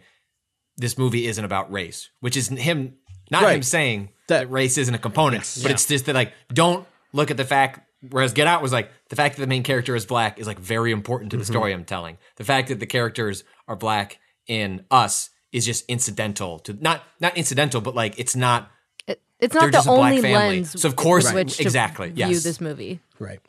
[0.77, 2.95] this movie isn't about race, which is him
[3.29, 3.55] not Right.
[3.55, 7.29] him saying That- that, race isn't a component, but it's just that like don't look
[7.31, 7.87] at the fact.
[8.09, 10.59] Whereas Get Out was like the fact that the main character is black is like
[10.59, 11.53] very important to the Mm-hmm.
[11.53, 12.17] story I'm telling.
[12.37, 17.37] The fact that the characters are black in Us is just incidental to not not
[17.37, 18.71] incidental, but like it's not.
[19.07, 20.55] It- it's They're not the just a black only family.
[20.57, 22.43] lens So of course- with which to exactly, view yes.
[22.43, 22.99] this movie.
[23.19, 23.39] Right.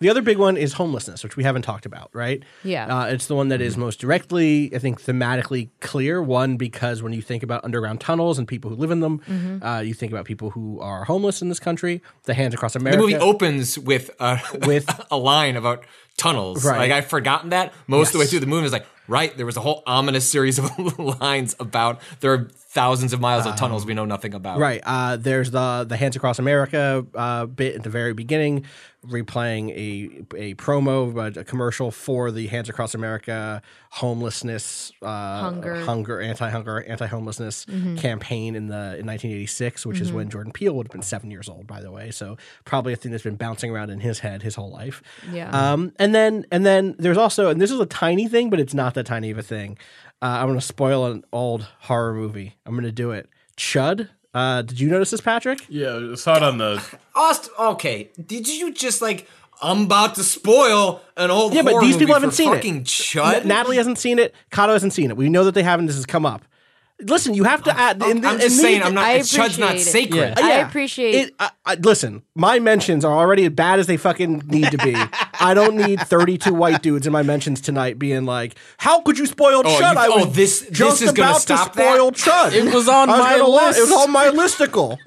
[0.00, 2.42] The other big one is homelessness, which we haven't talked about, right?
[2.62, 2.86] Yeah.
[3.00, 6.22] Uh, it's the one that is most directly, I think, thematically clear.
[6.22, 9.62] One, because when you think about underground tunnels and people who live in them, Mm-hmm.
[9.64, 12.00] uh, you think about people who are homeless in this country.
[12.24, 12.98] The Hands Across America.
[12.98, 15.84] The movie opens with a, With- a line about
[16.16, 16.64] tunnels.
[16.64, 16.78] Right.
[16.78, 18.64] Like I've forgotten that most of the way through the movie.
[18.66, 23.12] It's like right there was a whole ominous series of lines about there are thousands
[23.12, 24.58] of miles of tunnels we know nothing about.
[24.58, 24.80] Right.
[24.84, 28.64] Uh, there's the the Hands Across America uh, bit at the very beginning,
[29.06, 35.80] replaying a a promo, but a commercial for the Hands Across America homelessness, uh, Hunger.
[35.84, 37.64] hunger, anti hunger, anti homelessness
[37.96, 41.48] campaign in the in 1986, which is when Jordan Peele would have been seven years
[41.48, 42.10] old, by the way.
[42.10, 45.02] So probably a thing that's been bouncing around in his head his whole life.
[45.32, 45.50] Yeah.
[45.50, 48.74] Um, and then and then there's also, and this is a tiny thing, but it's
[48.74, 49.78] not that tiny of a thing.
[50.20, 52.56] Uh, I'm going to spoil an old horror movie.
[52.66, 53.28] I'm going to do it.
[53.56, 54.08] Chud.
[54.34, 55.60] Uh, did you notice this, Patrick?
[55.68, 56.82] Yeah, I saw it on the.
[57.14, 59.26] Aust- okay, did you just like
[59.62, 62.84] I'm about to spoil an old Yeah, but these people haven't seen fucking it.
[62.84, 63.34] Chud?
[63.42, 64.34] N- Natalie hasn't seen it.
[64.50, 65.16] Kato hasn't seen it.
[65.16, 65.86] We know that they haven't.
[65.86, 66.44] This has come up.
[67.00, 68.02] Listen, you have to add.
[68.02, 69.04] I'm, in I'm the- just in saying the- I'm not.
[69.04, 70.34] I Chud's not sacred.
[70.36, 70.44] Yeah.
[70.44, 71.34] I appreciate it.
[71.38, 74.96] I, I, listen, my mentions are already as bad as they fucking need to be.
[75.40, 79.26] I don't need 32 white dudes in my mentions tonight being like, "How could you
[79.26, 82.10] spoil Oh, Chud?" you- I oh, was this- this just is about stop to spoil
[82.10, 82.52] Chud.
[82.52, 83.78] It was on was my gonna list.
[83.78, 84.98] It was on my listicle.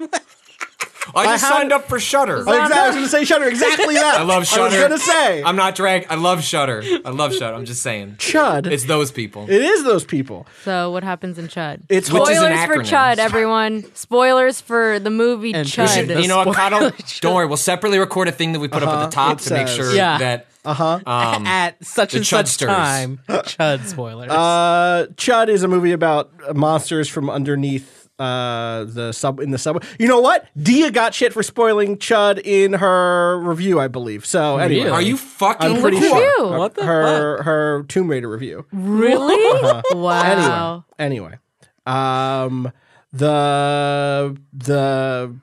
[1.14, 2.36] I just I had- signed up for Shudder.
[2.38, 3.48] exactly, I was going to say Shudder.
[3.48, 4.16] Exactly that.
[4.20, 4.62] I love Shudder.
[4.62, 6.06] I was going to say I'm not drag.
[6.08, 6.82] I love Shudder.
[7.04, 7.54] I love Shudder.
[7.56, 8.16] I'm just saying.
[8.18, 8.66] Chud.
[8.66, 9.44] It's those people.
[9.50, 10.46] it is those people.
[10.64, 11.80] So what happens in Chud?
[11.88, 12.94] It's Which is an Spoilers for.
[12.94, 13.84] Chud, everyone.
[13.94, 15.88] Spoilers for the movie And Chud.
[15.94, 17.04] should- you know what, spoiler Kato?
[17.20, 17.46] Don't worry.
[17.46, 19.68] We'll separately record a thing that we put up at the top it to make
[19.68, 20.18] sure Yeah.
[20.18, 21.00] that Uh-huh.
[21.04, 22.66] um, At such the and such Chudsters.
[22.66, 23.20] time.
[23.28, 24.30] Chud spoilers.
[24.30, 29.82] Uh, Chud is a movie about monsters from underneath uh the sub in the subway.
[29.98, 30.46] You know what?
[30.56, 34.24] Dia got shit for spoiling Chud in her review, I believe.
[34.24, 34.90] So anyway, Really?
[34.90, 35.76] are you fucking?
[35.76, 36.48] I'm pretty sure you.
[36.50, 38.64] Her- What the her her Tomb Raider review.
[38.72, 39.32] Really?
[39.62, 39.82] Uh-huh.
[39.96, 40.84] Wow.
[40.98, 41.38] Anyway, anyway,
[41.86, 42.72] um,
[43.12, 45.34] the the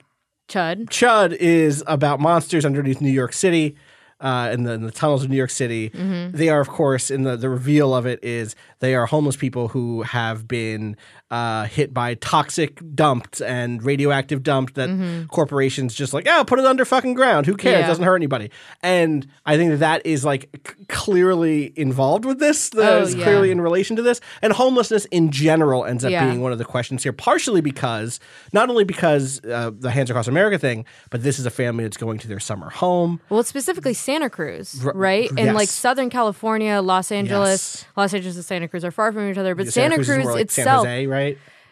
[0.48, 0.86] Chud.
[0.88, 3.76] Chud is about monsters underneath New York City.
[4.20, 5.88] Uh, in, the, in the tunnels of New York City,
[6.34, 9.68] they are, of course, in the the reveal of it is they are homeless people
[9.68, 10.94] who have been
[11.30, 16.64] uh, hit by toxic dumped and radioactive dumped that corporations just like, oh, put it
[16.64, 17.46] under fucking ground.
[17.46, 17.80] Who cares?
[17.80, 17.86] Yeah.
[17.86, 18.50] Doesn't hurt anybody.
[18.82, 22.70] And I think that that is like c- clearly involved with this.
[22.70, 23.24] That Oh, is yeah.
[23.24, 24.20] clearly in relation to this.
[24.42, 26.26] And homelessness in general ends up Yeah.
[26.26, 28.20] being one of the questions here, partially because
[28.52, 31.96] not only because uh, the Hands Across America thing, but this is a family that's
[31.96, 33.20] going to their summer home.
[33.28, 35.30] Well, specifically Santa Cruz, right?
[35.36, 35.68] And like.
[35.70, 37.84] Southern California, Los Angeles, Yes.
[37.96, 40.26] Los Angeles and Santa Cruz are far from each other, but Santa Santa, Cruz Cruz,
[40.34, 41.19] like itself, Jose, right?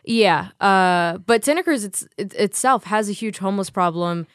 [0.04, 0.48] Yeah.
[0.60, 4.26] Uh, but Santa Cruz it's, it, itself has a huge homeless problem.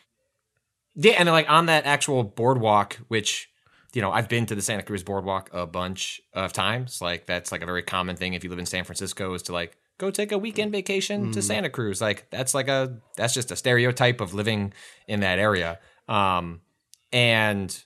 [0.96, 3.50] Yeah, and like on that actual boardwalk, which
[3.94, 7.02] you know I've been to the Santa Cruz boardwalk a bunch of times.
[7.02, 9.54] Like that's like a very common thing if you live in San Francisco is to
[9.54, 12.02] like go take a weekend vacation to Santa Cruz.
[12.02, 14.74] Like that's like a that's just a stereotype of living
[15.08, 15.80] in that area.
[16.08, 16.62] Um,
[17.12, 17.84] and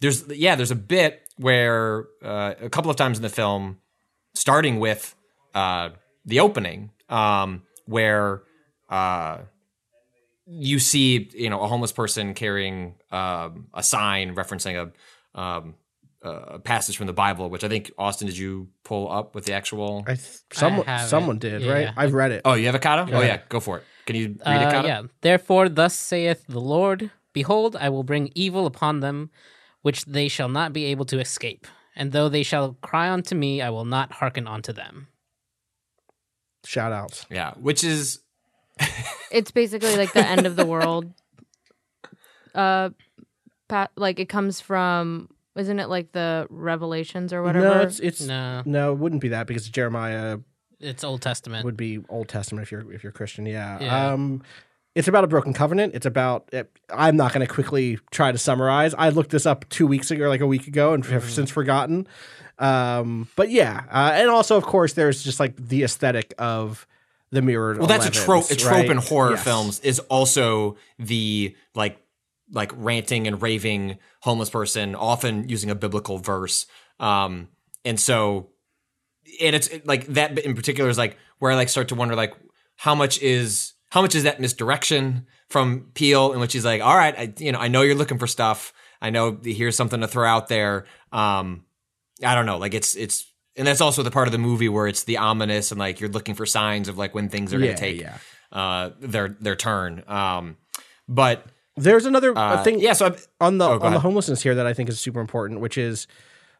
[0.00, 3.78] there's yeah, there's a bit where uh, a couple of times in the film,
[4.34, 5.14] starting with
[5.54, 5.90] uh,
[6.30, 8.42] the opening, um, where
[8.88, 9.38] uh,
[10.46, 14.74] you see you know a homeless person carrying um, a sign referencing
[15.34, 15.74] a um,
[16.22, 19.52] a passage from the Bible, which I think Austin did you pull up with the
[19.54, 20.04] actual?
[20.06, 21.08] I th- someone have it.
[21.08, 21.80] someone did, Yeah, right?
[21.82, 21.92] yeah.
[21.96, 22.42] I've read it.
[22.44, 23.06] Oh, you have a Kato?
[23.12, 23.84] Oh yeah, go for it.
[24.06, 24.88] Can you read it, Uh, Kato?
[24.88, 25.02] yeah.
[25.22, 29.30] Therefore, thus saith the Lord Behold, I will bring evil upon them,
[29.82, 31.64] which they shall not be able to escape.
[31.94, 35.06] And though they shall cry unto me, I will not hearken unto them.
[36.64, 37.26] Shout outs.
[37.30, 38.20] Yeah, which is
[39.30, 41.12] It's basically like the end of the world.
[42.54, 42.90] Uh,
[43.68, 47.64] pa- like it comes from, isn't it like the Revelations or whatever?
[47.76, 48.62] No, it's it's No.
[48.64, 50.38] no, it wouldn't be that because Jeremiah
[50.80, 51.64] It's Old Testament.
[51.64, 53.46] would be Old Testament if you're if you're Christian.
[53.46, 53.78] Yeah.
[53.80, 54.12] Yeah.
[54.12, 54.42] Um,
[54.96, 55.94] it's about a broken covenant.
[55.94, 56.48] It's about.
[56.52, 58.92] It, I'm not going to quickly try to summarize.
[58.98, 61.48] I looked this up two weeks ago, or like a week ago, and have since
[61.52, 62.08] forgotten.
[62.60, 66.86] Um, but yeah, uh, and also of course there's just like the aesthetic of
[67.30, 67.78] the mirrored.
[67.78, 68.50] well, that's a trope.
[68.50, 68.90] A trope right?
[68.90, 69.44] in horror Yes.
[69.44, 71.98] films is also the like
[72.52, 76.66] like ranting and raving homeless person, often using a biblical verse.
[76.98, 77.48] Um,
[77.84, 78.50] and so,
[79.40, 82.34] and it's like that in particular is like where I like start to wonder like
[82.76, 86.96] how much is how much is that misdirection from Peele, in which he's like, all
[86.96, 88.72] right, I, you know, I know you're looking for stuff.
[89.02, 90.84] I know here's something to throw out there.
[91.12, 91.64] Um,
[92.24, 93.26] I don't know, like it's it's.
[93.56, 96.08] And that's also the part of the movie where it's the ominous and like you're
[96.08, 98.16] looking for signs of like when things are going to take yeah.
[98.52, 100.04] uh, their their turn.
[100.06, 100.56] Um,
[101.08, 101.44] but
[101.76, 102.78] There's another uh, thing.
[102.80, 105.00] yeah, so I, on the Oh, on go the homelessness here that I think is
[105.00, 106.06] super important, which is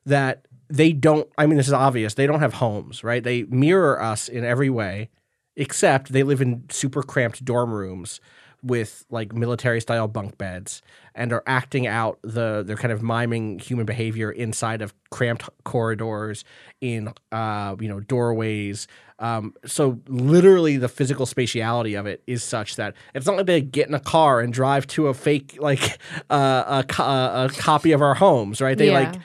[0.05, 1.29] that they don't.
[1.39, 2.15] I mean, this is obvious.
[2.15, 3.23] They don't have homes, right?
[3.23, 5.11] They mirror us in every way,
[5.57, 8.21] except they live in super cramped dorm rooms
[8.63, 10.83] with like military style bunk beds
[11.15, 16.45] and are acting out the they're kind of miming human behavior inside of cramped corridors
[16.81, 18.87] in uh you know doorways
[19.19, 23.61] um so literally the physical spatiality of it is such that it's not like they
[23.61, 25.99] get in a car and drive to a fake like
[26.31, 27.03] uh, a,
[27.47, 29.01] a copy of our homes right they Yeah.
[29.11, 29.21] like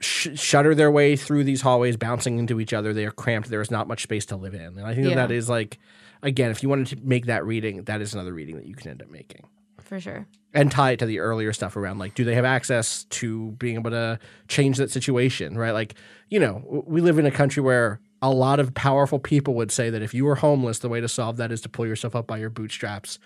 [0.00, 2.92] sh- shutter their way through these hallways, bouncing into each other.
[2.92, 3.48] They are cramped.
[3.50, 4.76] There is not much space to live in.
[4.76, 5.78] And I think that, that is like,
[6.22, 8.90] again, if you wanted to make that reading, that is another reading that you can
[8.90, 9.46] end up making.
[9.80, 10.26] For sure.
[10.54, 13.74] And tie it to the earlier stuff around like, do they have access to being
[13.76, 14.18] able to
[14.48, 15.72] change that situation, right?
[15.72, 15.94] Like,
[16.28, 19.90] you know, we live in a country where a lot of powerful people would say
[19.90, 22.26] that if you were homeless, the way to solve that is to pull yourself up
[22.26, 23.18] by your bootstraps,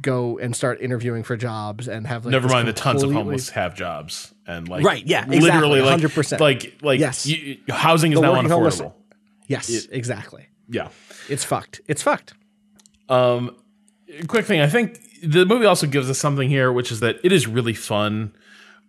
[0.00, 3.50] go and start interviewing for jobs, and have like Never mind the tons of homeless
[3.50, 6.40] have jobs and like Right, yeah, exactly, literally like 100%.
[6.40, 7.26] like like Yes.
[7.26, 8.92] you, housing is The now working homeless- unaffordable.
[9.48, 10.46] Yes, exactly.
[10.68, 10.88] Yeah.
[11.28, 11.80] It's fucked.
[11.86, 12.34] It's fucked.
[13.12, 13.56] Um,
[14.26, 14.60] quick thing.
[14.60, 17.74] I think the movie also gives us something here, which is that it is really
[17.74, 18.32] fun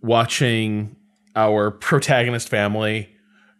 [0.01, 0.95] watching
[1.35, 3.09] our protagonist family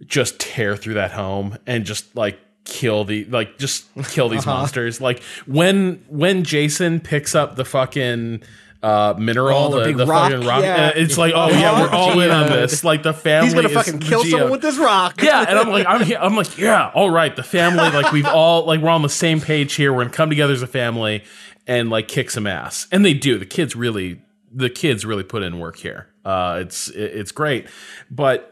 [0.06, 4.60] just tear through that home and just like kill the like just kill these Uh-huh.
[4.60, 5.00] monsters.
[5.02, 8.44] Like when when Jason picks up the fucking
[8.84, 10.92] uh mineral Oh, the the, big the rock, fucking rock yeah.
[10.94, 13.74] it's like oh yeah we're all in on this like the family He's gonna is
[13.74, 15.22] fucking kill someone with this rock.
[15.22, 17.34] Yeah, and I'm like, I'm, I'm like, yeah, all right.
[17.36, 19.94] The family, like, we've all like, we're on the same page here.
[19.94, 21.24] We're gonna come together as a family
[21.66, 23.38] and like kick some ass, and they do.
[23.38, 26.08] The kids really, the kids really put in work here.
[26.26, 27.68] Uh, it's it- it's great,
[28.12, 28.50] but.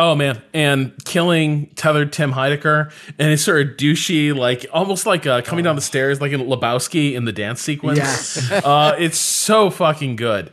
[0.00, 5.26] Oh man, and killing tethered Tim Heidecker, and it's sort of douchey, like almost like
[5.26, 7.98] uh, coming down the stairs, like in Lebowski in the dance sequence.
[7.98, 8.52] Yes.
[8.64, 10.52] uh, it's so fucking good.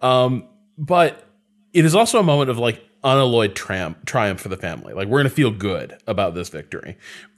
[0.00, 0.48] Um,
[0.78, 1.26] but
[1.74, 4.94] it is also a moment of like unalloyed triumph, triumph for the family.
[4.94, 6.96] Like we're gonna feel good about this victory.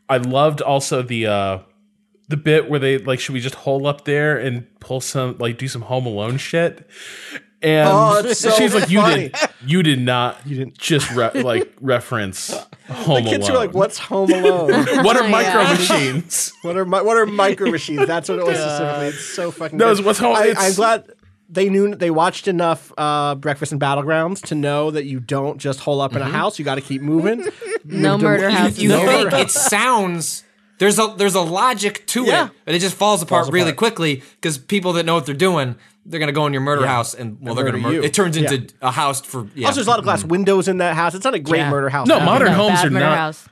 [0.08, 1.58] I loved also the uh,
[2.28, 5.58] the bit where they like should we just hole up there and pull some like
[5.58, 6.88] do some home alone shit
[7.62, 9.28] and Oh, so she's like you funny.
[9.30, 9.34] did
[9.66, 12.50] you did not you didn't just re- like reference
[12.88, 13.24] home alone.
[13.24, 14.70] The kids alone are like, "What's Home Alone?
[15.04, 15.72] what are micro Yeah.
[15.74, 19.06] machines what are mi- what are micro machines?" That's what it was specifically.
[19.08, 19.76] It's so fucking.
[19.78, 19.98] No, good.
[19.98, 21.10] it's what's home- I, I'm glad
[21.50, 25.80] they knew they watched enough uh, Breakfast and Battlegrounds to know that you don't just
[25.80, 26.28] hole up in Mm-hmm.
[26.28, 26.58] a house.
[26.58, 27.42] You got to keep moving.
[27.84, 28.82] No murder houses.
[28.82, 30.44] you No think it sounds
[30.78, 32.46] there's a there's a logic to Yeah.
[32.46, 33.76] it, but it just falls apart Falls really apart.
[33.78, 35.76] quickly because people that know what they're doing,
[36.06, 37.94] they're gonna go in your murder house and well, And they're gonna murder murder.
[37.96, 38.02] you.
[38.04, 38.88] It turns into Yeah.
[38.88, 39.66] a house for yeah.
[39.66, 40.28] Also, there's a lot of glass mm-hmm.
[40.28, 41.14] windows in that house.
[41.14, 41.70] It's not a great Yeah.
[41.70, 42.06] murder house.
[42.06, 42.56] No, to modern have.
[42.56, 43.48] homes are not house.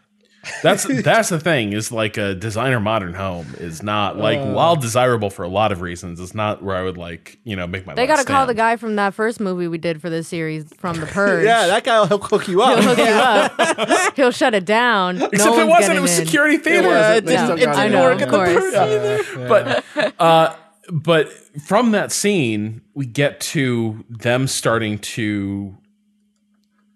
[0.62, 4.52] That's that's the thing is like a designer modern home is not like Uh.
[4.52, 7.66] while desirable for a lot of reasons, it's not where I would like you know
[7.66, 7.94] make my.
[7.94, 10.28] They got got to call the guy from that first movie we did for this
[10.28, 11.44] series from The Purge.
[11.44, 12.84] Yeah, that guy will he'll hook you He'll up.
[12.84, 14.16] hook you up.
[14.16, 15.16] He'll shut it down.
[15.22, 15.80] Except no it wasn't.
[15.80, 16.26] getting It was in.
[16.26, 16.88] security theater.
[16.88, 17.16] wasn't.
[17.16, 18.00] It They didn't, still it didn't it.
[18.00, 18.74] work I in the Purge course.
[18.74, 19.48] either.
[19.48, 20.54] But uh,
[20.92, 21.32] but
[21.66, 25.76] from that scene, we get to them starting to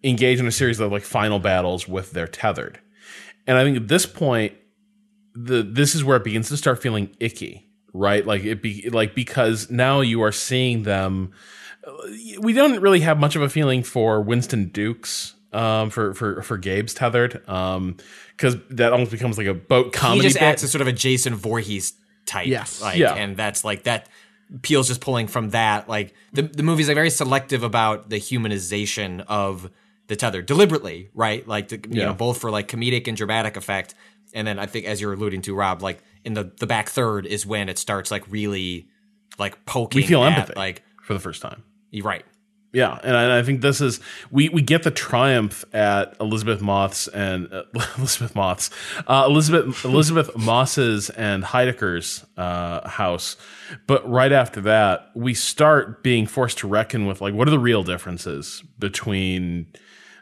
[0.04, 2.78] engage in a series of like final battles with their tethered,
[3.50, 4.54] and I think at this point,
[5.34, 8.24] the this is where it begins to start feeling icky, right?
[8.24, 11.32] Like it be like because now you are seeing them.
[12.40, 15.34] We don't really have much of a feeling for Winston Dukes.
[15.52, 17.96] Um, for for for Gabe's tethered, um,
[18.36, 20.20] because that almost becomes like a boat comedy.
[20.20, 20.44] he just bit.
[20.44, 21.92] acts as sort of a Jason Voorhees
[22.24, 22.46] type.
[22.46, 22.80] Yes.
[22.80, 23.14] Like, Yeah.
[23.14, 24.08] and that's like that.
[24.62, 25.88] Peele's just pulling from that.
[25.88, 29.68] Like the the movie's like very selective about the humanization of
[30.10, 31.46] the tether deliberately, right?
[31.48, 32.06] Like the, you Yeah.
[32.06, 33.94] know both for like comedic and dramatic effect.
[34.34, 37.24] And then I think as you're alluding to, Rob, like in the the back third
[37.26, 38.88] is when it starts like really
[39.38, 40.02] like poking.
[40.02, 41.62] we feel at, empathy Like for the first time.
[41.90, 42.24] you're right.
[42.72, 43.98] Yeah, and I, and I think this is
[44.30, 47.64] we we get the triumph at Elisabeth Moth's and uh,
[47.98, 48.70] Elisabeth Moth's
[49.08, 53.36] uh, Elisabeth Elisabeth Moss's and Heidecker's uh, house,
[53.88, 57.58] but right after that we start being forced to reckon with like what are the
[57.58, 59.66] real differences between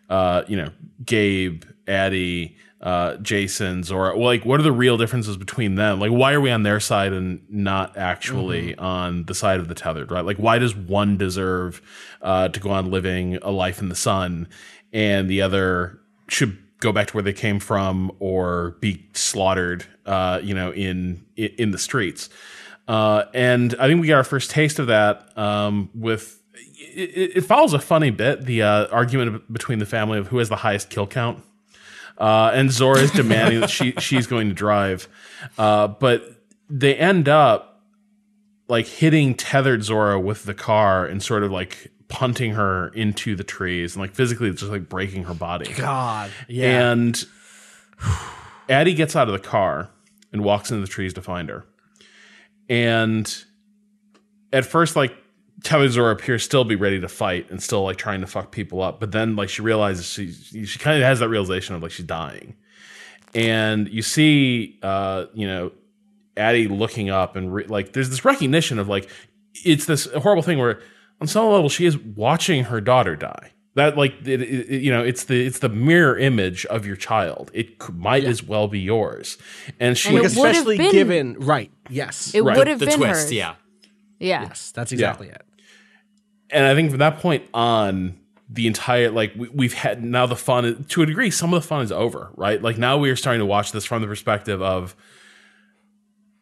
[0.09, 0.71] uh, you know
[1.05, 6.01] Gabe, Addie, uh, Jason's, or like what are the real differences between them?
[6.01, 9.75] Like why are we on their side and not actually on the side of the
[9.75, 10.11] tethered?
[10.11, 10.25] Right?
[10.25, 11.83] Like why does one deserve
[12.23, 14.49] uh, to go on living a life in the sun,
[14.93, 15.99] and the other
[16.29, 19.85] should go back to where they came from or be slaughtered?
[20.07, 22.29] Uh, you know, in in, in the streets.
[22.89, 26.38] Uh, and I think we got our first taste of that um, with
[26.95, 30.49] it, it follows a funny bit the uh, argument between the family of who has
[30.49, 31.43] the highest kill count.
[32.17, 35.09] Uh, and Zora is demanding that she she's going to drive,
[35.57, 37.83] uh, but they end up
[38.69, 43.45] like hitting tethered Zora with the car and sort of like punting her into the
[43.45, 45.73] trees and like physically just like breaking her body.
[45.75, 46.91] God, yeah.
[46.91, 47.25] And
[48.69, 49.91] Addie gets out of the car
[50.33, 51.65] and walks into the trees to find her.
[52.69, 53.45] And
[54.53, 55.17] at first, like
[55.65, 58.81] Tethered Zora appears still be ready to fight and still like trying to fuck people
[58.83, 59.01] up.
[59.01, 60.33] But then like she realizes she
[60.65, 62.55] she kind of has that realization of like she's dying.
[63.35, 65.73] And you see uh, you know,
[66.37, 69.09] Addie looking up and re- like there's this recognition of like
[69.65, 70.81] it's this horrible thing where
[71.21, 73.53] on some level she is watching her daughter die.
[73.75, 76.97] That like it, it, it- you know it's the it's the mirror image of your
[76.97, 77.51] child.
[77.53, 79.37] It c- might as well be yours,
[79.81, 81.71] and she And Like, especially been- given right.
[81.91, 82.57] Yes, It Right.
[82.57, 83.33] would have The been twist, hers.
[83.33, 83.55] yeah.
[84.21, 84.43] Yeah.
[84.43, 85.43] yes, that's exactly it.
[86.51, 88.19] And I think from that point on,
[88.51, 91.31] the entire like we, we've had now the fun to a degree.
[91.31, 92.63] Some of the fun is over, right?
[92.63, 94.97] Like now we are starting to watch this from the perspective of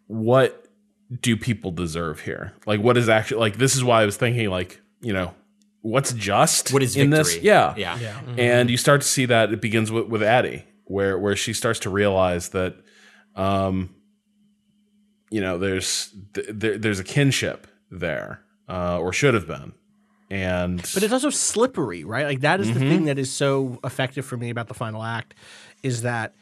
[0.06, 0.66] what
[1.20, 2.52] do people deserve here?
[2.66, 5.34] Like what is actually like this is why I was thinking like you know
[5.82, 7.36] what's just What is in this?
[7.38, 7.98] Yeah, Yeah.
[8.00, 8.20] yeah.
[8.38, 11.80] and you start to see that it begins with with Addie, where where she starts
[11.80, 12.74] to realize that,
[13.34, 13.94] um,
[15.30, 19.72] you know, there's th- there, there's a kinship there, uh, or should have been,
[20.30, 22.26] and But it's also slippery, right?
[22.26, 22.78] Like that is Mm-hmm.
[22.80, 25.34] the thing that is so effective for me about the final act
[25.82, 26.34] is that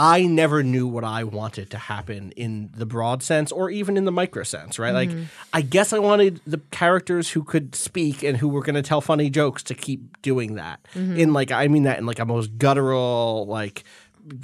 [0.00, 4.04] I never knew what I wanted to happen in the broad sense or even in
[4.04, 4.94] the micro sense, right?
[4.94, 5.10] Like
[5.52, 9.00] I guess I wanted the characters who could speak and who were going to tell
[9.00, 10.78] funny jokes to keep doing that.
[10.94, 13.82] In like I mean that in like a most guttural like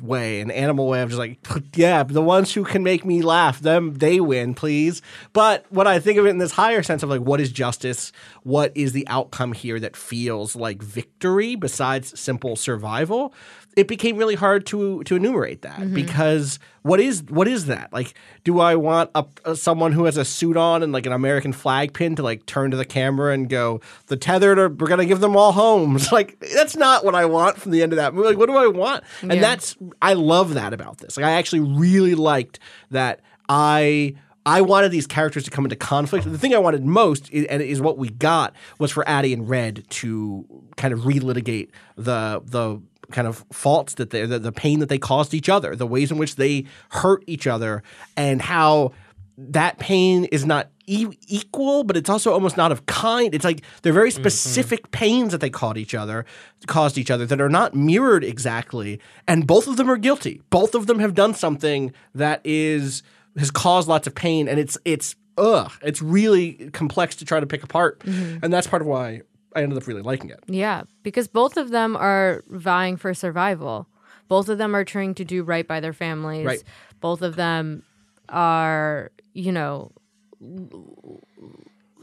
[0.03, 1.39] way, an animal way of just like,
[1.75, 5.03] yeah, the ones who can make me laugh, them they win, please.
[5.33, 8.13] But when I think of it in this higher sense of like, what is justice?
[8.43, 13.33] What is the outcome here that feels like victory besides simple survival?
[13.77, 15.95] It became really hard to to enumerate that mm-hmm.
[15.95, 17.93] because what is what is that?
[17.93, 18.15] Like,
[18.45, 21.53] do I want a, a- someone who has a suit on and like an American
[21.53, 25.07] flag pin to like turn to the camera and go, "The tethered are we're gonna
[25.07, 26.09] give them all homes"?
[26.13, 28.29] Like, that's not what I want from the end of that movie.
[28.29, 29.03] Like, what do I want?
[29.23, 29.41] And Yeah.
[29.41, 31.17] that's I love that about this.
[31.17, 32.59] Like I actually really liked
[32.91, 34.15] that I
[34.47, 36.31] I wanted these characters to come into conflict.
[36.31, 39.49] The thing I wanted most, i- and is what we got, was for Addie and
[39.49, 40.45] Red to
[40.77, 44.99] kind of relitigate the the kind of faults that they, the, the pain that they
[44.99, 47.83] caused each other, the ways in which they hurt each other,
[48.17, 48.93] and how
[49.37, 53.35] that pain is not e- equal, but it's also almost not of kind.
[53.35, 54.23] It's like they're very mm-hmm.
[54.23, 56.25] specific pains that they caused each other,
[56.67, 60.43] caused each other that are not mirrored exactly, and both of them are guilty.
[60.51, 63.03] Both of them have done something that is
[63.37, 67.47] has caused lots of pain, and it's it's ugh, it's really complex to try to
[67.47, 68.39] pick apart, mm-hmm.
[68.43, 69.23] and that's part of why
[69.55, 70.41] I ended up really liking it.
[70.47, 73.87] Yeah, because both of them are vying for survival.
[74.29, 76.47] Both of them are trying to do right by their families.
[76.47, 76.65] Right.
[77.01, 77.83] Both of them
[78.29, 79.93] are, you know,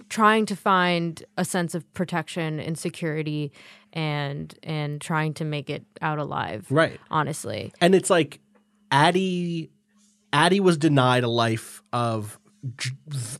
[0.10, 3.52] trying to find a sense of protection and security
[3.94, 6.68] and and trying to make it out alive.
[6.70, 7.00] Right.
[7.10, 7.72] Honestly.
[7.82, 8.40] and it's like
[8.92, 9.70] Addie
[10.34, 12.40] Addie was denied a life of
[12.78, 12.92] g-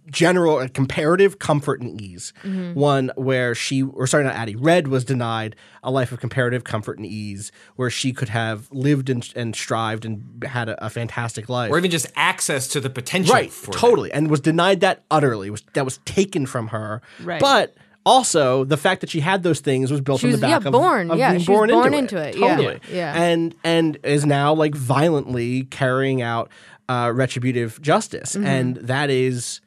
[0.10, 2.34] general uh, comparative comfort and ease.
[2.74, 6.98] One where she or sorry not Addie Red was denied a life of comparative comfort
[6.98, 11.50] and ease where she could have lived and, and strived and had a, a fantastic
[11.50, 11.72] life.
[11.72, 13.34] or even just access to the potential.
[13.34, 13.78] right, for that.
[13.78, 15.50] totally, and was denied that utterly.
[15.50, 17.02] Was that was taken from her.
[17.24, 17.40] Right.
[17.42, 20.42] But also, the fact that she had those things was built She on the was-
[20.50, 21.12] yeah, back of, born.
[21.12, 22.36] of Yeah, being she was born, born into, into it.
[22.36, 22.40] it.
[22.40, 22.56] Yeah.
[22.56, 22.80] Totally.
[22.92, 23.22] Yeah.
[23.24, 26.50] And and is now like violently carrying out
[26.92, 28.48] uh, retributive justice, Mm-hmm.
[28.56, 29.62] and that is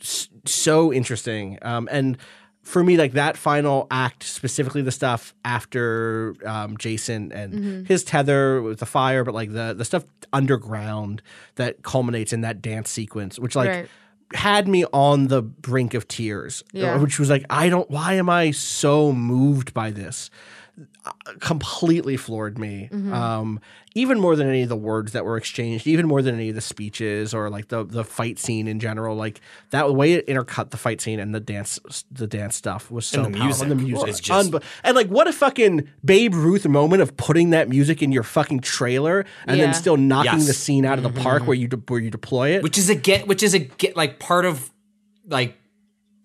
[0.00, 1.58] s- so interesting.
[1.62, 2.16] Um, and
[2.62, 7.84] for me, like that final act, specifically the stuff after um, Jason and Mm-hmm.
[7.92, 11.22] his tether with the fire, but like the the stuff underground
[11.56, 13.88] that culminates in that dance sequence, which like Right.
[14.34, 16.62] had me on the brink of tears.
[16.72, 16.94] Yeah.
[16.94, 17.88] uh, Which was like, I don't.
[17.90, 20.30] Why am I so moved by this?
[21.04, 21.10] Uh,
[21.40, 22.88] completely floored me.
[22.92, 23.12] Mm-hmm.
[23.12, 23.60] Um,
[23.96, 26.54] even more than any of the words that were exchanged, even more than any of
[26.54, 29.16] the speeches or like the the fight scene in general.
[29.16, 31.80] Like that way it intercut the fight scene and the dance
[32.12, 33.62] the dance stuff was so And the powerful.
[33.62, 37.02] And the music music is just- unbe- and like what a fucking Babe Ruth moment
[37.02, 39.64] of putting that music in your fucking trailer and Yeah.
[39.64, 40.46] then still knocking Yes.
[40.46, 42.62] the scene out of the park where you de- where you deploy it.
[42.62, 44.70] which is a get which is a get like part of
[45.28, 45.56] like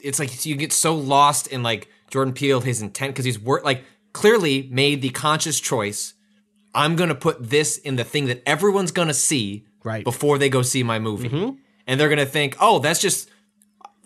[0.02, 3.66] it's like you get so lost in like Jordan Peele his intent because he's work
[3.66, 3.84] like
[4.18, 6.14] clearly made the conscious choice
[6.73, 10.03] I'm gonna put this in the thing that everyone's gonna see Right.
[10.03, 11.30] before they go see my movie.
[11.30, 11.56] Mm-hmm.
[11.85, 13.30] And they're gonna think oh that's just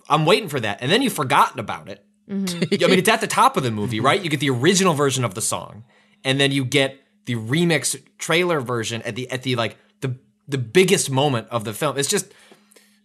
[0.10, 0.82] I'm waiting for that.
[0.82, 2.06] And then you've forgotten about it.
[2.30, 2.84] Mm-hmm.
[2.84, 4.06] I mean it's at the top of the movie mm-hmm.
[4.06, 4.22] right?
[4.22, 5.84] You get the original version of the song
[6.24, 10.18] and then you get the remix trailer version at the at the like the
[10.48, 11.98] the biggest moment of the film.
[11.98, 12.34] It's just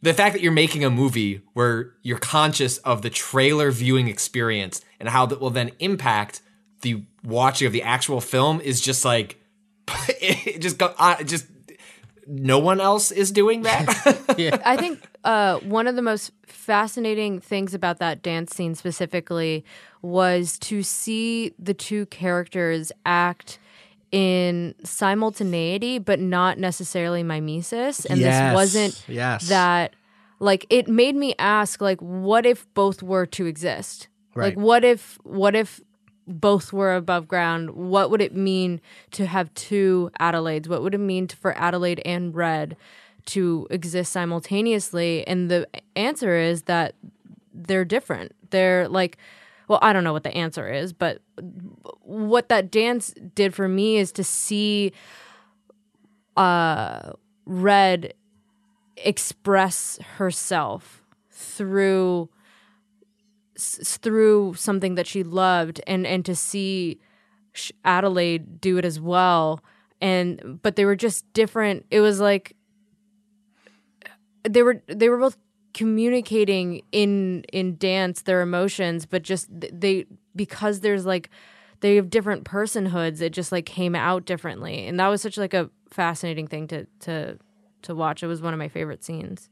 [0.03, 4.81] the fact that you're making a movie where you're conscious of the trailer viewing experience
[5.01, 6.43] and how that will then impact
[6.87, 9.41] the watching of the actual film is just like
[10.21, 11.47] it just go uh, just
[12.29, 13.87] no one else is doing that
[14.65, 19.65] I think uh, one of the most fascinating things about that dance scene specifically
[20.03, 23.59] was to see the two characters act
[24.13, 28.05] in simultaneity, but not necessarily mimesis.
[28.05, 29.49] And Yes, this wasn't yes.
[29.49, 29.95] that,
[30.39, 34.07] like, it made me ask, like, what if both were to exist?
[34.35, 34.55] Right.
[34.55, 35.81] Like, what if, what if
[36.27, 37.71] both were above ground?
[37.71, 38.81] What would it mean
[39.13, 40.69] to have two Adelaides?
[40.69, 42.77] What would it mean to, for Adelaide and Red
[43.27, 45.27] to exist simultaneously?
[45.27, 46.95] And the answer is that
[47.53, 48.35] they're different.
[48.51, 49.19] They're like,
[49.69, 51.21] well, I don't know what the answer is, but
[52.03, 54.93] what that dance did for me is to see
[56.37, 57.13] uh,
[57.47, 58.15] Red
[58.97, 62.29] express herself through
[63.57, 67.01] s- through something that she loved and and to see
[67.85, 69.63] Adelaide do it as well.
[70.01, 71.87] And but they were just different.
[71.91, 72.55] It was like
[74.49, 75.37] they were they were both
[75.75, 81.29] communicating in in dance their emotions but just they because there's like
[81.81, 84.87] they have different personhoods it just like came out differently.
[84.87, 87.39] And that was such like a fascinating thing to to
[87.83, 88.23] to watch.
[88.23, 89.49] It was one of my favorite scenes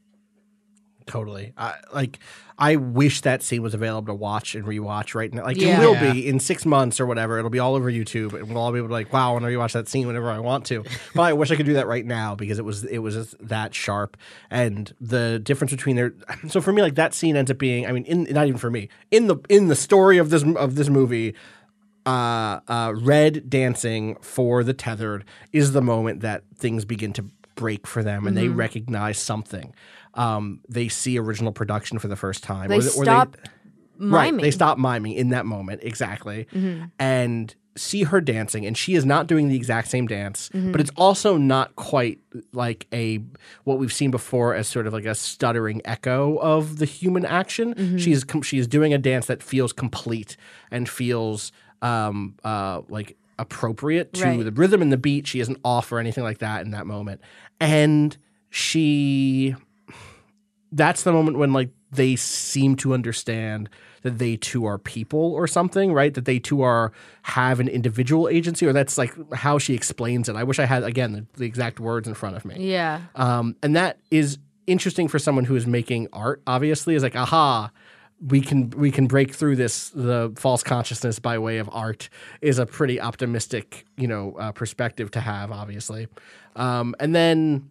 [1.07, 1.53] Totally.
[1.55, 2.17] I, like,
[2.57, 5.43] I wish that scene was available to watch and rewatch right now.
[5.43, 5.79] Like, Yeah.
[5.81, 6.13] it will Yeah.
[6.13, 7.37] be in six months or whatever.
[7.37, 9.45] It'll be all over YouTube, and we'll all be able to like, wow, I want
[9.45, 10.83] to rewatch that scene whenever I want to.
[11.13, 13.35] but I wish I could do that right now because it was it was just
[13.47, 14.17] that sharp.
[14.49, 16.13] And the difference between their
[16.47, 18.71] so for me, like that scene ends up being, I mean, in not even for
[18.71, 21.35] me in the in the story of this of this movie.
[22.07, 27.25] Uh, uh, red dancing for the tethered is the moment that things begin to
[27.55, 28.57] break for them and they Mm-hmm.
[28.59, 29.73] recognize something.
[30.15, 32.69] Um, they see original production for the first time.
[32.69, 33.37] They or stop
[33.99, 34.43] right, miming.
[34.43, 36.85] they stop miming in that moment exactly, Mm-hmm.
[36.99, 40.91] and see her dancing and she is not doing the exact same dance but it's
[40.95, 42.19] also not quite
[42.53, 43.19] like a
[43.65, 47.97] what we've seen before as sort of like a stuttering echo of the human action
[47.97, 50.37] she's com- she's doing a dance that feels complete
[50.71, 51.51] and feels
[51.81, 54.41] um uh like appropriate to Right.
[54.45, 57.19] the rhythm and the beat she isn't off or anything like that in that moment
[57.59, 58.15] and
[58.49, 59.53] she
[60.71, 63.69] that's the moment when like they seem to understand
[64.01, 66.13] that they too are people or something right?
[66.13, 66.91] That they too are
[67.23, 70.35] have an individual agency or that's like how she explains it.
[70.35, 72.69] I wish i had again the, the exact words in front of me.
[72.69, 73.01] Yeah.
[73.15, 74.37] um, and that is
[74.67, 76.95] interesting for someone who is making art obviously.
[76.95, 77.71] Is like aha
[78.21, 82.09] we can we can break through this the false consciousness by way of art
[82.41, 86.07] is a pretty optimistic you know uh, perspective to have obviously.
[86.55, 87.69] Um, and then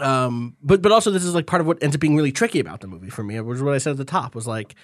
[0.00, 2.60] um, but but also this is like part of what ends up being really tricky
[2.60, 4.74] about the movie for me which is what i said at the top was like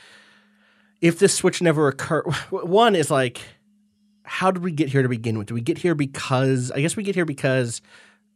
[1.00, 3.40] if this switch never occurred one is like
[4.24, 5.48] how did we get here to begin with?
[5.48, 7.82] Did we get here because I guess we get here because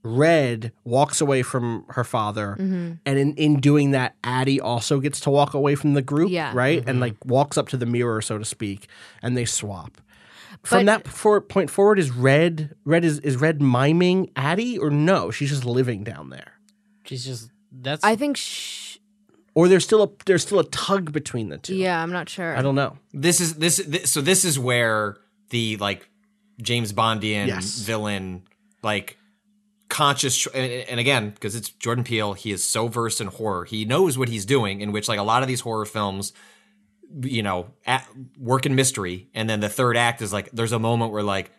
[0.02, 2.92] Red walks away from her father, Mm-hmm.
[3.06, 6.52] and in, in doing that, Addie also gets to walk away from the group, Yeah.
[6.54, 6.84] right?
[6.86, 8.86] And like walks up to the mirror, so to speak,
[9.22, 9.98] and they swap.
[10.62, 15.30] From that for, point forward, is Red Red is is Red miming Addie or no?
[15.30, 16.52] She's just living down there,
[17.08, 18.36] She's just that's I think.
[18.36, 18.98] Sh-
[19.54, 21.74] or there's still a there's still a tug between the two.
[21.74, 22.56] yeah, I'm not sure.
[22.56, 22.96] I don't know.
[23.12, 25.16] this is this, this so this is where
[25.50, 26.08] the like
[26.62, 27.80] James Bondian Yes.
[27.80, 28.42] villain
[28.82, 29.16] like
[29.88, 33.84] conscious and, and again because it's Jordan Peele he is so versed in horror he
[33.86, 36.32] knows what he's doing in which like a lot of these horror films
[37.22, 38.06] you know at,
[38.38, 41.50] work in mystery and then the third act is like there's a moment where like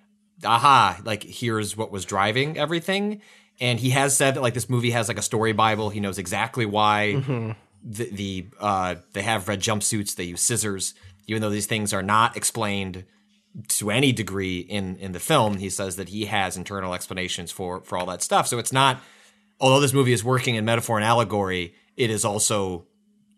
[0.45, 3.19] aha like here's what was driving everything
[3.60, 5.90] and he has said that like this movie has like a story bible.
[5.90, 10.94] He knows exactly why the, the uh they have red jumpsuits they use scissors.
[11.27, 13.06] Even though these things are not explained
[13.68, 17.81] to any degree in in the film he says that he has internal explanations for
[17.81, 18.48] for all that stuff.
[18.48, 19.02] So it's not
[19.60, 22.86] although this movie is working in metaphor and allegory it is also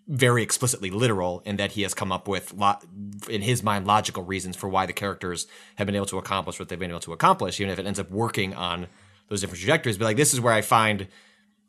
[0.08, 2.78] very explicitly literal in that he has come up with lo-
[3.30, 6.68] in his mind logical reasons for why the characters have been able to accomplish what
[6.70, 8.88] they've been able to accomplish even if it ends up working on
[9.32, 11.08] those different trajectories but like this is where i find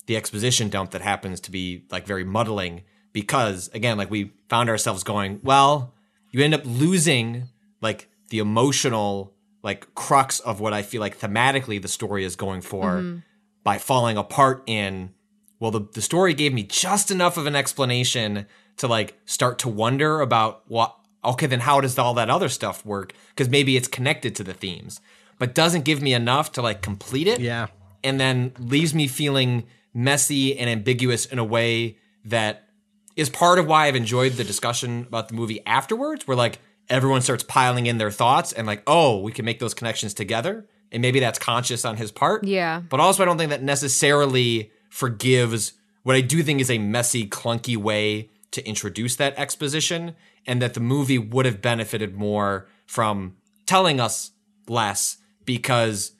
[0.06, 2.82] the exposition dump that happens to be like very muddling
[3.12, 5.94] because again like we found ourselves going well
[6.32, 7.44] you end up losing
[7.80, 9.32] like the emotional
[9.62, 13.18] like crux of what i feel like thematically the story is going for mm-hmm.
[13.62, 15.14] by falling apart in
[15.60, 18.44] well the, the story gave me just enough of an explanation
[18.76, 22.84] to like start to wonder about what okay then how does all that other stuff
[22.84, 23.12] work?
[23.28, 25.00] Because maybe it's connected to the themes
[25.38, 27.66] but doesn't give me enough to like complete it Yeah.
[28.04, 29.64] and then leaves me feeling
[29.94, 32.68] messy and ambiguous in a way that
[33.16, 37.20] is part of why I've enjoyed the discussion about the movie afterwards, where like everyone
[37.20, 40.66] starts piling in their thoughts and like, oh, we can make those connections together.
[40.90, 42.44] And maybe that's conscious on his part.
[42.44, 42.80] Yeah.
[42.88, 45.72] But also, I don't think that necessarily forgives
[46.02, 50.14] what I do think is a messy, clunky way to introduce that exposition,
[50.46, 53.36] and that the movie would have benefited more from
[53.66, 54.32] telling us
[54.68, 56.12] less because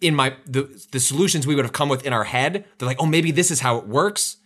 [0.00, 3.00] in my the the solutions we would have come with in our head, they're like,
[3.00, 4.36] oh, maybe this is how it works,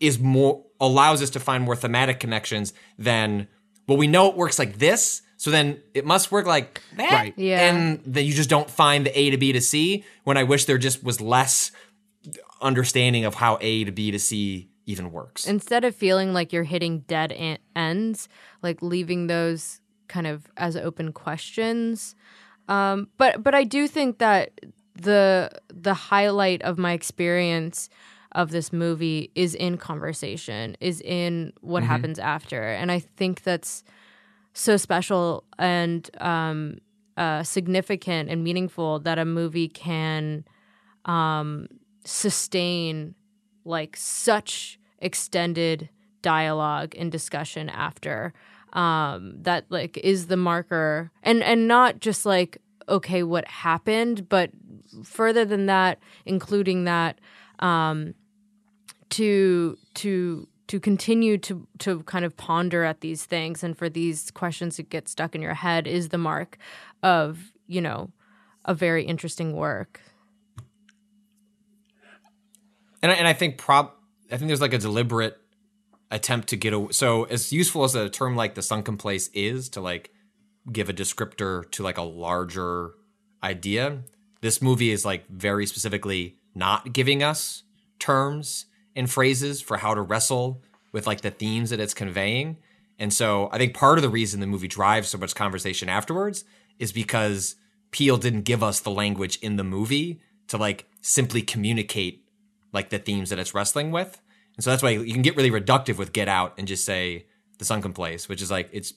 [0.00, 3.48] is more allows us to find more thematic connections than
[3.86, 7.10] well, we know it works like this, so then it must work like that.
[7.10, 7.34] Right.
[7.36, 7.68] Yeah.
[7.68, 10.66] And then you just don't find the A to B to C when I wish
[10.66, 11.72] there just was less
[12.60, 15.46] understanding of how A to B to C even works.
[15.46, 18.28] instead of feeling like you're hitting dead ends,
[18.62, 22.14] like leaving those kind of as open questions.
[22.68, 24.52] Um, but but I do think that
[24.94, 27.88] the the highlight of my experience
[28.32, 33.82] of this movie is in conversation, is in what happens after, and I think that's
[34.52, 36.78] so special and um,
[37.16, 40.44] uh, significant and meaningful that a movie can
[41.04, 41.68] um,
[42.04, 43.14] sustain
[43.64, 45.88] like such extended
[46.22, 48.34] dialogue and discussion after
[48.72, 51.10] um that like is the marker.
[51.22, 54.50] And and not just like okay what happened but
[55.04, 57.20] further than that including that
[57.58, 58.14] um
[59.10, 64.30] to to to continue to to kind of ponder at these things and for these
[64.30, 66.58] questions to get stuck in your head is the mark
[67.02, 68.10] of you know
[68.64, 70.00] a very interesting work.
[73.02, 73.92] And I, and I think prob
[74.30, 75.38] I think there's like a deliberate
[76.10, 76.92] attempt to get away.
[76.92, 80.10] So as useful as a term like the sunken place is to like
[80.70, 82.92] give a descriptor to like a larger
[83.42, 84.02] idea,
[84.40, 87.64] this movie is like very specifically not giving us
[87.98, 88.66] terms
[88.96, 90.62] and phrases for how to wrestle
[90.92, 92.56] with like the themes that it's conveying.
[92.98, 96.44] And so I think part of the reason the movie drives so much conversation afterwards
[96.78, 97.56] is because
[97.90, 102.24] Peele didn't give us the language in the movie to like simply communicate
[102.72, 104.20] like the themes that it's wrestling with.
[104.58, 107.26] And so that's why you can get really reductive with Get Out and just say
[107.58, 108.92] the sunken place, which is like it's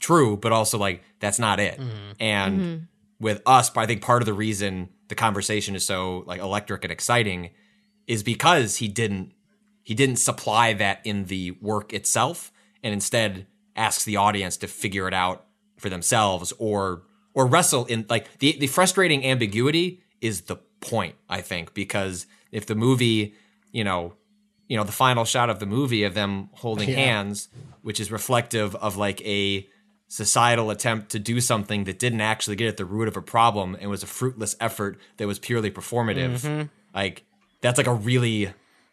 [0.00, 1.78] true, but also like that's not it.
[1.78, 2.12] Mm-hmm.
[2.18, 2.84] And mm-hmm.
[3.20, 6.82] with us, but I think part of the reason the conversation is so like electric
[6.82, 7.50] and exciting
[8.08, 9.32] is because he didn't
[9.84, 12.50] he didn't supply that in the work itself
[12.82, 13.46] and instead
[13.76, 15.46] asks the audience to figure it out
[15.78, 17.02] for themselves or
[17.34, 22.66] or wrestle in like the the frustrating ambiguity is the point I think because if
[22.66, 23.34] the movie
[23.70, 24.14] you know
[24.68, 27.48] you know the final shot of the movie of them holding hands
[27.82, 29.66] which is reflective of like a
[30.08, 33.76] societal attempt to do something that didn't actually get at the root of a problem
[33.80, 36.66] and was a fruitless effort that was purely performative mm-hmm.
[36.94, 37.24] like
[37.60, 38.52] that's like a really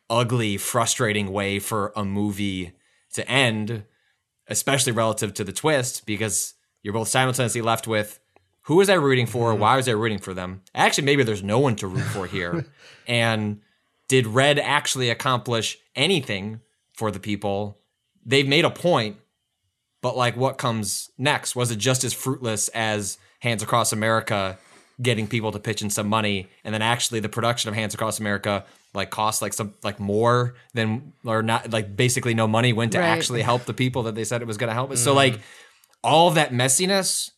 [0.09, 2.73] ugly frustrating way for a movie
[3.13, 3.83] to end
[4.47, 6.53] especially relative to the twist because
[6.83, 8.19] you're both simultaneously left with
[8.63, 9.51] who was I rooting for?
[9.51, 9.61] Mm-hmm.
[9.61, 10.61] Why was I rooting for them?
[10.75, 12.65] Actually, maybe there's no one to root for here.
[13.07, 13.61] and
[14.11, 16.59] did Red actually accomplish anything
[16.91, 17.77] for the people?
[18.25, 19.15] They've made a point,
[20.01, 21.55] but like what comes next?
[21.55, 24.57] Was it just as fruitless as Hands Across America
[25.01, 28.19] getting people to pitch in some money and then actually the production of Hands Across
[28.19, 32.91] America like cost like some like more than or not like basically no money went
[32.91, 33.07] to Right.
[33.07, 34.93] actually help the people that they said it was going to help.
[34.97, 35.15] So mm-hmm.
[35.15, 35.39] like
[36.03, 37.31] all of that messiness,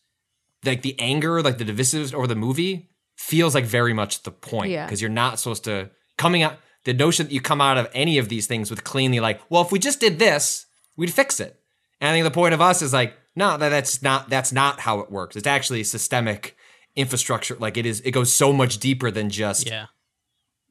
[0.64, 4.72] like the anger, like the divisiveness over the movie feels like very much the point
[4.72, 4.86] Yeah.
[4.86, 8.18] because you're not supposed to coming out the notion that you come out of any
[8.18, 10.66] of these things with cleanly like, well, if we just did this,
[10.96, 11.58] we'd fix it.
[12.00, 15.00] And I think the point of us is like, no, that's not that's not how
[15.00, 15.34] it works.
[15.36, 16.56] It's actually systemic
[16.94, 17.56] infrastructure.
[17.56, 19.86] Like it is, it goes so much deeper than just Yeah.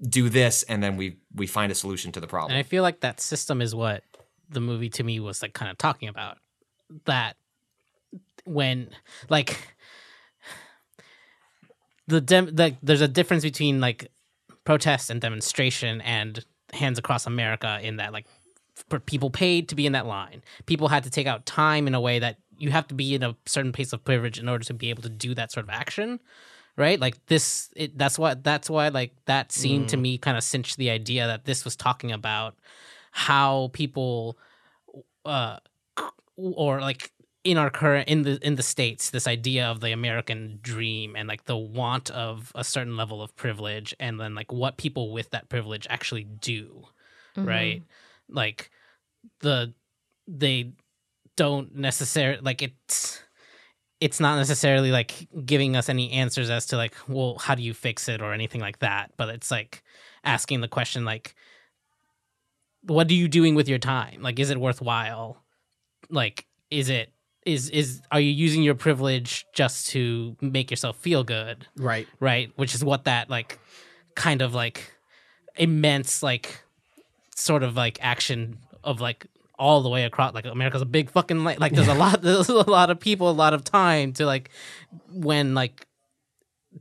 [0.02, 2.52] do this and then we we find a solution to the problem.
[2.52, 4.04] And I feel like that system is what
[4.50, 6.38] the movie to me was like kind of talking about.
[7.06, 7.36] That
[8.46, 8.90] when
[9.30, 9.58] like
[12.08, 14.12] the dem like there's a difference between like
[14.66, 18.26] protest and demonstration and hands across America in that like
[18.90, 20.44] for people paid to be in that line.
[20.66, 23.24] People had to take out time in a way that you have to be in
[23.24, 25.70] a certain pace of privilege in order to be able to do that sort of
[25.70, 26.20] action
[26.76, 30.44] right like this it, that's what that's why like that scene to me kind of
[30.44, 32.56] cinched the idea that this was talking about
[33.12, 34.38] how people
[35.26, 35.58] uh
[36.36, 37.12] or like
[37.44, 41.28] in our current in the in the states this idea of the american dream and
[41.28, 45.30] like the want of a certain level of privilege and then like what people with
[45.32, 46.86] that privilege actually do
[47.36, 47.48] mm-hmm.
[47.48, 47.84] right?
[48.30, 48.70] Like
[49.40, 49.74] the
[50.28, 50.74] they
[51.36, 53.22] don't necessarily like it's
[54.00, 57.74] it's not necessarily like giving us any answers as to like well how do you
[57.74, 59.84] fix it or anything like that but it's like
[60.24, 61.36] asking the question like
[62.86, 64.22] what are you doing with your time?
[64.22, 65.42] Like is it worthwhile?
[66.10, 67.12] Like is it
[67.46, 71.68] is is are you using your privilege just to make yourself feel good?
[71.78, 72.08] Right.
[72.20, 72.52] right?
[72.56, 73.60] Which is what that like
[74.16, 74.94] kind of like
[75.56, 76.64] immense like
[77.36, 79.26] sort of like action of like
[79.60, 82.50] all the way across like america's a big fucking like, like there's a lot there's
[82.50, 84.50] a lot of people a lot of time to like
[85.12, 85.86] when like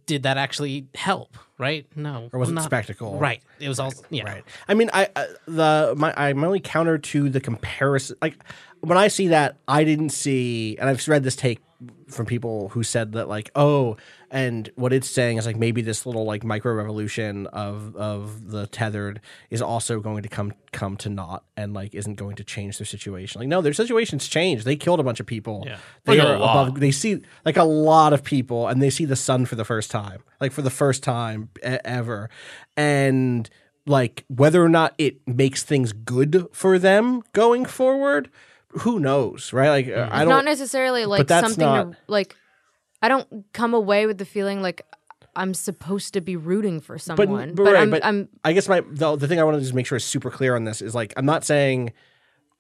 [0.07, 3.19] did that actually help right no Or was it not- spectacle?
[3.19, 4.45] right it was all yeah Right.
[4.69, 8.37] I mean, I uh, the my I my only counter to the comparison, like
[8.81, 11.61] when I see that, I didn't see, and I've read this take
[12.09, 13.97] from people who said that like, oh,
[14.33, 18.67] and what it's saying is like maybe this little like micro revolution of of the
[18.67, 22.79] tethered is also going to come come to naught and like isn't going to change
[22.79, 23.41] their situation.
[23.43, 24.65] Like, no, their situation's changed.
[24.65, 25.65] They killed a bunch of people.
[25.67, 25.77] Yeah.
[26.05, 26.81] They Like are above.
[26.81, 29.91] They see like a lot of people, and they see the sun for the first
[29.91, 32.31] time, like for the first time e- ever,
[32.75, 33.51] and
[33.85, 38.31] like whether or not it makes things good for them going forward,
[38.69, 39.69] who knows, right?
[39.69, 40.29] Like uh, I don't.
[40.31, 40.37] Know.
[40.37, 42.35] Not necessarily like something not- to like
[43.03, 44.87] I don't come away with the feeling like
[45.35, 47.55] I'm supposed to be rooting for but, someone.
[47.55, 49.75] but, right, I'm, but I'm I guess my the, the thing I want to just
[49.75, 51.93] make sure is super clear on this is like I'm not saying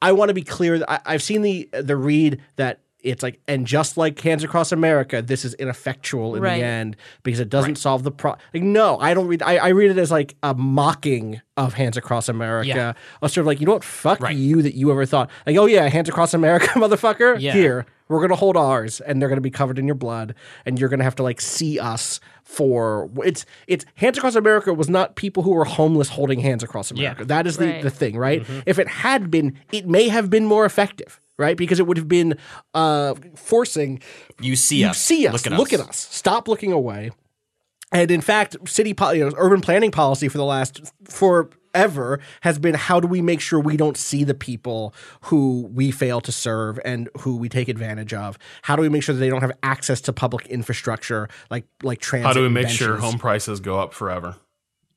[0.01, 0.85] I want to be clear.
[0.89, 5.20] I, I've seen the the read that it's like and just like Hands Across America,
[5.22, 6.58] this is ineffectual in Right.
[6.60, 8.40] the end because it doesn't solve the problem.
[8.54, 9.42] Like no, I don't read.
[9.42, 12.68] I, I read it as like a mocking of Hands Across America.
[12.68, 12.92] Yeah.
[13.20, 13.84] A sort of like you know what?
[13.84, 14.36] Fuck Right.
[14.36, 17.40] you that you ever thought like oh yeah, Hands Across America, motherfucker.
[17.40, 17.52] Yeah.
[17.52, 20.34] Here we're gonna hold ours, and they're gonna be covered in your blood,
[20.66, 24.88] and you're gonna have to like see us for it's it's Hands Across America was
[24.90, 27.22] not people who were homeless holding hands across America.
[27.22, 27.26] Yeah.
[27.26, 27.82] That is the, Right.
[27.82, 28.42] the thing, right?
[28.42, 28.60] Mm-hmm.
[28.66, 31.56] If it had been, it may have been more effective, right?
[31.56, 32.36] Because it would have been
[32.74, 34.00] uh, forcing
[34.40, 34.98] you see you us.
[34.98, 35.96] see us, Look at us.
[36.10, 37.10] stop looking away.
[37.92, 42.59] And in fact, city, po- you know, urban planning policy for the last forever has
[42.59, 44.94] been how do we make sure we don't see the people
[45.24, 48.38] who we fail to serve and who we take advantage of?
[48.62, 52.00] How do we make sure that they don't have access to public infrastructure like like
[52.00, 52.28] transit?
[52.28, 54.36] How do we and make sure home prices go up forever?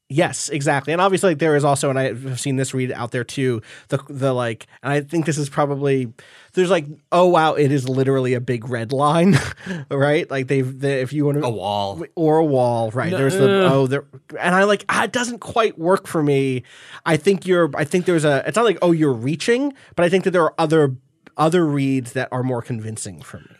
[0.07, 0.93] Yes, exactly.
[0.93, 3.97] And obviously like, there is also and I've seen this read out there too, the
[4.07, 6.13] the like and I think this is probably
[6.53, 9.35] there's like oh wow, it is literally a big red line,
[9.89, 10.29] right?
[10.29, 12.05] Like they've they, if you want to A wall.
[12.15, 13.09] or a wall, right?
[13.11, 14.05] There's the oh there
[14.39, 16.61] and I like ah, it doesn't quite work for me.
[17.03, 20.09] I think you're I think there's a it's not like oh you're reaching, but I
[20.09, 20.95] think that there are other
[21.35, 23.54] other reads that are more convincing for me.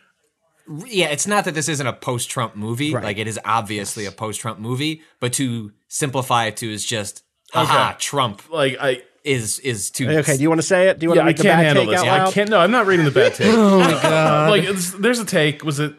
[0.87, 2.93] Yeah, it's not that this isn't a post-Trump movie.
[2.93, 3.03] Right.
[3.03, 7.23] Like it is obviously a post-Trump movie, but to simplify it to is just
[7.53, 7.97] haha, Okay.
[7.99, 10.99] Trump Like I, is is too Okay, do you want to say it?
[10.99, 12.03] Do you want yeah, to I read the can't bad handle take this.
[12.03, 12.49] out I can't.
[12.49, 13.47] No, I'm not reading the bad take.
[13.53, 14.49] oh my god!
[14.51, 15.63] like it's, there's a take.
[15.63, 15.93] Was it?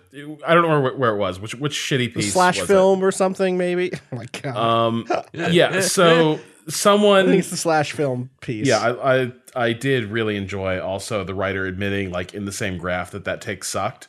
[0.47, 1.41] I don't know where, where it was.
[1.41, 2.33] Which which shitty piece?
[2.33, 2.73] Slash was it?
[2.73, 3.91] film or something maybe.
[4.13, 4.57] Oh my god.
[4.57, 5.07] Um.
[5.33, 5.81] Yeah.
[5.81, 7.29] So I think someone.
[7.31, 8.67] it's the slash film piece.
[8.67, 12.79] Yeah, I, I I did really enjoy also the writer admitting like in the same
[12.79, 14.07] graph that that take sucked.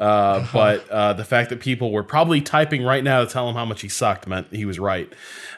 [0.00, 3.54] Uh, but uh, the fact that people were probably typing right now to tell him
[3.54, 5.12] how much he sucked meant he was right.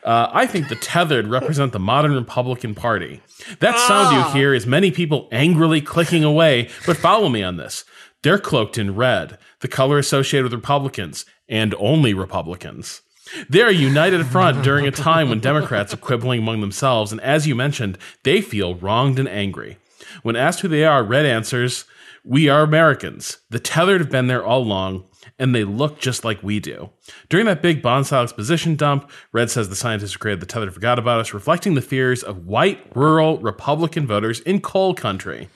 [0.05, 3.23] Uh, I think the tethered represent the modern Republican Party.
[3.61, 7.85] That sound you hear is many people angrily clicking away, but follow me on this.
[8.23, 13.03] They're cloaked in red, the color associated with Republicans, and only Republicans.
[13.49, 17.47] They're a united front during a time when Democrats are quibbling among themselves, and as
[17.47, 19.79] you mentioned, they feel wronged and angry.
[20.23, 21.85] When asked who they are, Red answers,
[22.25, 23.39] We are Americans.
[23.51, 25.07] The tethered have been there all along,
[25.41, 26.91] and they look just like we do.
[27.29, 31.01] During that big bonsai exposition dump, Red says the scientists who created the tethered forgot
[31.01, 35.49] about us, reflecting the fears of white, rural, Republican voters in coal country.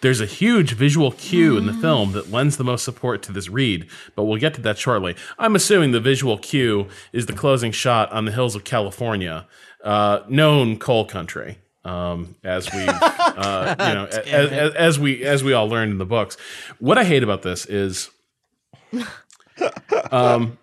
[0.00, 3.50] There's a huge visual cue in the film that lends the most support to this
[3.50, 5.16] read, but we'll get to that shortly.
[5.38, 9.46] I'm assuming the visual cue is the closing shot on the hills of California,
[9.82, 15.44] uh, known coal country, um, as we, uh, you know, as, as, as we as
[15.44, 16.36] we all learned in the books.
[16.78, 18.10] What I hate about this is,
[20.10, 20.58] um,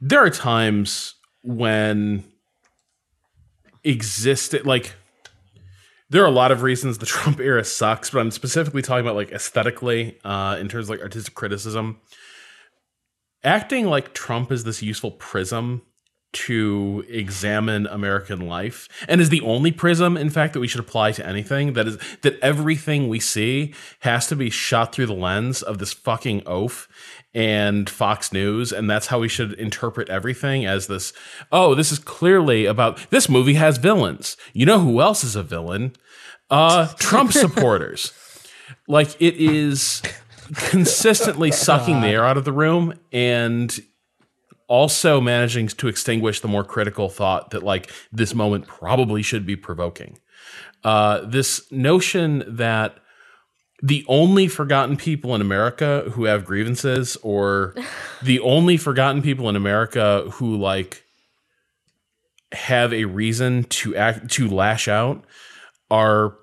[0.00, 2.24] there are times when
[3.84, 4.94] existed like
[6.10, 9.16] there are a lot of reasons the Trump era sucks, but I'm specifically talking about
[9.16, 12.00] like aesthetically, uh, in terms of like artistic criticism.
[13.42, 15.82] Acting like Trump is this useful prism
[16.34, 21.12] to examine American life, and is the only prism, in fact, that we should apply
[21.12, 21.72] to anything.
[21.72, 25.92] That is that everything we see has to be shot through the lens of this
[25.92, 26.88] fucking oaf
[27.34, 31.12] and Fox News, and that's how we should interpret everything as this.
[31.50, 34.36] Oh, this is clearly about this movie has villains.
[34.52, 35.94] You know who else is a villain?
[36.50, 38.12] Uh, Trump supporters.
[38.86, 40.02] Like it is
[40.54, 43.76] consistently sucking the air out of the room and
[44.68, 49.56] also managing to extinguish the more critical thought that like this moment probably should be
[49.56, 50.18] provoking.
[50.82, 52.98] Uh, this notion that
[53.82, 57.74] the only forgotten people in America who have grievances, or
[58.22, 61.04] the only forgotten people in America who like
[62.52, 65.24] have a reason to act to lash out,
[65.90, 66.36] are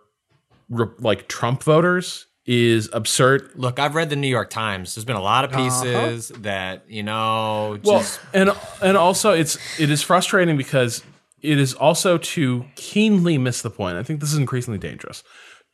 [0.70, 3.52] re- like Trump voters is absurd.
[3.56, 4.96] Look, I've read the New York Times.
[4.96, 7.78] There's been a lot of pieces that you know.
[7.84, 8.04] Well,
[8.34, 8.52] and
[8.82, 11.04] and also it's it is frustrating because
[11.42, 13.98] it is also to keenly miss the point.
[13.98, 15.24] I think this is increasingly dangerous.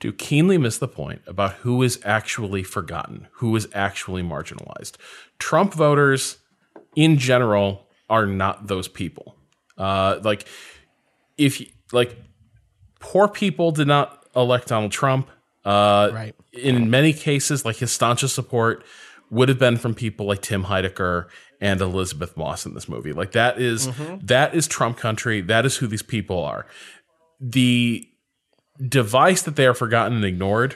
[0.02, 4.94] To keenly miss the point about who is actually forgotten, who is actually marginalized.
[5.40, 6.38] Trump voters,
[6.96, 9.36] in general, are not those people.
[9.76, 10.48] Uh, like,
[11.38, 12.16] if you- like,
[13.00, 15.30] poor people did not elect Donald Trump.
[15.68, 16.36] Uh, Right.
[16.54, 18.84] In many cases, like his staunchest support
[19.30, 21.28] would have been from people like Tim Heidecker
[21.60, 23.12] and Elisabeth Moss in this movie.
[23.14, 23.88] Like that is-
[24.24, 25.42] that is Trump country.
[25.42, 26.66] That is who these people are.
[27.42, 28.08] The
[28.88, 30.76] device that they are forgotten and ignored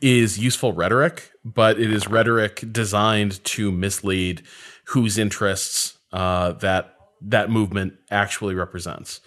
[0.00, 4.42] is useful rhetoric, but it is rhetoric designed to mislead
[4.86, 9.20] whose interests uh, that that movement actually represents.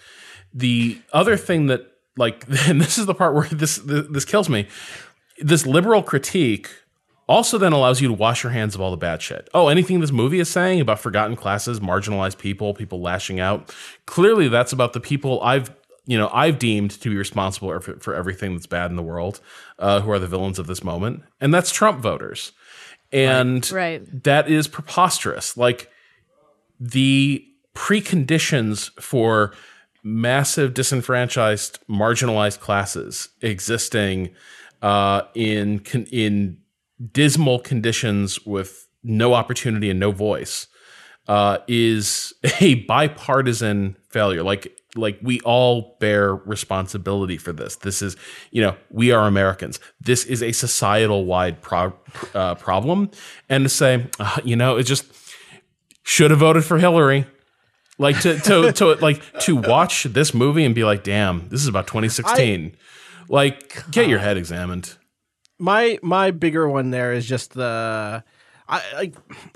[0.52, 1.82] The other thing that,
[2.16, 4.68] like, and this is the part where this this kills me.
[5.38, 6.68] This liberal critique
[7.28, 9.48] also then allows you to wash your hands of all the bad shit.
[9.52, 13.74] Oh, anything this movie is saying about forgotten classes, marginalized people, people lashing out,
[14.06, 15.70] clearly that's about the people I've
[16.06, 19.40] you know I've deemed to be responsible for, for everything that's bad in the world,
[19.78, 22.52] uh, who are the villains of this moment, and that's Trump voters,
[23.12, 24.22] and Right.
[24.22, 25.56] that is preposterous.
[25.56, 25.90] Like
[26.78, 27.44] the
[27.74, 29.52] preconditions for
[30.06, 34.32] massive disenfranchised marginalized classes existing
[34.80, 35.80] uh, in
[36.12, 36.58] in
[37.12, 40.68] dismal conditions with no opportunity and no voice
[41.26, 44.44] uh, is a bipartisan failure.
[44.44, 47.74] Like like we all bear responsibility for this.
[47.74, 48.16] This is
[48.52, 49.80] you know we are Americans.
[50.00, 51.98] This is a societal wide pro-
[52.32, 53.10] uh, problem,
[53.48, 55.04] and to say uh, you know it just
[56.04, 57.26] should have voted for Hillary.
[57.98, 61.68] Like to to to like to watch this movie and be like, damn, this is
[61.68, 62.76] about 2016.
[63.28, 64.96] like, get your head examined.
[65.58, 68.22] my my bigger one there is just the
[68.68, 69.14] I like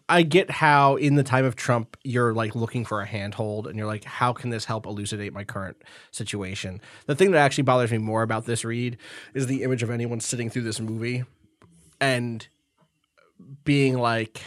[0.09, 3.77] I get how in the time of Trump you're like looking for a handhold and
[3.77, 5.77] you're like how can this help elucidate my current
[6.13, 6.81] situation.
[7.07, 8.97] The thing that actually bothers me more about this read
[9.35, 11.25] is the image of anyone sitting through this movie
[12.01, 12.47] and
[13.65, 14.41] being like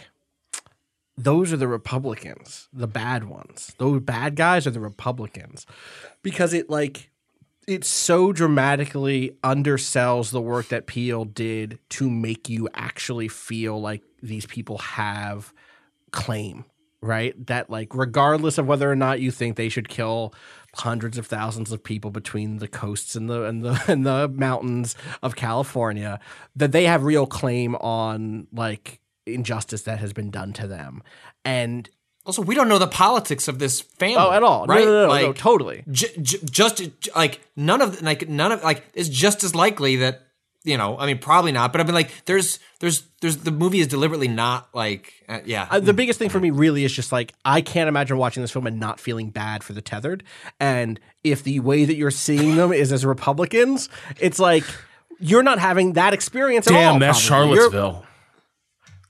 [1.16, 3.74] those are the Republicans, the bad ones.
[3.78, 5.66] Those bad guys are the Republicans.
[6.22, 7.10] Because it like
[7.66, 14.02] it so dramatically undersells the work that Peele did to make you actually feel like
[14.22, 15.52] these people have
[16.10, 16.64] claim,
[17.00, 17.34] right?
[17.46, 20.34] That like regardless of whether or not you think they should kill
[20.76, 24.96] hundreds of thousands of people between the coasts and the and the and the mountains
[25.22, 26.18] of California,
[26.56, 31.02] that they have real claim on like injustice that has been done to them.
[31.44, 31.88] And
[32.26, 34.16] Also, we don't know the politics of this family.
[34.18, 34.66] oh, at all.
[34.66, 34.84] right?
[34.84, 35.84] No, no, no, like, no, totally.
[35.90, 36.82] j- j- just
[37.14, 40.22] like none of like none of like it's just as likely that
[40.66, 43.80] you know i mean probably not but i mean like there's there's there's the movie
[43.80, 47.12] is deliberately not like uh, yeah Uh, the biggest thing for me really is just
[47.12, 50.22] like I can't imagine watching this film and not feeling bad for the tethered.
[50.58, 54.64] And if the way that you're seeing them is as Republicans, it's like
[55.20, 56.92] you're not having that experience at all.
[56.92, 57.56] Damn, that's probably.
[57.56, 58.06] You're- Charlottesville.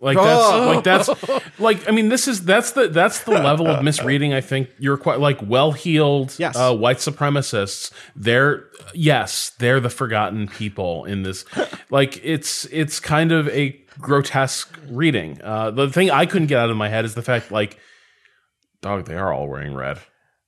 [0.04, 3.82] Like that's like that's like I mean this is that's the that's the level of
[3.82, 4.68] misreading I think.
[4.78, 6.54] You're quite like well heeled Yes.
[6.56, 7.90] uh, white supremacists.
[8.14, 11.44] They're yes they're the forgotten people in this.
[11.90, 15.40] Like it's it's kind of a grotesque reading.
[15.42, 17.78] Uh, the thing I couldn't get out of my head is the fact like
[18.82, 19.98] dog they are all wearing red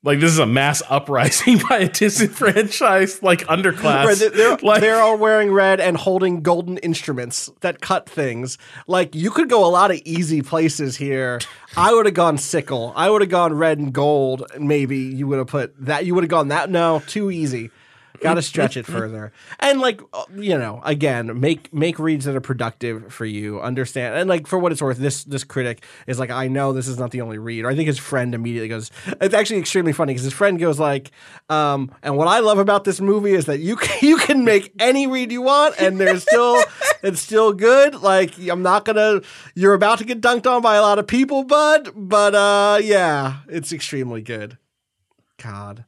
[0.03, 5.01] like this is a mass uprising by a disenfranchised like underclass Right, they're, like, they're
[5.01, 8.59] all wearing red and holding golden instruments that cut things.
[8.87, 11.41] Like you could go a lot of easy places here.
[11.77, 12.93] I would have gone sickle.
[12.97, 14.45] I would have gone red and gold.
[14.59, 16.07] Maybe you would have put that.
[16.07, 16.71] You would have gone that.
[16.71, 17.71] No, too easy.
[18.21, 19.33] Got to stretch it further.
[19.61, 23.61] And like uh, you know, again, make make reads that are productive for you.
[23.61, 26.89] Understand and like for what it's worth, this this critic is like, I know this
[26.89, 27.65] is not the only read.
[27.65, 28.91] Or I think his friend immediately goes.
[29.21, 31.11] It's actually extremely funny because his friend goes like,
[31.49, 34.73] um, and what I love about this movie is that you can, you can make
[34.79, 36.63] any read you want, and there's still
[37.03, 37.95] it's still good.
[37.95, 39.23] Like I'm not gonna.
[39.55, 41.91] You're about to get dunked on by a lot of people, bud.
[41.95, 44.59] But uh, yeah, it's extremely good.
[45.43, 45.85] God.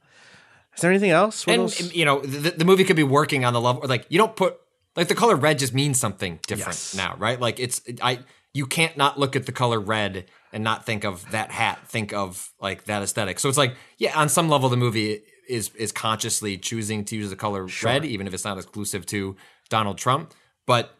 [0.78, 1.44] Is there anything else?
[1.46, 1.92] What and else?
[1.92, 4.56] you know the, the movie could be working on the level like you don't put
[4.94, 6.94] like the color red just means something different Yes.
[6.94, 8.20] now right like it's i
[8.54, 12.12] you can't not look at the color red and not think of that hat think
[12.12, 15.90] of like that aesthetic so it's like yeah on some level the movie is is
[15.92, 19.34] consciously choosing to use the color red even if it's not exclusive to
[19.68, 20.32] donald trump
[20.64, 20.94] but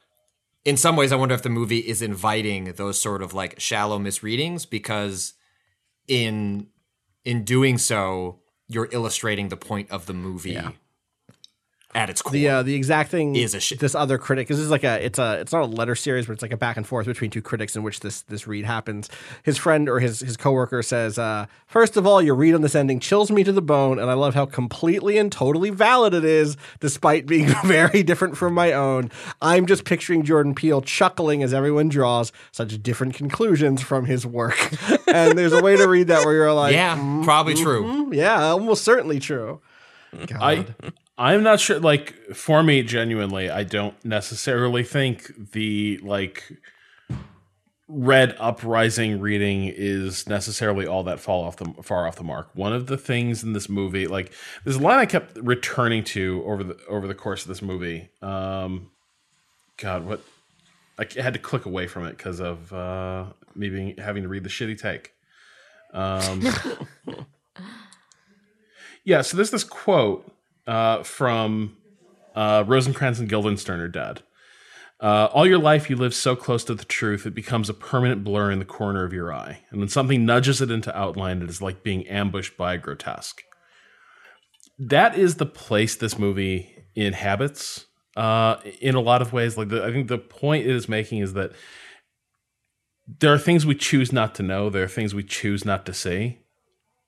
[0.65, 3.99] in some ways i wonder if the movie is inviting those sort of like shallow
[3.99, 5.35] misreadings because
[6.09, 6.67] in
[7.25, 10.59] in doing so you're illustrating the point of the movie
[11.95, 12.33] at its core.
[12.33, 14.85] the uh, the exact thing Is a shit- this other critic because this is like
[14.85, 17.07] a it's a it's not a letter series but it's like a back and forth
[17.07, 19.09] between two critics in which this this read happens
[19.43, 22.75] his friend or his his coworker says uh, first of all your read on this
[22.75, 26.27] ending chills me to the bone and i love how completely and totally valid it
[26.27, 29.11] is despite being very different from my own
[29.41, 34.71] i'm just picturing jordan peele chuckling as everyone draws such different conclusions from his work
[35.09, 36.95] and there's a way to read that where you're like yeah,
[37.25, 37.83] probably true.
[37.83, 39.61] "Mm, yeah almost certainly true
[40.27, 40.39] God.
[40.43, 40.67] I
[41.19, 46.45] I'm not sure like for me genuinely I don't necessarily think the like
[47.89, 52.51] red uprising reading is necessarily all that fall off the far off the mark.
[52.55, 54.33] One of the things in this movie like
[54.63, 58.11] there's a line I kept returning to over the over the course of this movie.
[58.23, 58.91] Um
[59.77, 60.23] god what
[60.99, 63.27] I had to click away from it because of uh
[63.57, 65.13] me being having to read the shitty take.
[65.93, 66.47] Um
[69.05, 70.31] Yeah, so there's this quote
[70.69, 71.77] uh, from
[72.37, 74.23] uh, Rosencrantz and Guildenstern are dead.
[75.01, 78.25] Uh, all your life, you live so close to the truth, it becomes a permanent
[78.25, 79.61] blur in the corner of your eye.
[79.71, 83.43] And when something nudges it into outline, it is like being ambushed by a grotesque.
[84.79, 87.87] That is the place this movie inhabits
[88.17, 89.57] uh, in a lot of ways.
[89.57, 91.53] Like the, I think the point it is making is that
[93.21, 94.69] there are things we choose not to know.
[94.69, 96.41] There are things we choose not to see,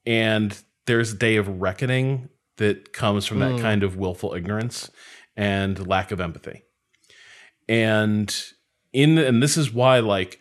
[0.07, 0.57] and
[0.87, 2.31] there's a day of reckoning
[2.61, 4.91] that comes from that kind of willful ignorance
[5.35, 6.63] and lack of empathy.
[7.67, 8.35] And
[8.93, 10.39] in and this is why like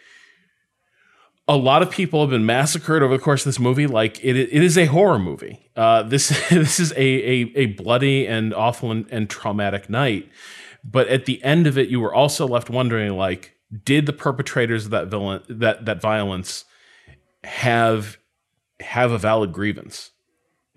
[1.47, 3.87] a lot of people have been massacred over the course of this movie.
[3.87, 5.71] Like it, it is a horror movie.
[5.77, 10.29] Uh, this this is a, a, a bloody and awful and, and traumatic night.
[10.83, 14.85] But at the end of it, you were also left wondering, like, did the perpetrators
[14.85, 16.65] of that villain that that violence
[17.45, 18.17] have
[18.81, 20.11] have a valid grievance?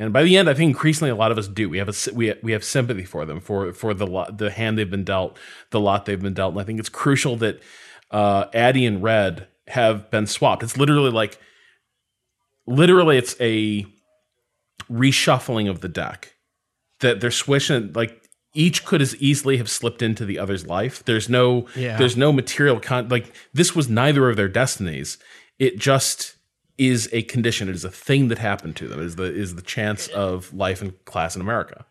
[0.02, 1.68] And by the end, I think increasingly a lot of us do.
[1.68, 4.76] We have a we we have sympathy for them for for the lot, the hand
[4.76, 5.38] they've been dealt,
[5.70, 6.52] the lot they've been dealt.
[6.54, 7.60] And I think it's crucial that
[8.10, 10.62] uh, Addie and Red have been swapped.
[10.64, 11.38] It's literally like,
[12.66, 13.86] literally, it's a
[14.90, 16.34] reshuffling of the deck.
[17.00, 21.04] That they're switching, like each could as easily have slipped into the other's life.
[21.04, 21.96] There's no, Yeah.
[21.96, 23.08] there's no material con.
[23.08, 25.18] Like this was neither of their destinies.
[25.58, 26.36] It just
[26.78, 27.68] is a condition.
[27.68, 29.00] It is a thing that happened to them.
[29.00, 31.84] It is the is the chance of life and class in America.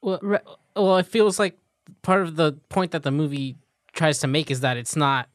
[0.00, 0.20] Well,
[0.74, 1.58] well, it feels like
[2.02, 3.56] part of the point that the movie
[3.92, 5.28] tries to make is that it's not,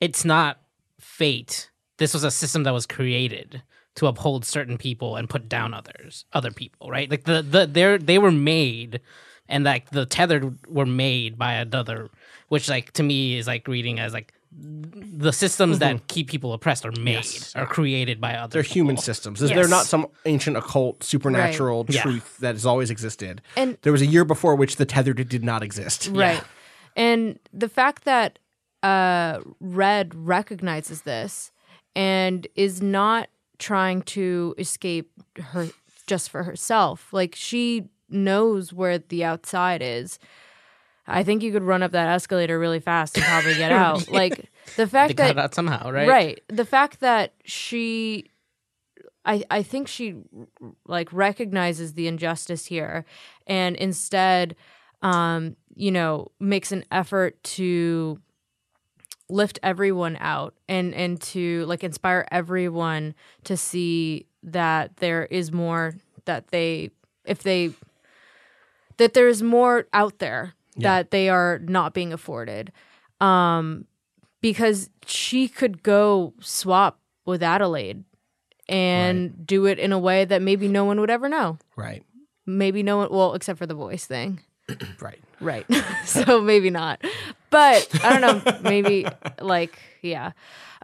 [0.00, 0.60] it's not
[1.00, 1.70] fate.
[1.98, 3.62] This was a system that was created
[3.96, 7.10] to uphold certain people and put down others, other people, right?
[7.10, 9.00] Like the the they they were made,
[9.48, 12.10] and like the tethered were made by another,
[12.48, 16.86] which like to me is like reading as like the systems that keep people oppressed
[16.86, 18.52] are made, are created by other.
[18.52, 19.02] They're human people.
[19.02, 19.40] systems.
[19.40, 22.02] They're not some ancient occult supernatural Yeah.
[22.02, 23.42] truth that has always existed.
[23.56, 26.08] And- there was a year before which the tethered did not exist.
[26.12, 26.42] Right.
[26.96, 28.38] And the fact that
[28.82, 31.50] uh, Red recognizes this
[31.96, 33.28] and is not
[33.58, 35.10] trying to escape
[35.40, 35.68] her
[36.06, 37.10] just for herself.
[37.12, 40.18] Like she knows where the outside is.
[41.06, 44.08] I think you could run up that escalator really fast and probably get out.
[44.08, 46.08] Like the They fact got that out somehow, right?
[46.08, 46.42] Right.
[46.48, 48.30] The fact that she
[49.24, 50.16] I I think she
[50.86, 53.04] like recognizes the injustice here
[53.46, 54.56] and instead
[55.02, 58.18] um you know makes an effort to
[59.28, 63.14] lift everyone out and and to like inspire everyone
[63.44, 65.94] to see that there is more
[66.26, 66.90] that they
[67.24, 67.70] if they
[68.98, 72.72] that there's more out there that they are not being afforded
[73.20, 73.86] um
[74.40, 78.04] because she could go swap with Adelaide
[78.68, 81.58] and do it in a way that maybe no one would ever know.
[81.76, 82.04] Right.
[82.46, 84.40] Maybe no one, well, except for the voice thing.
[85.00, 85.20] Right.
[85.40, 85.66] Right.
[86.04, 87.02] so maybe not.
[87.50, 88.58] But I don't know.
[88.62, 89.06] Maybe
[89.40, 90.32] like, yeah.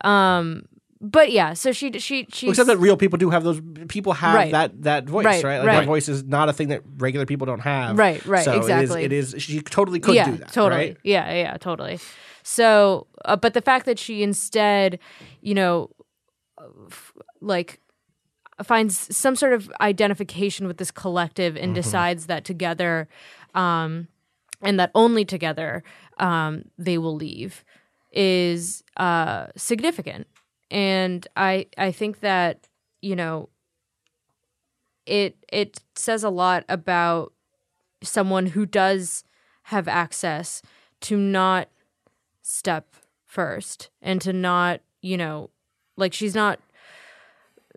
[0.05, 0.67] Um,
[1.01, 3.61] but yeah, so she, she, she, Except that real people do have those.
[3.89, 4.53] People have Right.
[4.53, 5.59] that that voice, Right, right?
[5.59, 5.77] Like right.
[5.81, 7.97] that voice is not a thing that regular people don't have.
[7.97, 9.05] Right, right, So exactly.
[9.05, 9.33] It is.
[9.33, 10.53] It is she totally could yeah, do that.
[10.53, 10.81] totally.
[10.81, 10.97] Right?
[11.03, 11.99] Yeah, yeah, totally.
[12.43, 14.99] So, uh, but the fact that she instead,
[15.41, 15.91] you know,
[16.87, 17.81] f- like
[18.63, 23.09] finds some sort of identification with this collective and decides that together,
[23.55, 24.09] um,
[24.61, 25.83] and that only together,
[26.19, 27.65] um, they will leave,
[28.13, 30.27] is uh, significant.
[30.71, 32.67] And I, I think that
[33.03, 33.49] you know,
[35.07, 37.33] it it says a lot about
[38.03, 39.25] someone who does
[39.65, 40.63] have access
[41.01, 41.69] to not
[42.43, 42.95] step
[43.27, 45.51] first and to not, you know,
[45.97, 46.59] like she's not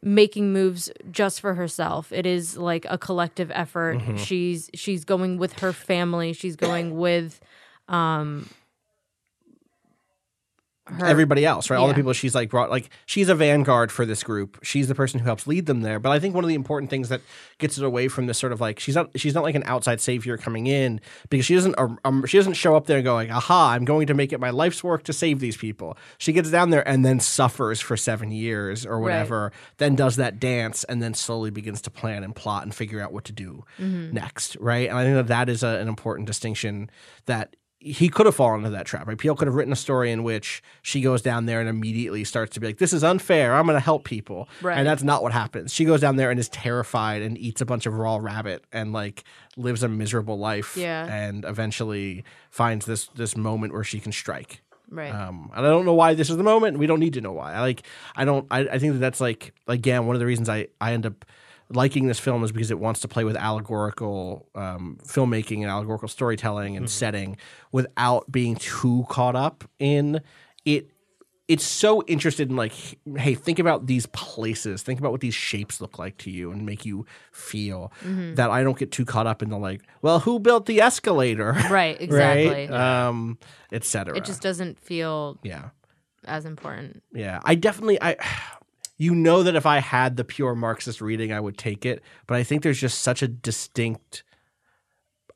[0.02, 2.12] making moves just for herself.
[2.12, 4.02] It is like a collective effort.
[4.18, 6.34] She's she's going with her family.
[6.34, 7.40] She's going with
[7.88, 8.50] um
[10.86, 11.78] her Everybody else, right?
[11.78, 14.60] All the people she's like brought, like she's a vanguard for this group.
[14.64, 15.98] She's the person who helps lead them there.
[15.98, 17.22] But I think one of the important things that
[17.58, 20.02] gets it away from this sort of like she's not she's not like an outside
[20.02, 21.00] savior coming in
[21.30, 23.86] because she doesn't um, um, she doesn't show up there and go like, aha, I'm
[23.86, 25.98] going to make it my life's work to save these people.
[26.18, 30.38] She gets down there and then suffers for seven years or whatever, then does that
[30.38, 33.64] dance and then slowly begins to plan and plot and figure out what to do
[34.14, 34.90] next, right?
[34.90, 36.90] And I think that that is a, an important distinction
[37.26, 39.06] that he could have fallen into that trap.
[39.08, 39.18] Right?
[39.18, 42.54] Peele could have written a story in which she goes down there and immediately starts
[42.54, 43.54] to be like, "This is unfair.
[43.54, 44.78] I'm going to help people," Right.
[44.78, 45.74] and that's not what happens.
[45.74, 48.94] She goes down there and is terrified and eats a bunch of raw rabbit and
[48.94, 49.24] like
[49.58, 50.78] lives a miserable life.
[50.78, 51.06] Yeah.
[51.06, 54.62] and eventually finds this this moment where she can strike.
[54.90, 55.14] right.
[55.14, 56.78] Um, and I don't know why this is the moment.
[56.78, 57.54] We don't need to know why.
[57.54, 57.84] I like.
[58.16, 58.46] I don't.
[58.52, 61.26] I, I think that that's like again one of the reasons I I end up
[61.76, 66.08] liking this film is because it wants to play with allegorical um, filmmaking and allegorical
[66.08, 67.38] storytelling and setting
[67.72, 70.22] without being too caught up in
[70.66, 70.90] it.
[71.50, 72.72] It's so interested in like,
[73.18, 74.82] hey, think about these places.
[74.82, 78.64] Think about what these shapes look like to you and make you feel that I
[78.64, 81.52] don't get too caught up in the like, well, who built the escalator?
[81.70, 82.00] right.
[82.00, 82.70] Exactly.
[82.70, 82.72] right?
[82.72, 83.38] Um,
[83.74, 84.16] et cetera.
[84.16, 85.70] It just doesn't feel yeah.
[86.24, 87.04] as important.
[87.14, 88.16] Yeah, I definitely I
[89.04, 92.36] you know that if I had the pure Marxist reading I would take it, but
[92.36, 94.24] I think there's just such a distinct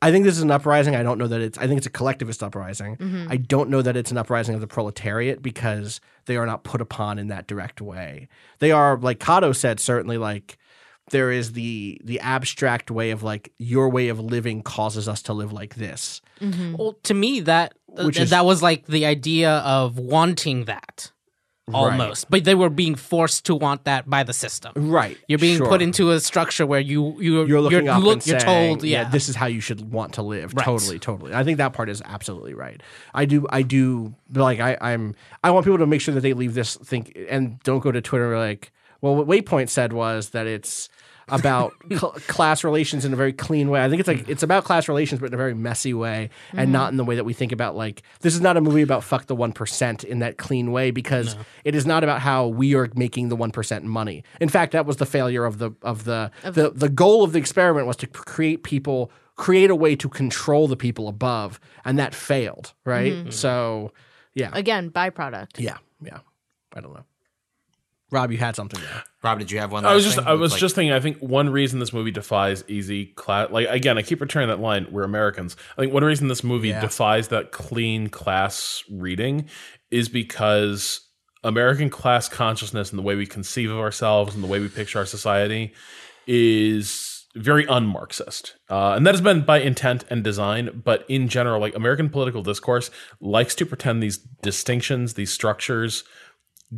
[0.02, 0.96] I think this is an uprising.
[0.96, 1.58] I don't know that it's.
[1.58, 2.98] I think it's a collectivist uprising.
[2.98, 3.32] Mm-hmm.
[3.32, 6.82] I don't know that it's an uprising of the proletariat because they are not put
[6.82, 8.28] upon in that direct way.
[8.60, 10.60] They are, like Kato said, certainly like
[11.10, 15.34] there is the the abstract way of like your way of living causes us to
[15.34, 16.22] live like this.
[16.78, 21.12] Well, to me, that Which uh, is- that was like the idea of wanting that
[21.74, 24.72] almost, but they were being forced to want that by the system.
[24.76, 25.18] Right.
[25.28, 25.68] You're being sure.
[25.68, 28.84] put into a structure where you you you're looking up look- and you're saying, told
[28.84, 30.54] yeah, this is how you should want to live.
[30.54, 30.64] Right.
[30.64, 31.34] Totally, totally.
[31.34, 32.82] I think that part is absolutely right.
[33.14, 34.14] I do, I do.
[34.34, 37.60] Like, I, I'm, I want people to make sure that they leave this think and
[37.64, 38.72] don't go to Twitter like,
[39.02, 40.90] well, what Waypoint said was that it's
[41.30, 43.84] about cl- class relations in a very clean way.
[43.84, 46.60] I think it's like it's about class relations, but in a very messy way, and
[46.62, 46.72] mm-hmm.
[46.72, 47.76] not in the way that we think about.
[47.76, 50.92] Like, this is not a movie about fuck the one percent in that clean way
[50.92, 54.24] because it is not about how we are making the one percent money.
[54.40, 57.40] In fact, that was the failure of the of the the the goal of the
[57.40, 62.14] experiment was to create people create a way to control the people above, and that
[62.14, 62.74] failed.
[62.84, 63.14] Right.
[63.14, 63.30] Mm-hmm.
[63.30, 63.94] So,
[64.34, 65.60] yeah, Again, byproduct.
[65.60, 66.20] yeah, yeah.
[66.74, 67.06] I don't know.
[68.10, 69.04] Rob, you had something there.
[69.22, 69.86] Rob, did you have one?
[69.86, 70.26] I was just thing?
[70.28, 70.94] I was Like- just thinking.
[70.94, 74.60] I think one reason this movie defies easy class, like again, I keep returning that
[74.62, 74.88] line.
[74.92, 75.58] We're Americans.
[75.78, 76.80] I think one reason this movie Yeah.
[76.82, 79.50] defies that clean class reading
[79.92, 81.02] is because
[81.44, 85.00] American class consciousness and the way we conceive of ourselves and the way we picture
[85.00, 85.74] our society
[86.26, 90.82] is very un-Marxist, uh, and that has been by intent and design.
[90.84, 92.90] But in general, like American political discourse
[93.22, 96.04] likes to pretend these distinctions, these structures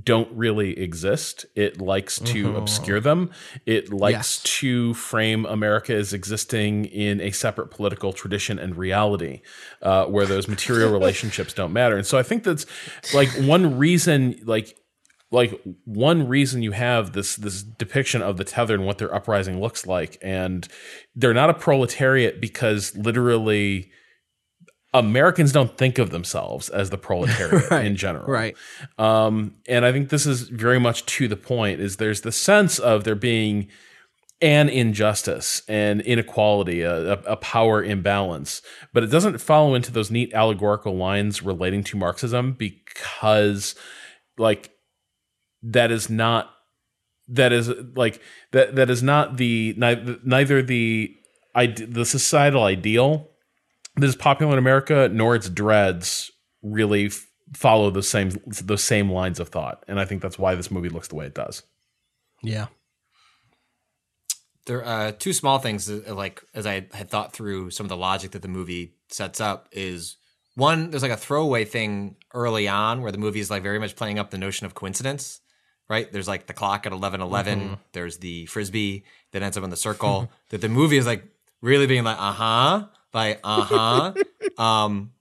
[0.03, 1.45] don't really exist.
[1.55, 3.31] It likes to obscure them.
[3.65, 4.43] It likes Yes.
[4.59, 9.41] to frame America as existing in a separate political tradition and reality,
[9.81, 11.97] uh, where those material relationships don't matter.
[11.97, 12.67] And so I think that's
[13.15, 14.75] like one reason, like
[15.31, 19.61] like one reason you have this this depiction of the tether and what their uprising
[19.61, 20.67] looks like and
[21.15, 23.91] they're not a proletariat because literally
[24.93, 28.25] Americans don't think of themselves as the proletariat in general.
[28.25, 28.57] Right.
[28.97, 32.79] Um, and I think this is very much to the point is there's the sense
[32.79, 33.67] of there being
[34.41, 38.61] an injustice and inequality, a, a, power imbalance,
[38.93, 43.75] but it doesn't follow into those neat allegorical lines relating to Marxism because
[44.37, 44.71] like
[45.61, 46.51] that is not
[47.27, 48.21] that is like
[48.51, 51.13] that that is not the neither, neither the
[51.53, 53.29] ide- the societal ideal
[53.99, 56.31] that is popular in America nor its dreads
[56.61, 58.31] really f- follow the same
[58.63, 61.25] those same lines of thought and I think that's why this movie looks the way
[61.25, 61.63] it does.
[62.41, 62.67] Yeah.
[64.65, 67.89] There are uh, two small things, uh, like as I had thought through some of
[67.89, 69.67] the logic that the movie sets up.
[69.71, 70.17] Is
[70.55, 73.95] one, there's like a throwaway thing early on where the movie is like very much
[73.95, 75.41] playing up the notion of coincidence,
[75.89, 76.11] right?
[76.11, 77.21] There's like the clock at eleven
[77.93, 80.29] There's the frisbee that ends up in the circle.
[80.49, 81.23] that the movie is like
[81.61, 82.33] really being like, uh
[83.13, 84.13] like uh huh,
[84.61, 85.11] um,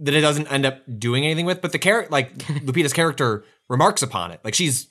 [0.00, 1.60] that it doesn't end up doing anything with.
[1.60, 4.40] But the character, like Lupita's character, remarks upon it.
[4.44, 4.88] Like she's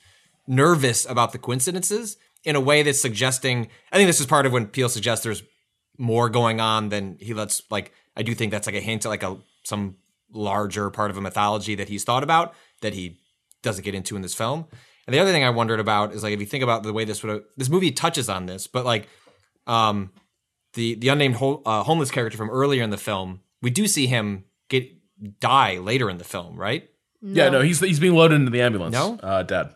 [0.47, 3.69] nervous about the coincidences in a way that's suggesting.
[3.91, 5.43] I think this is part of when Peele suggests there's
[5.97, 7.61] more going on than he lets.
[7.69, 9.97] Like I do think that's like a hint at like a some
[10.31, 13.19] larger part of a mythology that he's thought about that he
[13.61, 14.65] doesn't get into in this film.
[15.05, 17.05] And the other thing I wondered about is like if you think about the way
[17.05, 19.07] this would this movie touches on this, but like
[19.67, 20.11] um
[20.73, 24.07] the the unnamed ho- uh, homeless character from earlier in the film, we do see
[24.07, 24.89] him get
[25.39, 26.89] die later in the film, right?
[27.21, 28.93] Yeah, no, he's he's being loaded into the ambulance.
[28.93, 29.17] No?
[29.21, 29.69] uh, dead.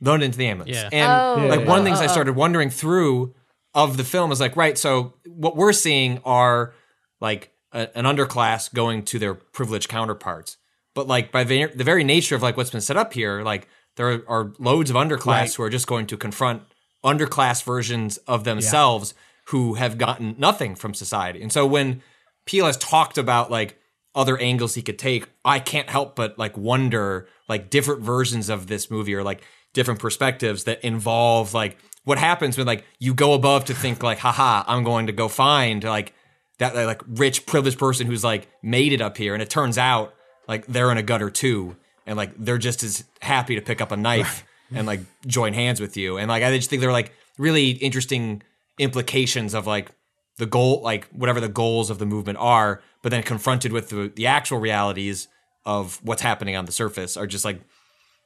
[0.00, 0.76] loaded into the ambulance.
[0.76, 0.88] Yeah.
[0.92, 1.10] And
[1.42, 1.46] Oh.
[1.48, 1.66] like Yeah.
[1.66, 2.08] one of the things I oh.
[2.08, 3.34] started wondering through
[3.74, 6.72] of the film is like, right, so what we're seeing are
[7.20, 10.56] like a, an underclass going to their privileged counterparts.
[10.94, 13.68] But like by the, the very nature of like what's been set up here, like
[13.96, 15.54] there are loads of underclass Right.
[15.54, 16.62] who are just going to confront
[17.04, 19.12] underclass versions of themselves
[19.48, 21.42] who have gotten nothing from society.
[21.42, 22.02] And so when
[22.46, 23.78] Peele has talked about like
[24.14, 28.66] other angles he could take, I can't help but like wonder like different versions of
[28.66, 29.42] this movie or like
[29.72, 34.18] different perspectives that involve like what happens when like you go above to think like,
[34.18, 36.14] haha, I'm going to go find like
[36.58, 40.14] that like rich privileged person who's like made it up here, and it turns out
[40.48, 43.92] like they're in a gutter too, and like they're just as happy to pick up
[43.92, 47.12] a knife and like join hands with you, and like I just think they're like
[47.38, 48.42] really interesting
[48.78, 49.90] implications of like
[50.38, 54.12] the goal, like whatever the goals of the movement are, but then confronted with the,
[54.14, 55.28] the actual realities
[55.64, 57.60] of what's happening on the surface are just like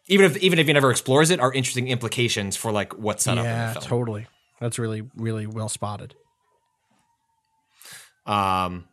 [0.09, 3.39] even if even if he never explores it, are interesting implications for like what's set
[3.39, 3.85] up Yeah, the film.
[3.89, 4.27] totally.
[4.61, 6.15] That's really, really well spotted.
[8.27, 8.85] Um,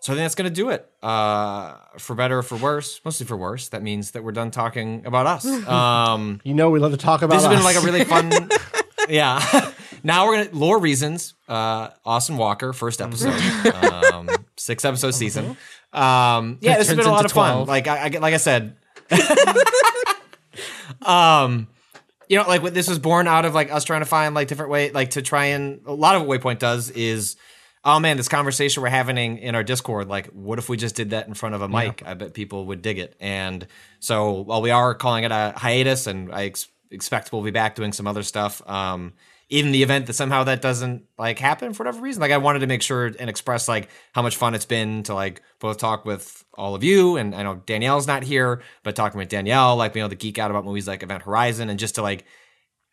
[0.00, 0.88] so I think that's to do it.
[1.02, 3.68] Uh, for better or for worse, mostly for worse.
[3.68, 5.46] That means that we're done talking about us.
[5.68, 7.34] Um, You know, we love to talk about.
[7.34, 8.50] this has been like a really fun.
[9.08, 9.40] yeah,
[10.02, 11.34] now we're gonna lore reasons.
[11.48, 13.34] Uh, Austin Walker, first episode,
[13.74, 15.56] um, six episode season.
[15.92, 17.66] Um, yeah, this has been a lot of fun.
[17.66, 18.76] Like I, I like I said,
[21.02, 21.68] um,
[22.28, 24.48] you know, like what this was born out of like us trying to find like
[24.48, 27.36] different way, like to try and a lot of what Waypoint does is.
[27.82, 31.10] Oh man, this conversation we're having in our Discord, like, what if we just did
[31.10, 32.02] that in front of a mic?
[32.04, 33.16] I bet people would dig it.
[33.20, 33.66] And
[34.00, 37.76] so, while we are calling it a hiatus, and I ex- expect we'll be back
[37.76, 39.14] doing some other stuff, um,
[39.50, 42.60] in the event that somehow that doesn't like happen for whatever reason, like I wanted
[42.60, 46.04] to make sure and express like how much fun it's been to like both talk
[46.04, 49.92] with all of you, and I know Danielle's not here, but talking with Danielle, like
[49.92, 52.24] being able to geek out about movies like Event Horizon, and just to like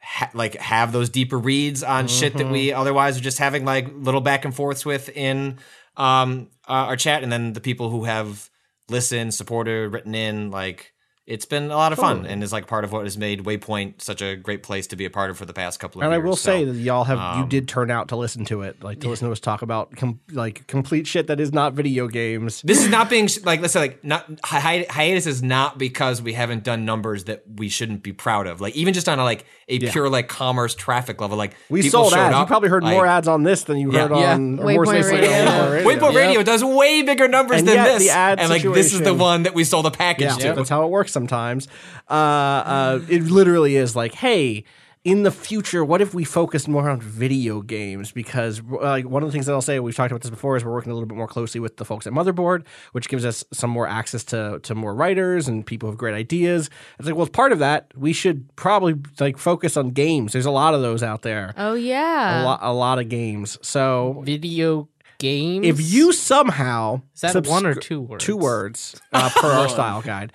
[0.02, 3.88] ha- like have those deeper reads on shit that we otherwise are just having like
[3.94, 5.60] little back and forths with in
[5.96, 7.22] um uh, our chat.
[7.22, 8.50] And then the people who have
[8.90, 10.94] listened supported written in like
[11.28, 14.02] it's been a lot of fun and is like part of what has made waypoint
[14.02, 16.14] such a great place to be a part of for the past couple of years.
[16.16, 18.46] And I will So, say that y'all have you um, did turn out to listen
[18.46, 21.52] to it, like to listen to us talk about com- like complete shit that is
[21.52, 22.62] not video games.
[22.64, 26.22] this is not being sh- like let's say like not hi- hiatus is not because
[26.22, 29.24] we haven't done numbers that we shouldn't be proud of like even just on a
[29.26, 32.38] like a pure like commerce traffic level like We sold showed ads.
[32.40, 34.08] you probably heard like- more ads on this than you Yeah.
[34.08, 34.34] heard Yeah.
[34.36, 35.72] on Waypoint Worst They Say Radio.
[35.72, 35.90] Radio.
[36.10, 38.94] Waypoint Radio does way bigger numbers And than yet this, the ad and like this
[38.94, 40.54] is the one that we sold a package Yeah, to.
[40.54, 41.68] that's how it works sometimes.
[42.10, 44.64] Uh, uh, it literally is like, hey,
[45.04, 48.12] in the future, what if we focused more on video games?
[48.12, 50.66] Because like one of the things that I'll say, we've talked about this before, is
[50.66, 53.44] we're working a little bit more closely with the folks at Motherboard, which gives us
[53.54, 56.70] some more access to to more writers and people with great ideas.
[57.00, 60.34] It's like, well, as part of that, we should probably like focus on games.
[60.34, 62.44] There's a lot of those out there, Oh a yeah.
[62.44, 63.58] lot, a lot of games.
[63.62, 64.90] So Video
[65.20, 65.66] games.
[65.66, 68.24] if you somehow is that subscri- one or two words?
[68.26, 70.34] two words uh, per our style guide.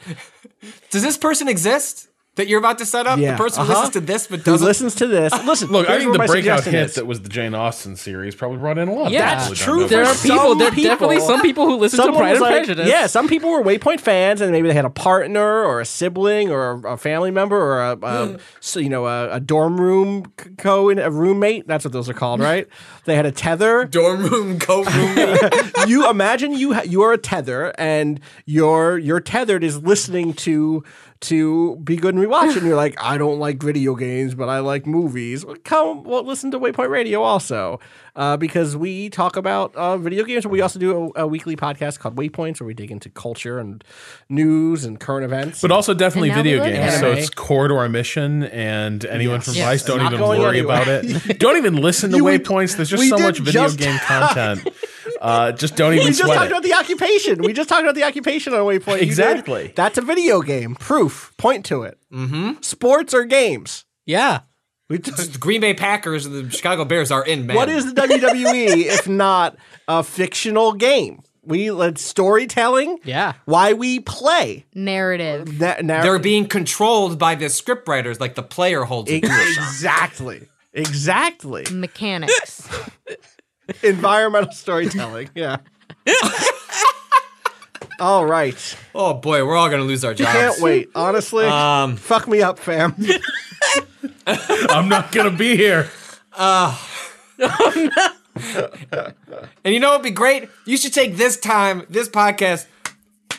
[0.90, 3.18] Does this person exist that you're about to set up?
[3.18, 3.80] Yeah, The person who uh-huh.
[3.82, 4.66] listens to this but doesn't.
[4.66, 5.32] listens to this?
[5.44, 6.94] Listen, Look, I think the breakout hit is.
[6.94, 9.06] that was the Jane Austen series probably brought in a lot.
[9.08, 10.54] of Yeah, people That's true There are people.
[10.54, 10.84] There are people.
[10.90, 12.88] definitely some people who listen to Pride and like- Prejudice.
[12.88, 16.50] Yeah, some people were Waypoint fans, and maybe they had a partner or a sibling
[16.50, 20.32] or a, a family member or a, a so, you know a, a dorm room
[20.42, 21.66] c- co a roommate.
[21.66, 22.66] That's what those are called, right?
[23.04, 23.84] they had a tether.
[23.92, 25.88] Dorm room, coat room.
[25.88, 30.82] you imagine you ha- you are a tether, and your your tethered is listening to
[31.22, 34.58] to be good and rewatch, and you're like, I don't like video games, but I
[34.60, 35.44] like movies.
[35.44, 37.80] Well, come, well, listen to Waypoint Radio also,
[38.16, 40.46] uh, because we talk about uh, video games.
[40.46, 43.82] We also do a, a weekly podcast called Waypoints, where we dig into culture and
[44.28, 45.62] news and current events.
[45.62, 46.94] But also definitely video games.
[46.94, 49.44] at So it's core to our mission, and anyone Yes.
[49.46, 49.66] from Yes.
[49.66, 50.82] Vice don't Not even worry anywhere.
[50.82, 51.38] about it.
[51.38, 52.76] don't even listen to You- we- waypoints.
[52.76, 54.68] There's just so much video just- game content.
[55.22, 56.52] Uh, just don't even we just sweat talked it.
[56.52, 57.42] about the occupation.
[57.42, 58.94] We just talked about the occupation on Waypoint.
[58.94, 59.02] You did.
[59.02, 59.72] Exactly.
[59.76, 60.74] That's a video game.
[60.74, 61.32] Proof.
[61.38, 61.98] Point to it.
[62.12, 62.60] Mm-hmm.
[62.60, 63.84] Sports or games.
[64.04, 64.40] yeah.
[64.90, 67.56] We t- the Green Bay Packers and the Chicago Bears are in, man.
[67.56, 69.56] What is the WWE if not
[69.88, 71.22] a fictional game?
[71.44, 72.98] We let storytelling.
[73.02, 73.32] Yeah.
[73.46, 74.66] Why we play?
[74.74, 75.60] Narrative.
[75.60, 79.24] That now They're being controlled by the script writers, like the player holds it.
[79.24, 81.64] exactly, exactly.
[81.72, 82.68] Mechanics.
[83.82, 85.30] Environmental storytelling.
[85.34, 85.58] Yeah.
[88.00, 88.76] all right.
[88.94, 90.32] Oh boy, we're all gonna lose our jobs.
[90.32, 90.90] Can't wait.
[90.94, 92.94] Honestly, Um, fuck me up, fam.
[94.26, 95.88] I'm not gonna be here.
[96.38, 96.88] oh
[97.38, 97.48] no
[99.64, 100.48] And you know what'd be great?
[100.64, 102.66] You should take this time, this podcast,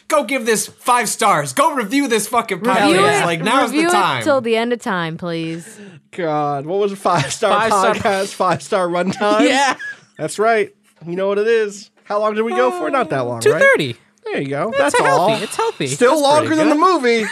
[0.07, 1.53] go give this five stars.
[1.53, 2.87] Go review this fucking podcast.
[2.87, 3.23] Review yeah.
[3.23, 3.25] it.
[3.25, 4.21] Like now's Review the time.
[4.21, 5.79] it till the end of time, please.
[6.11, 8.33] God, what was a five star Five-star- podcast?
[8.35, 9.47] Five star runtime.
[9.47, 9.75] Yeah.
[10.17, 10.73] That's right.
[11.05, 11.89] You know what it is.
[12.05, 12.89] How long did we go for?
[12.89, 13.61] Not that long, Two right?
[13.61, 13.95] thirty.
[14.25, 14.71] There you go.
[14.77, 15.27] That's, It's all.
[15.29, 15.43] healthy.
[15.43, 15.87] It's healthy.
[15.87, 17.25] Still longer than the movie.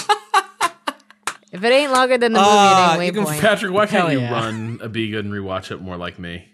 [1.49, 3.40] If it ain't longer than the movie, Uh, it you can ain't Waypoint.
[3.40, 4.32] Patrick, why can't Hell you yeah.
[4.34, 6.45] run a Be Good and rewatch it more like me?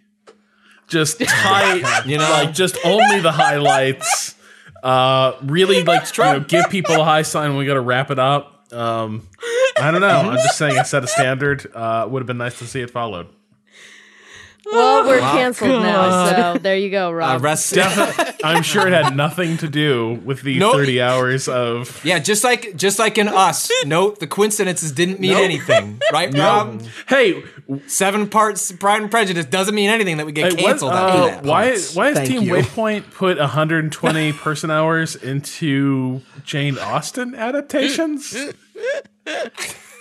[0.88, 2.30] Just tight, You know?
[2.30, 4.36] like just only the highlights.
[4.84, 8.12] Uh, really, like you know, give people a high sign when we got to wrap
[8.12, 8.72] it up.
[8.72, 9.28] Um,
[9.78, 10.08] I don't know.
[10.10, 11.66] I'm just saying, I set a standard.
[11.74, 13.28] Uh, would have been nice to see it followed.
[14.72, 17.44] Well, we're canceled now, so there you go, uh, Rob.
[17.44, 17.78] rest.
[18.44, 20.74] I'm sure it had nothing to do with the Nope.
[20.76, 22.04] 30 hours of.
[22.06, 23.70] yeah, just like just like in us.
[23.86, 26.82] Note the coincidences didn't mean anything, right, Rob?
[27.08, 27.44] Hey,
[27.88, 30.96] Seven parts Pride and Prejudice doesn't mean anything that we get hey, what, canceled uh,
[30.96, 31.44] after that.
[31.44, 31.68] why?
[31.70, 31.96] parts.
[31.96, 32.54] Why has Thank Team you.
[32.54, 38.34] Waypoint put 120 person hours into Jane Austen adaptations?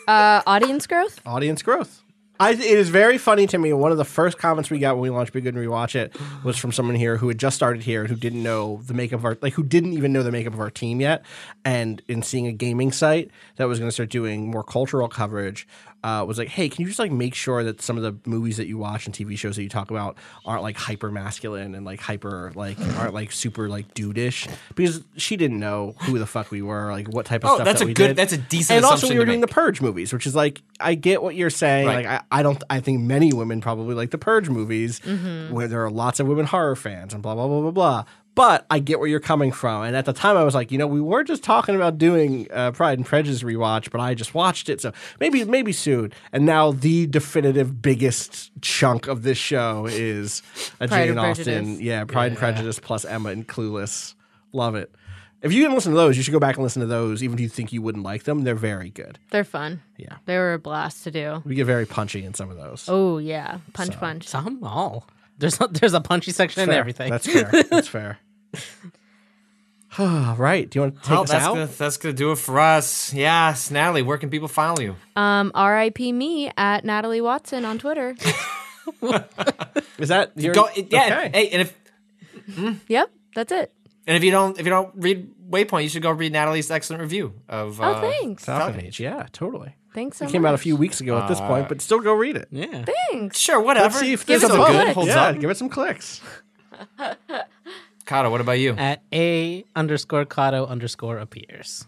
[0.08, 1.20] Uh, audience growth?
[1.26, 2.01] Audience growth.
[2.42, 3.72] I, it is very funny to me.
[3.72, 6.16] One of the first comments we got when we launched Be Good and Rewatch It
[6.42, 9.20] was from someone here who had just started here and who didn't know the makeup
[9.20, 11.24] of our like who didn't even know the makeup of our team yet.
[11.64, 15.68] And in seeing a gaming site that was going to start doing more cultural coverage,
[16.04, 18.56] uh, was like, "Hey, can you just like make sure that some of the movies
[18.56, 21.86] that you watch and TV shows that you talk about aren't like hyper masculine and
[21.86, 26.50] like hyper like aren't like super like dudeish?" Because she didn't know who the fuck
[26.50, 27.64] we were, like what type of Oh, stuff.
[27.64, 28.16] that's that a we good- did.
[28.16, 29.52] that's a decent And also, we were doing the.
[29.52, 31.86] Purge movies, which is like, I get what you're saying.
[31.86, 32.06] Right.
[32.06, 32.64] Like, I, I don't.
[32.70, 34.98] I think many women probably like the Purge movies,
[35.50, 38.04] where there are lots of women horror fans and blah blah blah blah blah.
[38.34, 39.82] But I get where you're coming from.
[39.82, 42.46] And at the time, I was like, you know, we were just talking about doing
[42.50, 46.12] uh, Pride and Prejudice rewatch, but I just watched it, so maybe maybe soon.
[46.32, 50.42] And now the definitive biggest chunk of this show is
[50.80, 51.80] a Pride Jane and Austen, Prejudice.
[51.80, 54.14] yeah, Pride and Prejudice plus Emma and Clueless.
[54.52, 54.90] Love it.
[55.42, 57.34] If you didn't listen to those, you should go back and listen to those, even
[57.34, 58.44] if you think you wouldn't like them.
[58.44, 59.18] They're very good.
[59.30, 59.82] They're fun.
[59.96, 60.18] Yeah.
[60.24, 61.42] They were a blast to do.
[61.44, 62.86] We get very punchy in some of those.
[62.88, 64.28] Oh yeah, punch punch.
[64.28, 65.06] Some all.
[65.42, 66.78] There's a, there's a punchy section in Fair.
[66.78, 67.10] everything.
[67.10, 67.50] That's fair.
[67.68, 68.18] That's fair.
[69.98, 70.70] right.
[70.70, 71.54] Do you want to take Well, us that's out?
[71.54, 73.12] gonna that's gonna do it for us.
[73.12, 74.96] Yes, Natalie, where can people follow you?
[75.16, 76.12] Um, R.I.P.
[76.12, 78.14] me at Natalie Watson on Twitter.
[79.98, 81.30] Is that your Go, yeah, Okay.
[81.34, 83.72] hey, and if yep, that's it.
[84.06, 87.02] And if you don't if you don't read Waypoint, you should go read Natalie's excellent
[87.02, 87.80] review of.
[87.80, 88.44] Oh, uh, thanks.
[88.44, 88.98] Falcon Age.
[88.98, 89.76] Yeah, totally.
[89.94, 90.48] Thanks so It came much.
[90.50, 92.48] out a few weeks ago at this point, but still go read it.
[92.50, 92.84] yeah.
[93.10, 93.38] Thanks.
[93.38, 93.84] Sure, whatever.
[93.88, 95.38] Let's see if Give there's it a a good holds yeah, up.
[95.38, 96.20] give it some clicks.
[98.06, 98.72] Kato, what about you?
[98.72, 101.84] At a underscore Kato underscore appears.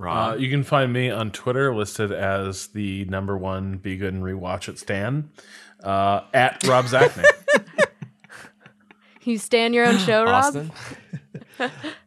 [0.00, 4.22] Uh, you can find me on Twitter listed as the number one be good and
[4.22, 5.30] rewatch it Stan
[5.84, 7.24] uh, at Rob Zacny.
[9.22, 10.44] You stand your own show, Rob.
[10.44, 10.72] Austin.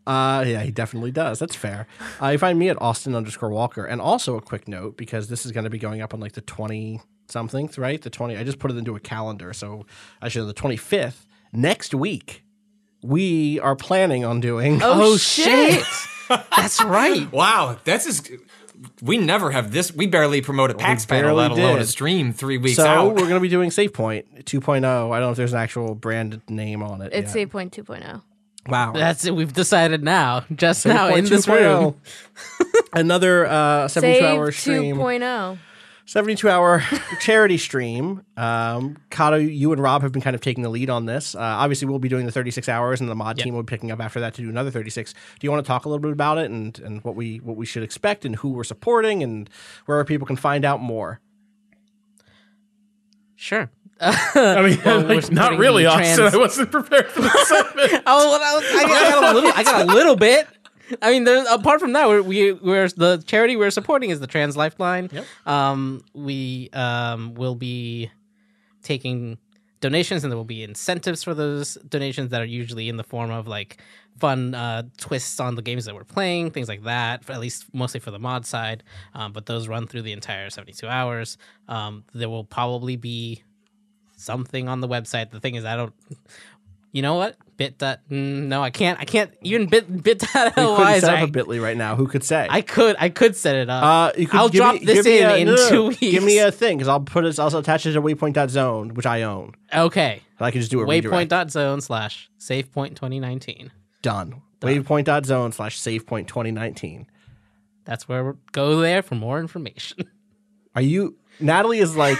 [0.05, 1.37] Uh, yeah, he definitely does.
[1.37, 1.85] That's fair.
[2.21, 3.85] Uh, you find me at Austin underscore Walker.
[3.85, 6.31] And also a quick note, because this is going to be going up on like
[6.33, 6.99] the 20
[7.29, 8.01] something, right?
[8.01, 8.35] The 20.
[8.35, 9.53] I just put it into a calendar.
[9.53, 9.85] So
[10.21, 12.43] actually, the 25th, next week,
[13.03, 14.79] we are planning on doing.
[14.81, 15.85] Oh, shit.
[16.57, 17.31] That's right.
[17.31, 18.31] Wow, that's just.
[19.01, 19.93] We never have this.
[19.93, 22.83] We barely promote a PAX panel, barely let alone a stream three weeks out.
[22.83, 23.07] so out.
[23.15, 24.75] we're going to be doing SavePoint 2.0.
[24.75, 27.11] I don't know if there's an actual brand name on it.
[27.13, 27.49] It's yet.
[27.49, 28.21] 8.2.0.
[28.67, 28.91] wow.
[28.93, 29.35] That's it.
[29.35, 31.29] We've decided now, just now in 8.2.0.
[31.29, 32.01] this room.
[32.93, 34.95] Another uh, 72 Save hour stream.
[34.97, 35.57] 2.0.
[36.05, 36.81] 72 hour
[37.21, 38.23] charity stream.
[38.35, 41.33] Um, Kato, you and Rob have been kind of taking the lead on this.
[41.33, 43.89] Uh, obviously, we'll be doing the 36 hours, and the mod team will be picking
[43.91, 45.13] up after that to do another 36.
[45.13, 47.55] Do you want to talk a little bit about it and, and what we what
[47.55, 49.49] we should expect and who we're supporting and
[49.85, 51.19] where people can find out more?
[53.35, 53.69] Sure.
[54.01, 56.15] I mean, we're like, not really, the Austin.
[56.17, 58.03] trans- I wasn't prepared for this segment.
[58.05, 59.51] Oh, well, I, I, I got a little.
[59.55, 60.47] I got a little bit.
[61.01, 64.57] I mean, apart from that, we're, we we're the charity we're supporting is the Trans
[64.57, 65.09] Lifeline.
[65.11, 65.25] Yep.
[65.45, 68.11] Um, we um will be
[68.81, 69.37] taking
[69.81, 73.31] donations, and there will be incentives for those donations that are usually in the form
[73.31, 73.77] of like
[74.17, 77.29] fun uh, twists on the games that we're playing, things like that.
[77.29, 78.83] At least mostly for the mod side,
[79.13, 81.37] um, but those run through the entire 72 hours.
[81.67, 83.43] Um, there will probably be
[84.15, 85.31] something on the website.
[85.31, 85.93] The thing is, I don't.
[86.91, 87.35] You know what?
[87.63, 87.99] Bit dot.
[88.11, 88.99] Mm, no, I can't.
[88.99, 90.55] I can't even bit bit dot.
[90.57, 91.95] We couldn't set I, up a Bitly right now.
[91.95, 92.45] Who could say?
[92.49, 92.97] I could.
[92.99, 93.83] I could set it up.
[93.83, 95.87] uh, you could I'll give drop me- this give in a- in no, no, two
[95.87, 95.99] weeks.
[96.01, 97.39] Give me a thing because I'll put it.
[97.39, 99.53] I'll attach it to waypoint.zone, which I own.
[99.73, 100.21] okay.
[100.39, 101.31] I can just do a redirect.
[101.31, 103.71] Waypoint.zone slash SavePoint 2019.
[104.01, 104.41] Done.
[104.59, 107.07] Waypoint.zone slash SavePoint 2019.
[107.85, 110.05] That's where we're, go there for more information.
[110.75, 111.15] Are you?
[111.39, 112.17] Natalie is like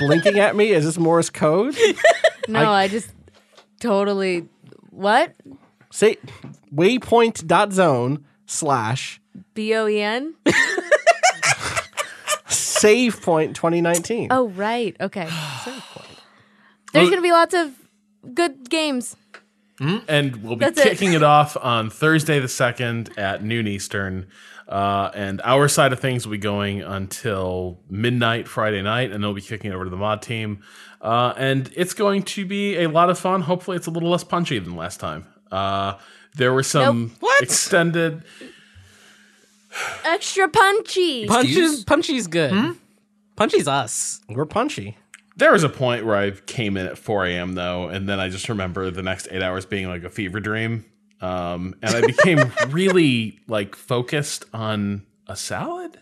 [0.00, 0.70] blinking at me.
[0.72, 1.74] Is this Morse code?
[2.48, 3.08] No, I, just
[3.80, 4.48] totally.
[4.92, 5.34] What?
[5.90, 6.18] Say
[6.74, 9.20] waypoint.zone slash
[9.54, 10.34] B O E N?
[12.46, 14.28] SavePoint 2019.
[14.30, 14.96] Oh, right.
[15.00, 15.24] Okay.
[16.92, 17.72] There's going to be lots of
[18.34, 19.16] good games.
[19.80, 20.90] and we'll be That's it.
[20.90, 21.22] kicking it.
[21.22, 24.26] off on Thursday the second at noon Eastern.
[24.68, 29.34] Uh, and our side of things will be going until midnight Friday night, and they'll
[29.34, 30.62] be kicking it over to the mod team.
[31.02, 33.42] Uh, and it's going to be a lot of fun.
[33.42, 35.26] Hopefully, it's a little less punchy than last time.
[35.50, 35.98] Uh,
[36.36, 37.10] there were some Nope.
[37.20, 37.42] What?
[37.42, 38.22] extended.
[40.04, 41.26] Extra punchy.
[41.26, 42.52] Punches, Punchy's good.
[42.52, 42.70] Hmm?
[43.36, 44.20] Punchy's us.
[44.28, 44.96] We're punchy.
[45.36, 47.54] There was a point where I came in at 4 a.m.
[47.54, 50.84] though, and then I just remember the next eight hours being like a fever dream.
[51.22, 55.98] Um, and I became really like focused on a salad.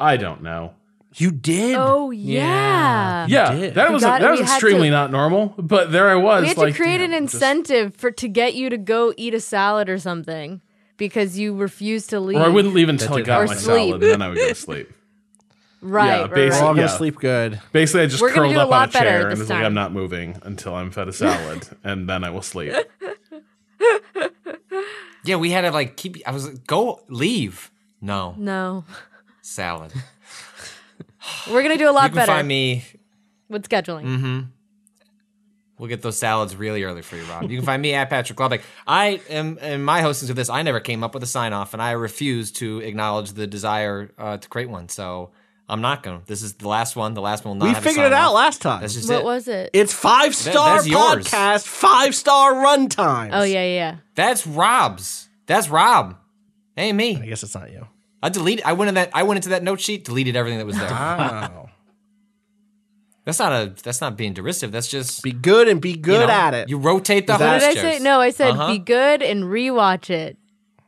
[0.00, 0.74] I don't know.
[1.16, 1.76] You did.
[1.78, 3.26] oh, yeah.
[3.28, 3.74] Yeah, did.
[3.74, 5.54] that was got- that was extremely to- not normal.
[5.58, 6.42] But there I was.
[6.42, 9.12] We had like, to create damn, an just- incentive for to get you to go
[9.16, 10.60] eat a salad or something
[10.96, 12.38] because you refused to leave.
[12.38, 13.90] or I wouldn't leave until I got my sleep.
[13.90, 14.90] salad, and then I would go to sleep.
[15.84, 16.34] Right, Yeah, right, right.
[16.34, 16.86] basically- We're gonna Yeah.
[16.86, 17.60] sleep good.
[17.72, 19.64] Basically, I just We're curled do a up on a chair and this was like,
[19.64, 22.72] "I'm not moving until I'm fed a salad, and then I will sleep."
[25.24, 26.18] yeah, we had to like keep.
[26.26, 27.70] I was like, go leave.
[28.00, 28.84] No No.
[29.40, 29.92] salad.
[31.50, 32.84] We're gonna do a lot You lot can better find me.
[33.48, 34.48] with scheduling.
[35.78, 37.50] We'll get those salads really early for you, Rob.
[37.50, 38.62] You can find me at Patrick Klepek.
[38.86, 40.48] I am in my hostings of this.
[40.48, 44.12] I never came up with a sign off, and I refuse to acknowledge the desire
[44.16, 44.88] uh, to create one.
[44.88, 45.30] So
[45.68, 46.20] I'm not going.
[46.20, 47.14] to This is the last one.
[47.14, 47.68] The last one will not.
[47.70, 48.28] We have a figured it sign-off.
[48.30, 48.80] out last time.
[48.82, 49.24] That's just What it.
[49.24, 49.70] was it?
[49.72, 51.26] It's five star that's yours.
[51.26, 53.30] podcast, five star runtime.
[53.32, 53.96] oh yeah, yeah, yeah.
[54.14, 55.28] That's Rob's.
[55.46, 56.16] That's Rob.
[56.76, 57.16] Hey me.
[57.20, 57.88] I guess it's not you.
[58.22, 58.64] I deleted.
[58.64, 59.10] I went in that.
[59.14, 60.88] I went into that note sheet, deleted everything that was there.
[60.88, 61.68] Wow.
[63.24, 63.74] That's not a.
[63.82, 64.72] That's not being derisive.
[64.72, 66.68] That's just be good and be you good know, at it.
[66.68, 67.98] You rotate the Is that- What did I say?
[68.02, 68.72] No, I said Uh-huh.
[68.72, 70.36] be good and rewatch it.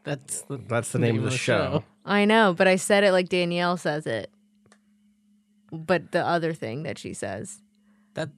[0.04, 1.84] That's the, That's the name of the show.
[2.04, 4.30] I know, but I said it like Danielle says it.
[5.72, 7.60] But the other thing that she says,
[8.14, 8.28] That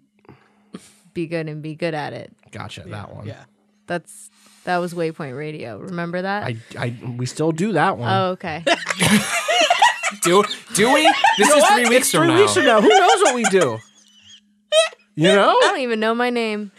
[1.13, 2.33] be good and be good at it.
[2.53, 3.27] Gotcha, that one.
[3.27, 3.45] yeah.
[3.87, 4.31] That's
[4.67, 5.79] that was Waypoint Radio.
[5.79, 6.45] Remember that?
[6.45, 8.09] I, I, we still do that one.
[8.13, 8.63] oh, okay.
[10.23, 11.03] Do do we?
[11.37, 12.41] This is three weeks from Three now.
[12.41, 13.79] weeks from now, who knows what we do?
[15.17, 15.49] You know?
[15.51, 16.71] I don't even know my name.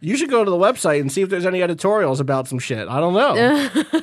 [0.00, 2.88] You should go to the website and see if there's any editorials about some shit.
[2.88, 3.70] I don't know.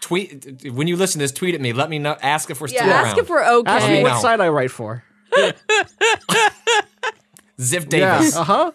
[0.00, 1.32] Tweet when you listen to this.
[1.32, 1.72] Tweet at me.
[1.72, 2.16] Let me know.
[2.22, 3.06] Ask if we're still Yeah, around.
[3.06, 4.02] ask if we're Ask me okay.
[4.02, 4.10] No.
[4.10, 5.02] what site I write for.
[7.58, 8.18] Ziff Yeah.
[8.18, 8.36] Davis.
[8.36, 8.72] Uh huh.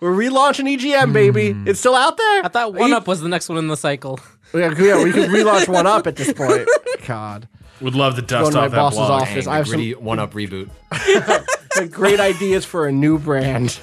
[0.00, 1.52] We're relaunching EGM, baby.
[1.52, 1.68] Hmm.
[1.68, 2.44] It's still out there.
[2.44, 4.20] I thought One Up was the next one in the cycle.
[4.54, 6.68] Yeah, yeah, we can relaunch one up at this point.
[7.06, 7.48] God,
[7.80, 9.22] Would love to Go dust to my off that boss's blog.
[9.22, 9.44] office.
[9.44, 10.70] Dang, I have the some one up reboot.
[11.76, 13.70] like, great ideas for a new brand.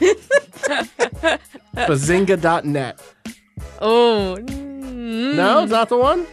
[1.76, 3.00] Bazinga.net.
[3.80, 6.26] Oh, mm, No, it's not the one.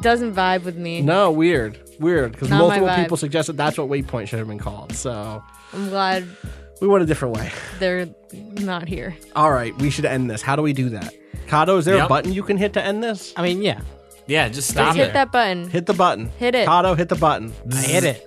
[0.00, 1.02] doesn't vibe with me.
[1.02, 2.32] No, weird, weird.
[2.32, 4.92] Because multiple people suggested that's what Waypoint should have been called.
[4.94, 5.42] So
[5.72, 6.26] I'm glad
[6.80, 7.50] we went a different way.
[7.78, 9.16] they're not here.
[9.36, 10.42] All right, we should end this.
[10.42, 11.14] How do we do that?
[11.48, 12.08] Kato, is there a Yep.
[12.08, 13.32] button you can hit to end this?
[13.36, 13.80] I mean, yeah.
[14.26, 15.12] Yeah, just Just stop hit it.
[15.14, 15.68] that button.
[15.68, 16.30] Hit the button.
[16.38, 16.66] Hit it.
[16.66, 17.52] Kato, hit the button.
[17.72, 18.26] I hit it.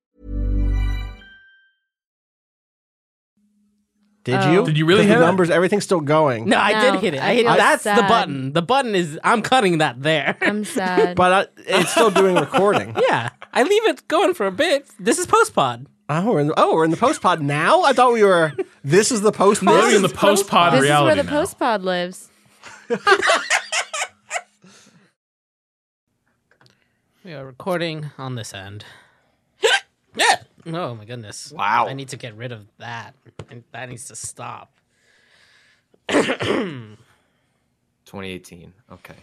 [4.23, 4.51] Did Oh.
[4.51, 4.65] you?
[4.65, 5.25] Did you really 'Cause hit the it?
[5.25, 5.49] numbers?
[5.49, 6.47] Everything's still going.
[6.47, 7.17] No, I No, did hit it.
[7.23, 8.07] I I hit, feel that's the sad.
[8.07, 8.53] button.
[8.53, 10.37] The button is I'm cutting that there.
[10.41, 11.15] I'm sad.
[11.15, 12.95] But uh, it's still doing recording.
[13.09, 14.87] yeah, I leave it going for a bit.
[14.99, 15.87] This is post pod.
[16.07, 17.81] Oh, we're in the, oh, we're in the post pod now.
[17.83, 18.51] I thought we were.
[18.83, 19.75] This is the post pod.
[19.75, 21.39] Living in the post pod this is reality where the now.
[21.39, 22.29] post pod lives.
[27.23, 28.83] We are recording on this end.
[30.15, 30.37] yeah.
[30.65, 31.51] Oh my goodness.
[31.51, 31.87] Wow.
[31.87, 33.13] I need to get rid of that.
[33.71, 34.71] That needs to stop.
[36.09, 38.73] 2018.
[38.91, 39.15] Okay.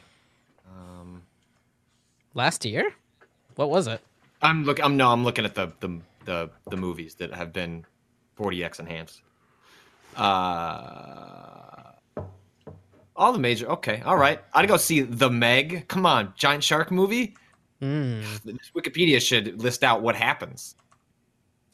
[0.68, 1.22] Um,
[2.34, 2.92] Last year?
[3.56, 4.00] What was it?
[4.42, 4.82] I'm look.
[4.82, 5.10] I'm no.
[5.10, 7.84] I'm looking at the the the, the movies that have been
[8.38, 9.22] 4DX enhanced.
[10.16, 11.92] Uh,
[13.16, 13.68] all the major.
[13.70, 14.00] Okay.
[14.04, 14.40] All right.
[14.52, 15.88] I'd go see the Meg.
[15.88, 17.34] Come on, giant shark movie.
[17.80, 20.74] This Wikipedia should list out what happens.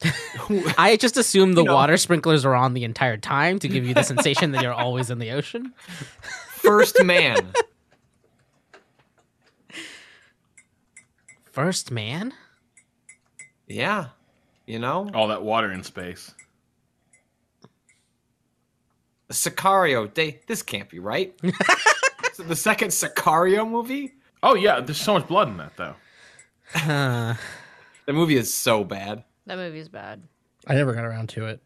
[0.77, 1.75] I just assumed the You know.
[1.75, 5.09] water sprinklers are on the entire time to give you the sensation that you're always
[5.09, 5.73] in the ocean.
[6.57, 7.53] First man.
[11.51, 12.33] First man?
[13.67, 14.07] yeah.
[14.67, 16.33] You know, All that water in space.
[19.31, 20.11] Sicario.
[20.11, 20.39] They.
[20.47, 21.33] This can't be right.
[22.37, 24.11] The second Sicario movie.
[24.43, 25.95] Oh yeah, there's so much blood in that though.
[28.05, 29.23] The movie is so bad.
[29.45, 30.23] That movie's bad.
[30.67, 31.61] I never got around to it.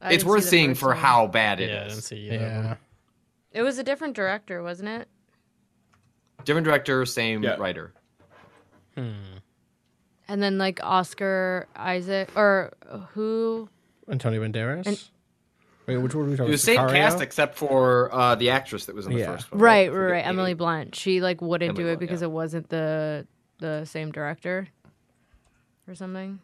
[0.00, 0.96] I it's worth see seeing for one.
[0.98, 1.74] how bad it is.
[1.74, 2.32] yeah, I didn't see you.
[2.32, 2.76] Yeah.
[3.52, 5.08] It was a different director, wasn't it?
[6.44, 7.54] Different director, same Yeah.
[7.56, 7.92] writer.
[8.96, 9.12] Hmm.
[10.28, 12.72] And then like Oscar Isaac or
[13.14, 13.68] who?
[14.10, 15.08] Antonio Banderas.
[15.86, 16.90] Wait, which one were we It talking was the same Sicario?
[16.92, 19.26] cast except for uh, the actress that was in the Yeah.
[19.36, 19.60] first one.
[19.60, 20.26] Right, right, right.
[20.26, 20.54] Emily.
[20.54, 20.96] Blunt.
[20.96, 22.26] She like wouldn't Emily do it Blunt, because yeah.
[22.28, 23.26] it wasn't the
[23.58, 24.68] the same director
[25.88, 26.38] or something.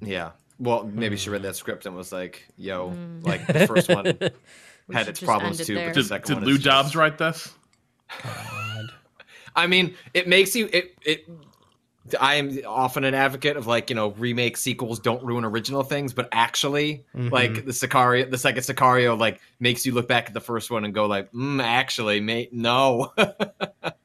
[0.00, 0.30] Yeah.
[0.58, 4.06] Well, maybe she read that script and was like, "Yo, like the first one
[4.92, 5.86] had its problems it too, there.
[5.88, 7.54] but the Did, second did one Lou is just- Jobs write this?
[8.22, 8.92] God.
[9.54, 11.28] I mean, it makes you it it.
[12.18, 16.12] I am often an advocate of like you know remake sequels don't ruin original things,
[16.14, 20.40] but actually like the Sicario, the second Sicario like makes you look back at the
[20.40, 23.12] first one and go like, mm, actually, mate, no.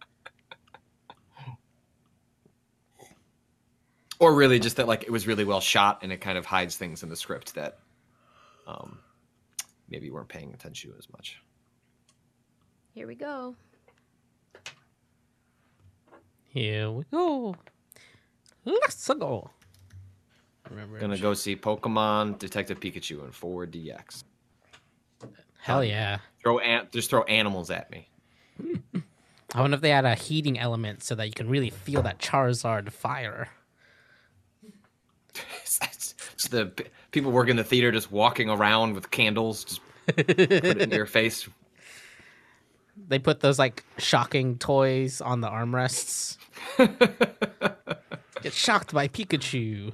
[4.24, 6.76] or really just that like it was really well shot and it kind of hides
[6.78, 7.80] things in the script that
[8.68, 9.00] um
[9.90, 11.42] maybe you weren't paying attention to as much.
[12.94, 13.56] Here we go.
[16.50, 17.56] Here we go.
[18.66, 19.50] Let's go.
[20.70, 24.24] Remember, Gonna go see Pokemon Detective Pikachu and 4DX.
[25.60, 26.20] hell yeah.
[26.42, 28.08] Throw an- just throw animals at me.
[29.56, 32.20] I wonder if they had a heating element so that you can really feel that
[32.20, 33.50] Charizard fire.
[35.34, 40.82] Just the p- people working the theater just walking around with candles, just put it
[40.82, 41.48] in your face.
[43.08, 46.38] They put those like shocking toys on the armrests.
[48.42, 49.94] Get shocked by Pikachu.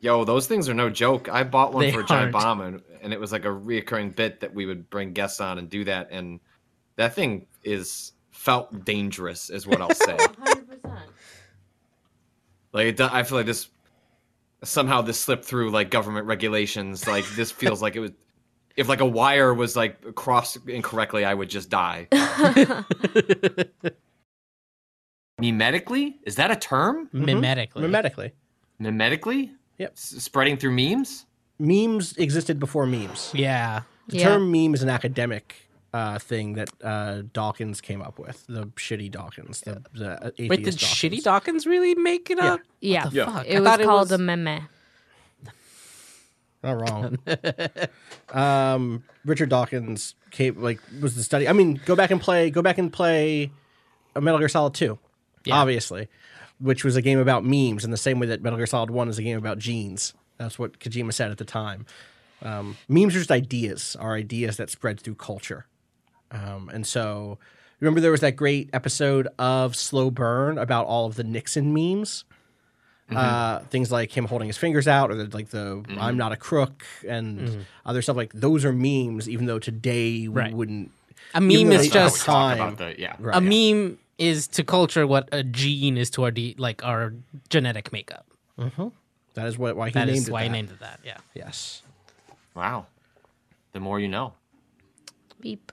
[0.00, 1.28] Yo, those things are no joke.
[1.28, 2.44] I bought one They for a giant aren't.
[2.44, 5.58] bomb, and, and it was like a reoccurring bit that we would bring guests on
[5.58, 6.08] and do that.
[6.10, 6.40] And
[6.96, 10.16] that thing is felt dangerous, is what I'll say.
[10.16, 10.98] 100%.
[12.72, 13.68] like it, I feel like this
[14.64, 17.06] somehow this slipped through like government regulations.
[17.06, 18.10] Like this feels like it was.
[18.76, 22.08] If like a wire was like crossed incorrectly, I would just die.
[25.40, 26.14] Memetically?
[26.24, 27.06] Is that a term?
[27.08, 27.24] Mm-hmm.
[27.24, 27.72] Mimetically.
[27.82, 28.32] Mimetically.
[28.80, 29.50] Memetically?
[29.78, 29.92] Yep.
[29.92, 31.26] S- spreading through memes?
[31.58, 33.30] Memes existed before memes.
[33.34, 33.82] Yeah.
[34.08, 34.24] The Yeah.
[34.28, 35.65] term meme is an academic
[35.96, 38.44] uh, thing that uh, Dawkins came up with.
[38.46, 39.62] The shitty Dawkins.
[39.62, 40.80] The, the atheist Wait, did Dawkins.
[40.82, 42.60] Shitty Dawkins really make it up?
[42.80, 43.08] Yeah.
[43.12, 43.26] Yeah.
[43.32, 43.46] Fuck.
[43.46, 44.68] It I was thought called was- a meme.
[46.62, 47.18] Not wrong.
[48.32, 51.48] um, Richard Dawkins came like was the study.
[51.48, 52.50] I mean, go back and play.
[52.50, 53.50] Go back and play
[54.16, 54.98] a Metal Gear Solid Two,
[55.44, 55.56] Yeah.
[55.60, 56.08] obviously,
[56.58, 59.08] which was a game about memes in the same way that Metal Gear Solid One
[59.08, 60.12] is a game about genes.
[60.38, 61.86] That's what Kojima said at the time.
[62.42, 65.66] Um, memes are just ideas, are ideas that spread through culture.
[66.30, 67.38] Um, and so,
[67.80, 72.24] remember there was that great episode of Slow Burn about all of the Nixon memes.
[73.08, 76.36] Uh, things like him holding his fingers out, or the, like the "I'm not a
[76.36, 79.28] crook" and other stuff like those are memes.
[79.28, 80.52] Even though today we Right.
[80.52, 80.90] wouldn't.
[81.32, 82.66] A meme is just talk Talk Time.
[82.74, 83.14] about the yeah.
[83.20, 83.36] Right.
[83.36, 87.14] a meme is to culture what a gene is to our de- like our
[87.48, 88.26] genetic makeup.
[89.34, 90.46] That is what why he That named is it why that.
[90.46, 90.98] he named it that.
[91.04, 91.18] Yeah.
[91.34, 91.82] Yes.
[92.56, 92.86] Wow.
[93.72, 94.32] The more you know.
[95.40, 95.70] Beep.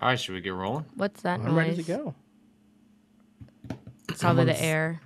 [0.00, 0.86] All right, should we get rolling?
[0.94, 1.54] What's that I'm noise?
[1.54, 2.14] ready to go.
[4.08, 5.00] It's probably the air.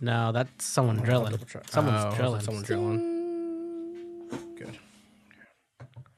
[0.00, 1.38] No, that's someone drilling.
[1.70, 2.40] Someone's Oh, drilling.
[2.40, 4.28] Someone drilling.
[4.56, 4.78] Good.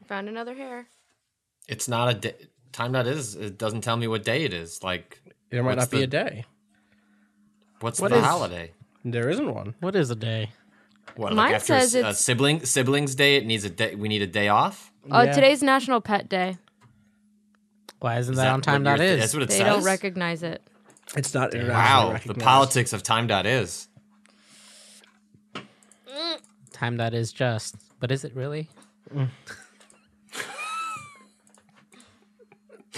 [0.07, 0.89] Found another hair.
[1.69, 2.35] It's not a day.
[2.73, 3.35] Time dot is.
[3.35, 4.83] It doesn't tell me what day it is.
[4.83, 6.45] Like There might What's not be the- a day.
[7.81, 8.73] what's What the is- holiday?
[9.05, 9.75] There isn't one.
[9.81, 10.51] What is a day?
[11.17, 13.37] What Mine like after says s- uh, it's- sibling siblings day?
[13.37, 13.95] It needs a day.
[13.95, 14.93] We need a day off.
[15.11, 15.33] Oh, Yeah.
[15.33, 16.59] today's National Pet Day.
[18.01, 18.85] Why isn't Is that, on what time?
[18.85, 19.21] you're is.
[19.21, 19.67] That's what it They says.
[19.67, 20.63] don't recognize it.
[21.17, 22.41] It's not internationally Wow, the recognized.
[22.41, 23.89] politics of time dot is.
[26.73, 27.75] time that is just.
[27.99, 28.69] But is it really?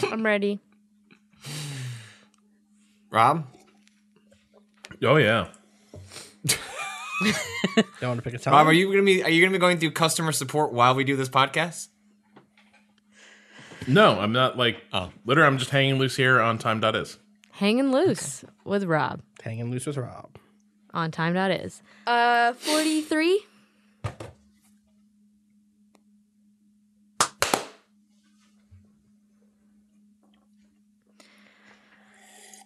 [0.03, 0.61] I'm ready.
[3.11, 3.47] Rob,
[5.03, 5.49] Oh yeah.
[8.01, 8.55] Don't want to pick a time.
[8.55, 9.23] Rob, are you gonna be?
[9.23, 11.89] Are you gonna be going through customer support while we do this podcast?
[13.87, 15.11] No, I'm not like Oh.
[15.25, 17.19] literally I'm just hanging loose here on time.is.
[17.53, 20.37] Hanging loose with Rob hanging loose with Rob?
[20.93, 21.83] on time dot is.
[22.07, 23.41] Uh, 43.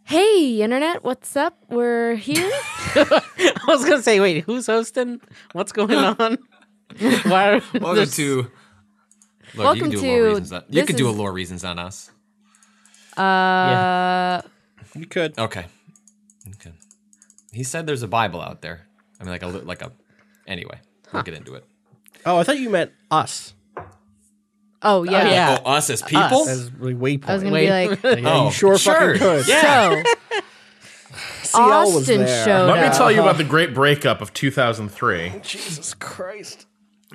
[0.05, 1.57] Hey, internet, what's up?
[1.71, 2.51] We're here.
[2.95, 5.21] I was gonna say, wait, who's hosting?
[5.53, 6.39] What's going on?
[7.25, 7.55] Why?
[7.57, 8.51] Are Welcome there's- to.
[9.57, 10.53] Look, Welcome you can do to- a lore reasons.
[10.53, 12.11] On, you this can do a lore reasons on us.
[13.17, 14.43] Uh,
[14.95, 15.39] You could.
[15.39, 15.67] Okay.
[16.55, 16.73] Okay.
[17.53, 18.87] He said there's a Bible out there.
[19.21, 19.93] I mean, like a like a.
[20.47, 20.79] Anyway,
[21.13, 21.65] we'll get into it.
[22.27, 23.55] Oh, I thought you meant us.
[24.83, 25.29] oh, yeah.
[25.31, 25.59] yeah.
[25.65, 26.49] Oh, us as people.
[26.49, 27.29] As really waypoint.
[27.29, 28.03] I was going to Wait.
[28.03, 28.95] be like, yeah, Oh, you sure, sure.
[29.17, 29.47] fucking could.
[29.49, 30.03] Yeah.
[31.43, 35.41] so, Austin showed Let me tell you about the great breakup of 2003.
[35.43, 36.67] Jesus Christ.